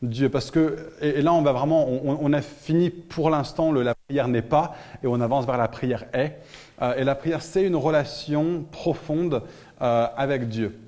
Dieu. 0.01 0.29
Parce 0.29 0.51
que, 0.51 0.93
et, 1.01 1.21
là, 1.21 1.33
on 1.33 1.41
va 1.41 1.51
vraiment, 1.51 1.87
on, 1.87 2.33
a 2.33 2.41
fini 2.41 2.89
pour 2.89 3.29
l'instant, 3.29 3.71
la 3.71 3.95
prière 3.95 4.27
n'est 4.27 4.41
pas, 4.41 4.75
et 5.03 5.07
on 5.07 5.19
avance 5.21 5.45
vers 5.45 5.57
la 5.57 5.67
prière 5.67 6.05
est. 6.13 6.39
Euh, 6.81 6.95
et 6.95 7.03
la 7.03 7.15
prière, 7.15 7.41
c'est 7.41 7.63
une 7.63 7.75
relation 7.75 8.65
profonde 8.71 9.43
euh, 9.81 10.07
avec 10.15 10.49
Dieu. 10.49 10.79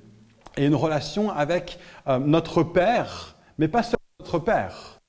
Et 0.58 0.66
une 0.66 0.76
relation 0.76 1.30
avec 1.30 1.80
euh, 2.08 2.20
notre 2.20 2.64
Père, 2.64 3.36
mais 3.58 3.68
pas 3.68 3.84
seulement 3.84 3.98
notre 4.20 4.40
Père. 4.40 5.00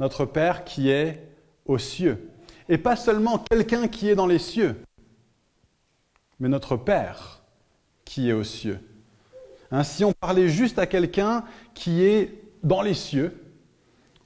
Notre 0.00 0.24
Père 0.24 0.64
qui 0.64 0.90
est 0.90 1.26
aux 1.66 1.78
cieux. 1.78 2.30
Et 2.68 2.78
pas 2.78 2.96
seulement 2.96 3.38
quelqu'un 3.38 3.88
qui 3.88 4.08
est 4.08 4.14
dans 4.14 4.26
les 4.26 4.38
cieux, 4.38 4.82
mais 6.40 6.48
notre 6.48 6.76
Père 6.76 7.42
qui 8.04 8.30
est 8.30 8.32
aux 8.32 8.44
cieux. 8.44 8.80
Hein, 9.70 9.84
si 9.84 10.04
on 10.04 10.12
parlait 10.12 10.48
juste 10.48 10.78
à 10.78 10.86
quelqu'un 10.86 11.44
qui 11.74 12.04
est 12.04 12.41
dans 12.62 12.82
les 12.82 12.94
cieux, 12.94 13.42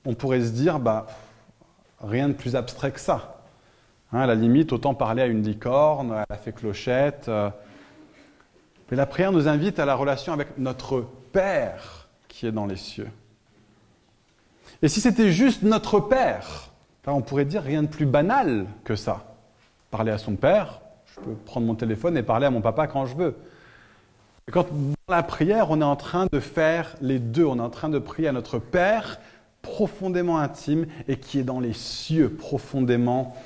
on 0.05 0.15
pourrait 0.15 0.43
se 0.43 0.51
dire, 0.51 0.79
bah, 0.79 1.07
rien 2.01 2.29
de 2.29 2.35
plus 2.35 2.57
abstrait 2.57 2.93
que 2.93 3.01
ça. 3.01 3.43
Hein, 4.13 4.21
à 4.21 4.27
la 4.27 4.35
limite, 4.35 4.73
autant 4.73 4.95
parler 4.95 5.23
à 5.23 5.27
une 5.27 5.43
licorne, 5.43 6.13
à 6.13 6.25
la 6.29 6.37
fée 6.37 6.53
clochette. 6.53 7.29
Euh. 7.29 7.51
Mais 8.91 8.97
la 8.97 9.07
prière 9.07 9.33
nous 9.33 9.49
invite 9.49 9.79
à 9.79 9.85
la 9.85 9.95
relation 9.95 10.33
avec 10.33 10.59
notre 10.59 11.05
Père 11.33 12.09
qui 12.29 12.47
est 12.47 12.53
dans 12.53 12.67
les 12.67 12.77
cieux. 12.77 13.09
Et 14.83 14.89
si 14.89 15.01
c'était 15.01 15.33
juste 15.33 15.63
notre 15.63 16.01
Père, 16.01 16.71
on 17.07 17.21
pourrait 17.21 17.45
dire 17.45 17.63
rien 17.63 17.83
de 17.83 17.89
plus 17.89 18.07
banal 18.07 18.67
que 18.85 18.97
ça. 18.97 19.37
Parler 19.91 20.13
à 20.13 20.19
son 20.19 20.37
Père, 20.37 20.81
je 21.07 21.21
peux 21.21 21.35
prendre 21.35 21.67
mon 21.67 21.75
téléphone 21.75 22.17
et 22.17 22.23
parler 22.23 22.47
à 22.47 22.51
mon 22.51 22.61
papa 22.61 22.87
quand 22.87 23.07
je 23.07 23.17
veux. 23.17 23.37
La 25.09 25.23
prière, 25.23 25.71
on 25.71 25.81
est 25.81 25.85
en 25.85 25.95
train 25.95 26.27
de 26.33 26.41
faire 26.41 26.97
les 27.01 27.21
deux, 27.21 27.45
on 27.45 27.59
est 27.59 27.63
en 27.63 27.71
train 27.71 27.89
de 27.89 28.01
prier 28.01 28.27
à 28.27 28.33
notre 28.33 28.59
Père 28.59 29.21
profondément 29.63 30.39
intime 30.39 30.87
et 31.07 31.17
qui 31.17 31.39
est 31.39 31.45
dans 31.45 31.61
les 31.61 31.75
cieux 31.75 32.29
profondément 32.29 33.37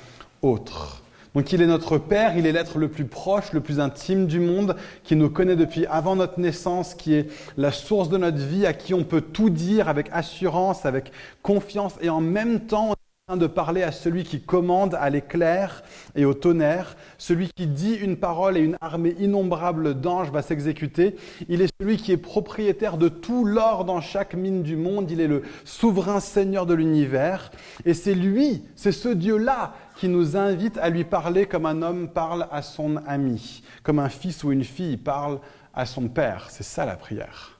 autre. 0.41 1.03
Donc 1.35 1.53
il 1.53 1.61
est 1.61 1.67
notre 1.67 1.99
Père, 1.99 2.35
il 2.35 2.47
est 2.47 2.51
l'être 2.51 2.79
le 2.79 2.87
plus 2.87 3.05
proche, 3.05 3.53
le 3.53 3.59
plus 3.59 3.79
intime 3.79 4.25
du 4.25 4.39
monde, 4.39 4.75
qui 5.03 5.15
nous 5.15 5.29
connaît 5.29 5.55
depuis 5.55 5.85
avant 5.85 6.15
notre 6.15 6.39
naissance, 6.39 6.95
qui 6.95 7.13
est 7.13 7.29
la 7.57 7.71
source 7.71 8.09
de 8.09 8.17
notre 8.17 8.39
vie, 8.39 8.65
à 8.65 8.73
qui 8.73 8.95
on 8.95 9.03
peut 9.03 9.21
tout 9.21 9.51
dire 9.51 9.87
avec 9.87 10.09
assurance, 10.13 10.87
avec 10.87 11.11
confiance, 11.43 11.93
et 12.01 12.09
en 12.09 12.21
même 12.21 12.61
temps 12.61 12.95
de 13.37 13.47
parler 13.47 13.83
à 13.83 13.91
celui 13.91 14.23
qui 14.23 14.41
commande 14.41 14.95
à 14.95 15.09
l'éclair 15.09 15.83
et 16.15 16.25
au 16.25 16.33
tonnerre, 16.33 16.95
celui 17.17 17.49
qui 17.55 17.67
dit 17.67 17.95
une 17.95 18.17
parole 18.17 18.57
et 18.57 18.61
une 18.61 18.77
armée 18.81 19.15
innombrable 19.19 19.99
d'anges 19.99 20.31
va 20.31 20.41
s'exécuter. 20.41 21.15
Il 21.49 21.61
est 21.61 21.71
celui 21.79 21.97
qui 21.97 22.11
est 22.11 22.17
propriétaire 22.17 22.97
de 22.97 23.09
tout 23.09 23.45
l'or 23.45 23.85
dans 23.85 24.01
chaque 24.01 24.33
mine 24.33 24.63
du 24.63 24.75
monde. 24.75 25.09
Il 25.11 25.21
est 25.21 25.27
le 25.27 25.43
souverain 25.65 26.19
Seigneur 26.19 26.65
de 26.65 26.73
l'univers. 26.73 27.51
Et 27.85 27.93
c'est 27.93 28.15
lui, 28.15 28.63
c'est 28.75 28.91
ce 28.91 29.09
Dieu-là 29.09 29.73
qui 29.95 30.07
nous 30.07 30.37
invite 30.37 30.77
à 30.77 30.89
lui 30.89 31.03
parler 31.03 31.45
comme 31.45 31.65
un 31.65 31.81
homme 31.81 32.09
parle 32.09 32.47
à 32.51 32.61
son 32.61 32.97
ami, 33.05 33.63
comme 33.83 33.99
un 33.99 34.09
fils 34.09 34.43
ou 34.43 34.51
une 34.51 34.63
fille 34.63 34.97
parle 34.97 35.39
à 35.73 35.85
son 35.85 36.07
père. 36.07 36.47
C'est 36.49 36.63
ça 36.63 36.85
la 36.85 36.95
prière. 36.95 37.59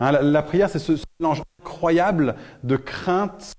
Hein, 0.00 0.12
la, 0.12 0.42
prière, 0.42 0.70
c'est 0.70 0.78
ce 0.78 0.92
mélange 1.18 1.42
incroyable 1.60 2.36
de 2.62 2.76
crainte 2.76 3.54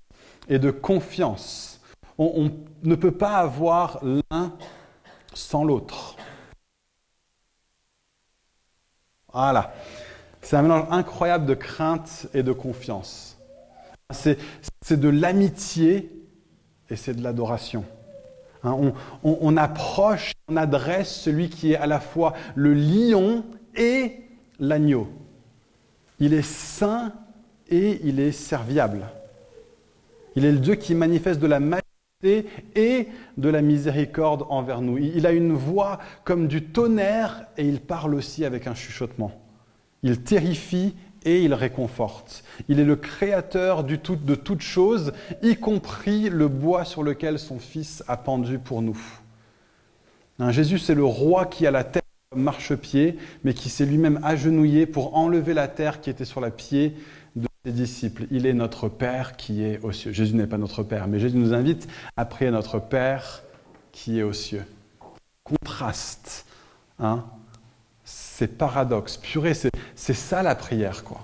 et 0.50 0.58
de 0.58 0.70
confiance. 0.70 1.80
On, 2.18 2.50
ne 2.82 2.94
peut 2.96 3.12
pas 3.12 3.36
avoir 3.36 4.00
l'un 4.02 4.52
sans 5.32 5.64
l'autre. 5.64 6.16
Voilà. 9.32 9.72
C'est 10.42 10.56
un 10.56 10.62
mélange 10.62 10.86
incroyable 10.90 11.46
de 11.46 11.54
crainte 11.54 12.26
et 12.34 12.42
de 12.42 12.52
confiance. 12.52 13.38
C'est 14.10 14.36
de 14.90 15.08
l'amitié 15.08 16.10
et 16.90 16.96
c'est 16.96 17.14
de 17.14 17.22
l'adoration. 17.22 17.84
Hein, 18.64 18.76
on, 19.22 19.38
on, 19.40 19.56
approche, 19.56 20.32
on 20.48 20.56
adresse 20.56 21.14
celui 21.14 21.48
qui 21.48 21.72
est 21.72 21.76
à 21.76 21.86
la 21.86 22.00
fois 22.00 22.34
le 22.54 22.74
lion 22.74 23.44
et 23.76 24.24
l'agneau. 24.58 25.08
Il 26.18 26.34
est 26.34 26.42
saint 26.42 27.14
et 27.68 28.00
il 28.02 28.20
est 28.20 28.32
serviable. 28.32 29.06
Il 30.36 30.44
est 30.44 30.52
le 30.52 30.58
Dieu 30.58 30.74
qui 30.74 30.94
manifeste 30.94 31.40
de 31.40 31.46
la 31.46 31.60
majesté 31.60 32.46
et 32.74 33.08
de 33.36 33.48
la 33.48 33.62
miséricorde 33.62 34.44
envers 34.48 34.80
nous. 34.80 34.98
Il 34.98 35.26
a 35.26 35.32
une 35.32 35.52
voix 35.52 35.98
comme 36.24 36.48
du 36.48 36.64
tonnerre 36.64 37.46
et 37.56 37.66
il 37.66 37.80
parle 37.80 38.14
aussi 38.14 38.44
avec 38.44 38.66
un 38.66 38.74
chuchotement. 38.74 39.32
Il 40.02 40.22
terrifie 40.22 40.94
et 41.24 41.42
il 41.42 41.54
réconforte. 41.54 42.44
Il 42.68 42.80
est 42.80 42.84
le 42.84 42.96
créateur 42.96 43.84
de 43.84 43.96
toutes 43.96 44.62
choses, 44.62 45.12
y 45.42 45.56
compris 45.56 46.30
le 46.30 46.48
bois 46.48 46.84
sur 46.84 47.02
lequel 47.02 47.38
son 47.38 47.58
Fils 47.58 48.02
a 48.08 48.16
pendu 48.16 48.58
pour 48.58 48.82
nous. 48.82 48.98
Hein, 50.38 50.50
Jésus, 50.50 50.78
c'est 50.78 50.94
le 50.94 51.04
roi 51.04 51.44
qui 51.46 51.66
a 51.66 51.70
la 51.70 51.84
tête 51.84 52.04
comme 52.30 52.42
marchepied, 52.42 53.18
mais 53.44 53.52
qui 53.52 53.68
s'est 53.68 53.84
lui-même 53.84 54.20
agenouillé 54.22 54.86
pour 54.86 55.16
enlever 55.16 55.52
la 55.52 55.68
terre 55.68 56.00
qui 56.00 56.08
était 56.08 56.24
sur 56.24 56.40
la 56.40 56.50
pied 56.50 56.94
ses 57.64 57.72
disciples. 57.72 58.26
Il 58.30 58.46
est 58.46 58.52
notre 58.52 58.88
Père 58.88 59.36
qui 59.36 59.62
est 59.62 59.80
aux 59.80 59.92
cieux. 59.92 60.12
Jésus 60.12 60.34
n'est 60.34 60.46
pas 60.46 60.58
notre 60.58 60.82
Père, 60.82 61.08
mais 61.08 61.18
Jésus 61.18 61.36
nous 61.36 61.52
invite 61.52 61.88
à 62.16 62.24
prier 62.24 62.50
notre 62.50 62.78
Père 62.78 63.42
qui 63.92 64.18
est 64.18 64.22
aux 64.22 64.32
cieux. 64.32 64.64
Contraste, 65.44 66.46
hein 66.98 67.24
c'est 68.04 68.58
paradoxe. 68.58 69.18
Purée, 69.18 69.54
c'est 69.54 70.14
ça 70.14 70.42
la 70.42 70.54
prière, 70.54 71.04
quoi. 71.04 71.20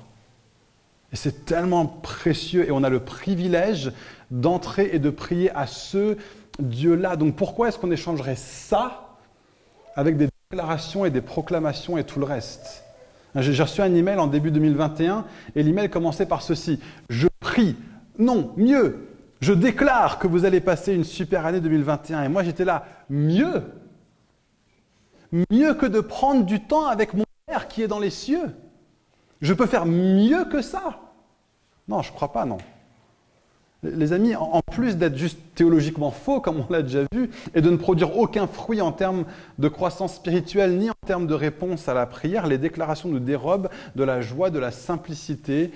Et 1.13 1.17
c'est 1.17 1.47
tellement 1.47 1.87
précieux 1.87 2.67
et 2.67 2.71
on 2.71 2.85
a 2.85 2.91
le 2.91 3.01
privilège 3.01 3.93
d'entrer 4.31 4.91
et 4.93 4.99
de 4.99 5.11
prier 5.11 5.51
à 5.53 5.67
ce 5.67 6.17
Dieu-là. 6.59 7.17
Donc 7.17 7.37
pourquoi 7.37 7.69
est-ce 7.69 7.79
qu'on 7.79 7.91
échangerait 7.91 8.37
ça 8.37 9.17
avec 9.95 10.17
des 10.17 10.29
déclarations 10.51 11.07
et 11.07 11.11
des 11.11 11.21
proclamations 11.21 11.97
et 11.97 12.05
tout 12.05 12.19
le 12.19 12.27
reste? 12.27 12.86
J'ai 13.43 13.63
reçu 13.63 13.81
un 13.83 13.95
email 13.95 14.19
en 14.19 14.27
début 14.27 14.51
2021 14.51 15.25
et 15.55 15.63
l'email 15.63 15.91
commençait 15.91 16.27
par 16.27 16.43
ceci. 16.43 16.81
Je 17.09 17.29
prie. 17.41 17.77
Non, 18.19 18.53
mieux. 18.57 19.09
Je 19.41 19.53
déclare 19.53 20.19
que 20.19 20.27
vous 20.27 20.45
allez 20.45 20.61
passer 20.61 20.95
une 20.95 21.05
super 21.05 21.45
année 21.45 21.61
2021. 21.61 22.25
Et 22.25 22.29
moi 22.29 22.43
j'étais 22.43 22.65
là, 22.65 22.87
mieux. 23.11 23.63
Mieux 25.51 25.75
que 25.75 25.87
de 25.87 26.01
prendre 26.01 26.45
du 26.45 26.61
temps 26.61 26.87
avec 26.87 27.15
mon 27.15 27.25
Père 27.47 27.69
qui 27.69 27.83
est 27.83 27.89
dans 27.89 27.99
les 27.99 28.11
cieux. 28.11 28.55
Je 29.41 29.53
peux 29.55 29.67
faire 29.67 29.87
mieux 29.87 30.45
que 30.47 30.63
ça. 30.63 31.01
Non, 31.89 32.03
je 32.03 32.11
ne 32.11 32.15
crois 32.15 32.33
pas, 32.33 32.45
non. 32.45 32.59
Les 33.83 34.13
amis, 34.13 34.35
en 34.35 34.61
plus 34.73 34.97
d'être 34.97 35.17
juste 35.17 35.39
théologiquement 35.55 36.11
faux, 36.11 36.41
comme 36.41 36.61
on 36.61 36.73
l'a 36.73 36.83
déjà 36.83 37.03
vu, 37.13 37.31
et 37.55 37.61
de 37.61 37.71
ne 37.71 37.77
produire 37.77 38.17
aucun 38.19 38.47
fruit 38.47 38.81
en 38.81 38.91
termes 38.91 39.25
de 39.59 39.69
croissance 39.69 40.17
spirituelle, 40.17 40.79
ni 40.79 40.91
en 40.91 40.95
termes 41.07 41.27
de 41.27 41.35
réponse 41.35 41.89
à 41.89 41.95
la 41.95 42.07
prière, 42.07 42.47
les 42.47 42.59
déclarations 42.59 43.09
nous 43.09 43.21
dérobent 43.21 43.69
de 43.95 44.05
la 44.05 44.23
joie, 44.23 44.51
de 44.51 44.59
la 44.59 44.71
simplicité. 44.71 45.73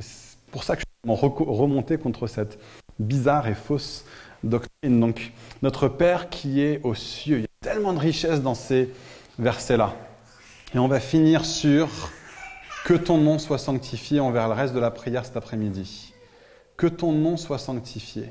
C'est 0.00 0.38
pour 0.50 0.64
ça 0.64 0.74
que 0.74 0.82
je 0.82 1.10
suis 1.10 1.44
remonté 1.44 1.98
contre 1.98 2.26
cette 2.26 2.58
bizarre 2.98 3.46
et 3.46 3.54
fausse 3.54 4.04
doctrine. 4.42 5.00
Donc, 5.00 5.32
notre 5.62 5.88
Père 5.88 6.30
qui 6.30 6.60
est 6.60 6.80
aux 6.82 6.94
cieux, 6.94 7.38
il 7.38 7.42
y 7.42 7.44
a 7.44 7.72
tellement 7.72 7.92
de 7.92 7.98
richesse 7.98 8.40
dans 8.42 8.54
ces 8.54 8.92
versets-là. 9.38 9.94
Et 10.74 10.78
on 10.78 10.88
va 10.88 11.00
finir 11.00 11.44
sur 11.44 11.88
que 12.88 12.94
ton 12.94 13.18
nom 13.18 13.38
soit 13.38 13.58
sanctifié 13.58 14.18
envers 14.18 14.48
le 14.48 14.54
reste 14.54 14.72
de 14.72 14.80
la 14.80 14.90
prière 14.90 15.26
cet 15.26 15.36
après-midi. 15.36 16.14
Que 16.78 16.86
ton 16.86 17.12
nom 17.12 17.36
soit 17.36 17.58
sanctifié. 17.58 18.30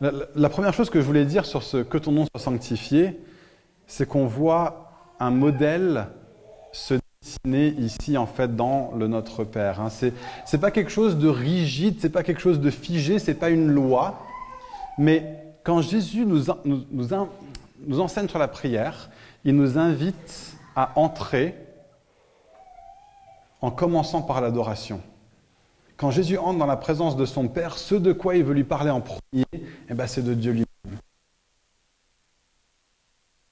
La, 0.00 0.48
première 0.48 0.74
chose 0.74 0.90
que 0.90 1.00
je 1.00 1.06
voulais 1.06 1.24
dire 1.24 1.46
sur 1.46 1.62
ce 1.62 1.76
que 1.76 1.98
ton 1.98 2.10
nom 2.10 2.24
soit 2.24 2.40
sanctifié, 2.40 3.20
c'est 3.86 4.08
qu'on 4.08 4.26
voit 4.26 4.90
un 5.20 5.30
modèle 5.30 6.08
se 6.72 6.94
dessiner 7.22 7.68
ici 7.78 8.16
en 8.16 8.26
fait 8.26 8.56
dans 8.56 8.90
le 8.96 9.06
Notre 9.06 9.44
Père. 9.44 9.80
Hein. 9.80 9.88
Ce 9.88 10.06
n'est 10.06 10.60
pas 10.60 10.72
quelque 10.72 10.90
chose 10.90 11.16
de 11.16 11.28
rigide, 11.28 11.98
c'est 12.00 12.10
pas 12.10 12.24
quelque 12.24 12.40
chose 12.40 12.58
de 12.58 12.70
figé, 12.70 13.20
c'est 13.20 13.34
pas 13.34 13.50
une 13.50 13.70
loi, 13.70 14.26
mais 14.98 15.36
quand 15.62 15.80
Jésus 15.80 16.26
nous, 16.26 16.46
nous 16.64 18.00
enseigne 18.00 18.26
sur 18.26 18.40
la 18.40 18.48
prière, 18.48 19.10
il 19.44 19.54
nous 19.54 19.78
invite 19.78 20.56
à 20.74 20.90
entrer 20.96 21.54
en 23.60 23.70
commençant 23.70 24.22
par 24.22 24.40
l'adoration. 24.40 25.00
Quand 25.96 26.10
Jésus 26.10 26.38
entre 26.38 26.58
dans 26.58 26.66
la 26.66 26.76
présence 26.76 27.16
de 27.16 27.26
son 27.26 27.48
Père, 27.48 27.76
ce 27.76 27.94
de 27.94 28.12
quoi 28.12 28.36
il 28.36 28.44
veut 28.44 28.54
lui 28.54 28.64
parler 28.64 28.90
en 28.90 29.00
premier, 29.00 29.44
eh 29.52 29.94
ben, 29.94 30.06
c'est 30.06 30.22
de 30.22 30.32
Dieu 30.32 30.52
lui-même. 30.52 30.98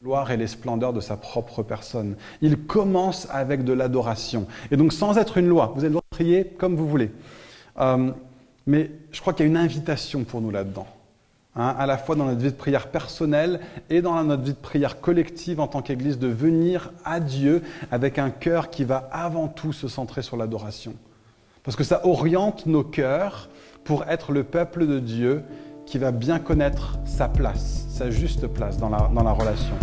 Gloire 0.02 0.30
et 0.30 0.36
les 0.36 0.46
splendeurs 0.46 0.92
de 0.92 1.00
sa 1.00 1.16
propre 1.16 1.62
personne. 1.62 2.16
Il 2.40 2.56
commence 2.58 3.28
avec 3.30 3.64
de 3.64 3.72
l'adoration. 3.72 4.46
Et 4.70 4.76
donc 4.76 4.92
sans 4.92 5.18
être 5.18 5.36
une 5.36 5.48
loi, 5.48 5.72
vous 5.74 5.84
allez 5.84 5.98
prier 6.10 6.44
comme 6.44 6.76
vous 6.76 6.88
voulez. 6.88 7.10
Euh, 7.78 8.12
mais 8.66 8.90
je 9.12 9.20
crois 9.20 9.32
qu'il 9.32 9.44
y 9.44 9.48
a 9.48 9.50
une 9.50 9.56
invitation 9.56 10.24
pour 10.24 10.40
nous 10.40 10.50
là-dedans. 10.50 10.86
Hein, 11.56 11.74
à 11.78 11.86
la 11.86 11.98
fois 11.98 12.14
dans 12.14 12.26
notre 12.26 12.40
vie 12.40 12.52
de 12.52 12.56
prière 12.56 12.88
personnelle 12.88 13.60
et 13.90 14.00
dans 14.00 14.22
notre 14.22 14.42
vie 14.42 14.52
de 14.52 14.56
prière 14.56 15.00
collective 15.00 15.60
en 15.60 15.66
tant 15.66 15.82
qu'Église, 15.82 16.18
de 16.18 16.28
venir 16.28 16.92
à 17.04 17.20
Dieu 17.20 17.62
avec 17.90 18.18
un 18.18 18.30
cœur 18.30 18.70
qui 18.70 18.84
va 18.84 19.08
avant 19.10 19.48
tout 19.48 19.72
se 19.72 19.88
centrer 19.88 20.22
sur 20.22 20.36
l'adoration. 20.36 20.94
Parce 21.64 21.76
que 21.76 21.84
ça 21.84 22.06
oriente 22.06 22.66
nos 22.66 22.84
cœurs 22.84 23.48
pour 23.84 24.04
être 24.04 24.32
le 24.32 24.44
peuple 24.44 24.86
de 24.86 25.00
Dieu 25.00 25.42
qui 25.84 25.98
va 25.98 26.12
bien 26.12 26.38
connaître 26.38 26.98
sa 27.06 27.28
place, 27.28 27.86
sa 27.88 28.10
juste 28.10 28.46
place 28.46 28.76
dans 28.78 28.90
la, 28.90 29.10
dans 29.12 29.24
la 29.24 29.32
relation. 29.32 29.74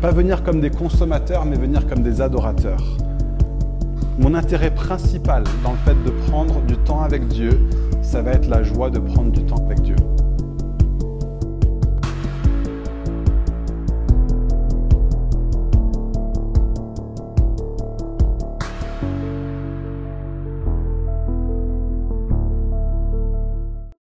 Pas 0.00 0.10
venir 0.10 0.42
comme 0.42 0.60
des 0.60 0.70
consommateurs, 0.70 1.44
mais 1.44 1.56
venir 1.56 1.86
comme 1.86 2.02
des 2.02 2.20
adorateurs. 2.20 2.84
Mon 4.18 4.34
intérêt 4.34 4.74
principal 4.74 5.44
dans 5.62 5.72
le 5.72 5.78
fait 5.78 6.02
de 6.04 6.10
prendre 6.28 6.60
du 6.62 6.76
temps 6.78 7.02
avec 7.02 7.28
Dieu, 7.28 7.68
ça 8.02 8.22
va 8.22 8.32
être 8.32 8.48
la 8.48 8.62
joie 8.62 8.90
de 8.90 8.98
prendre 8.98 9.30
du 9.30 9.44
temps 9.44 9.64
avec 9.66 9.82
Dieu. 9.82 9.96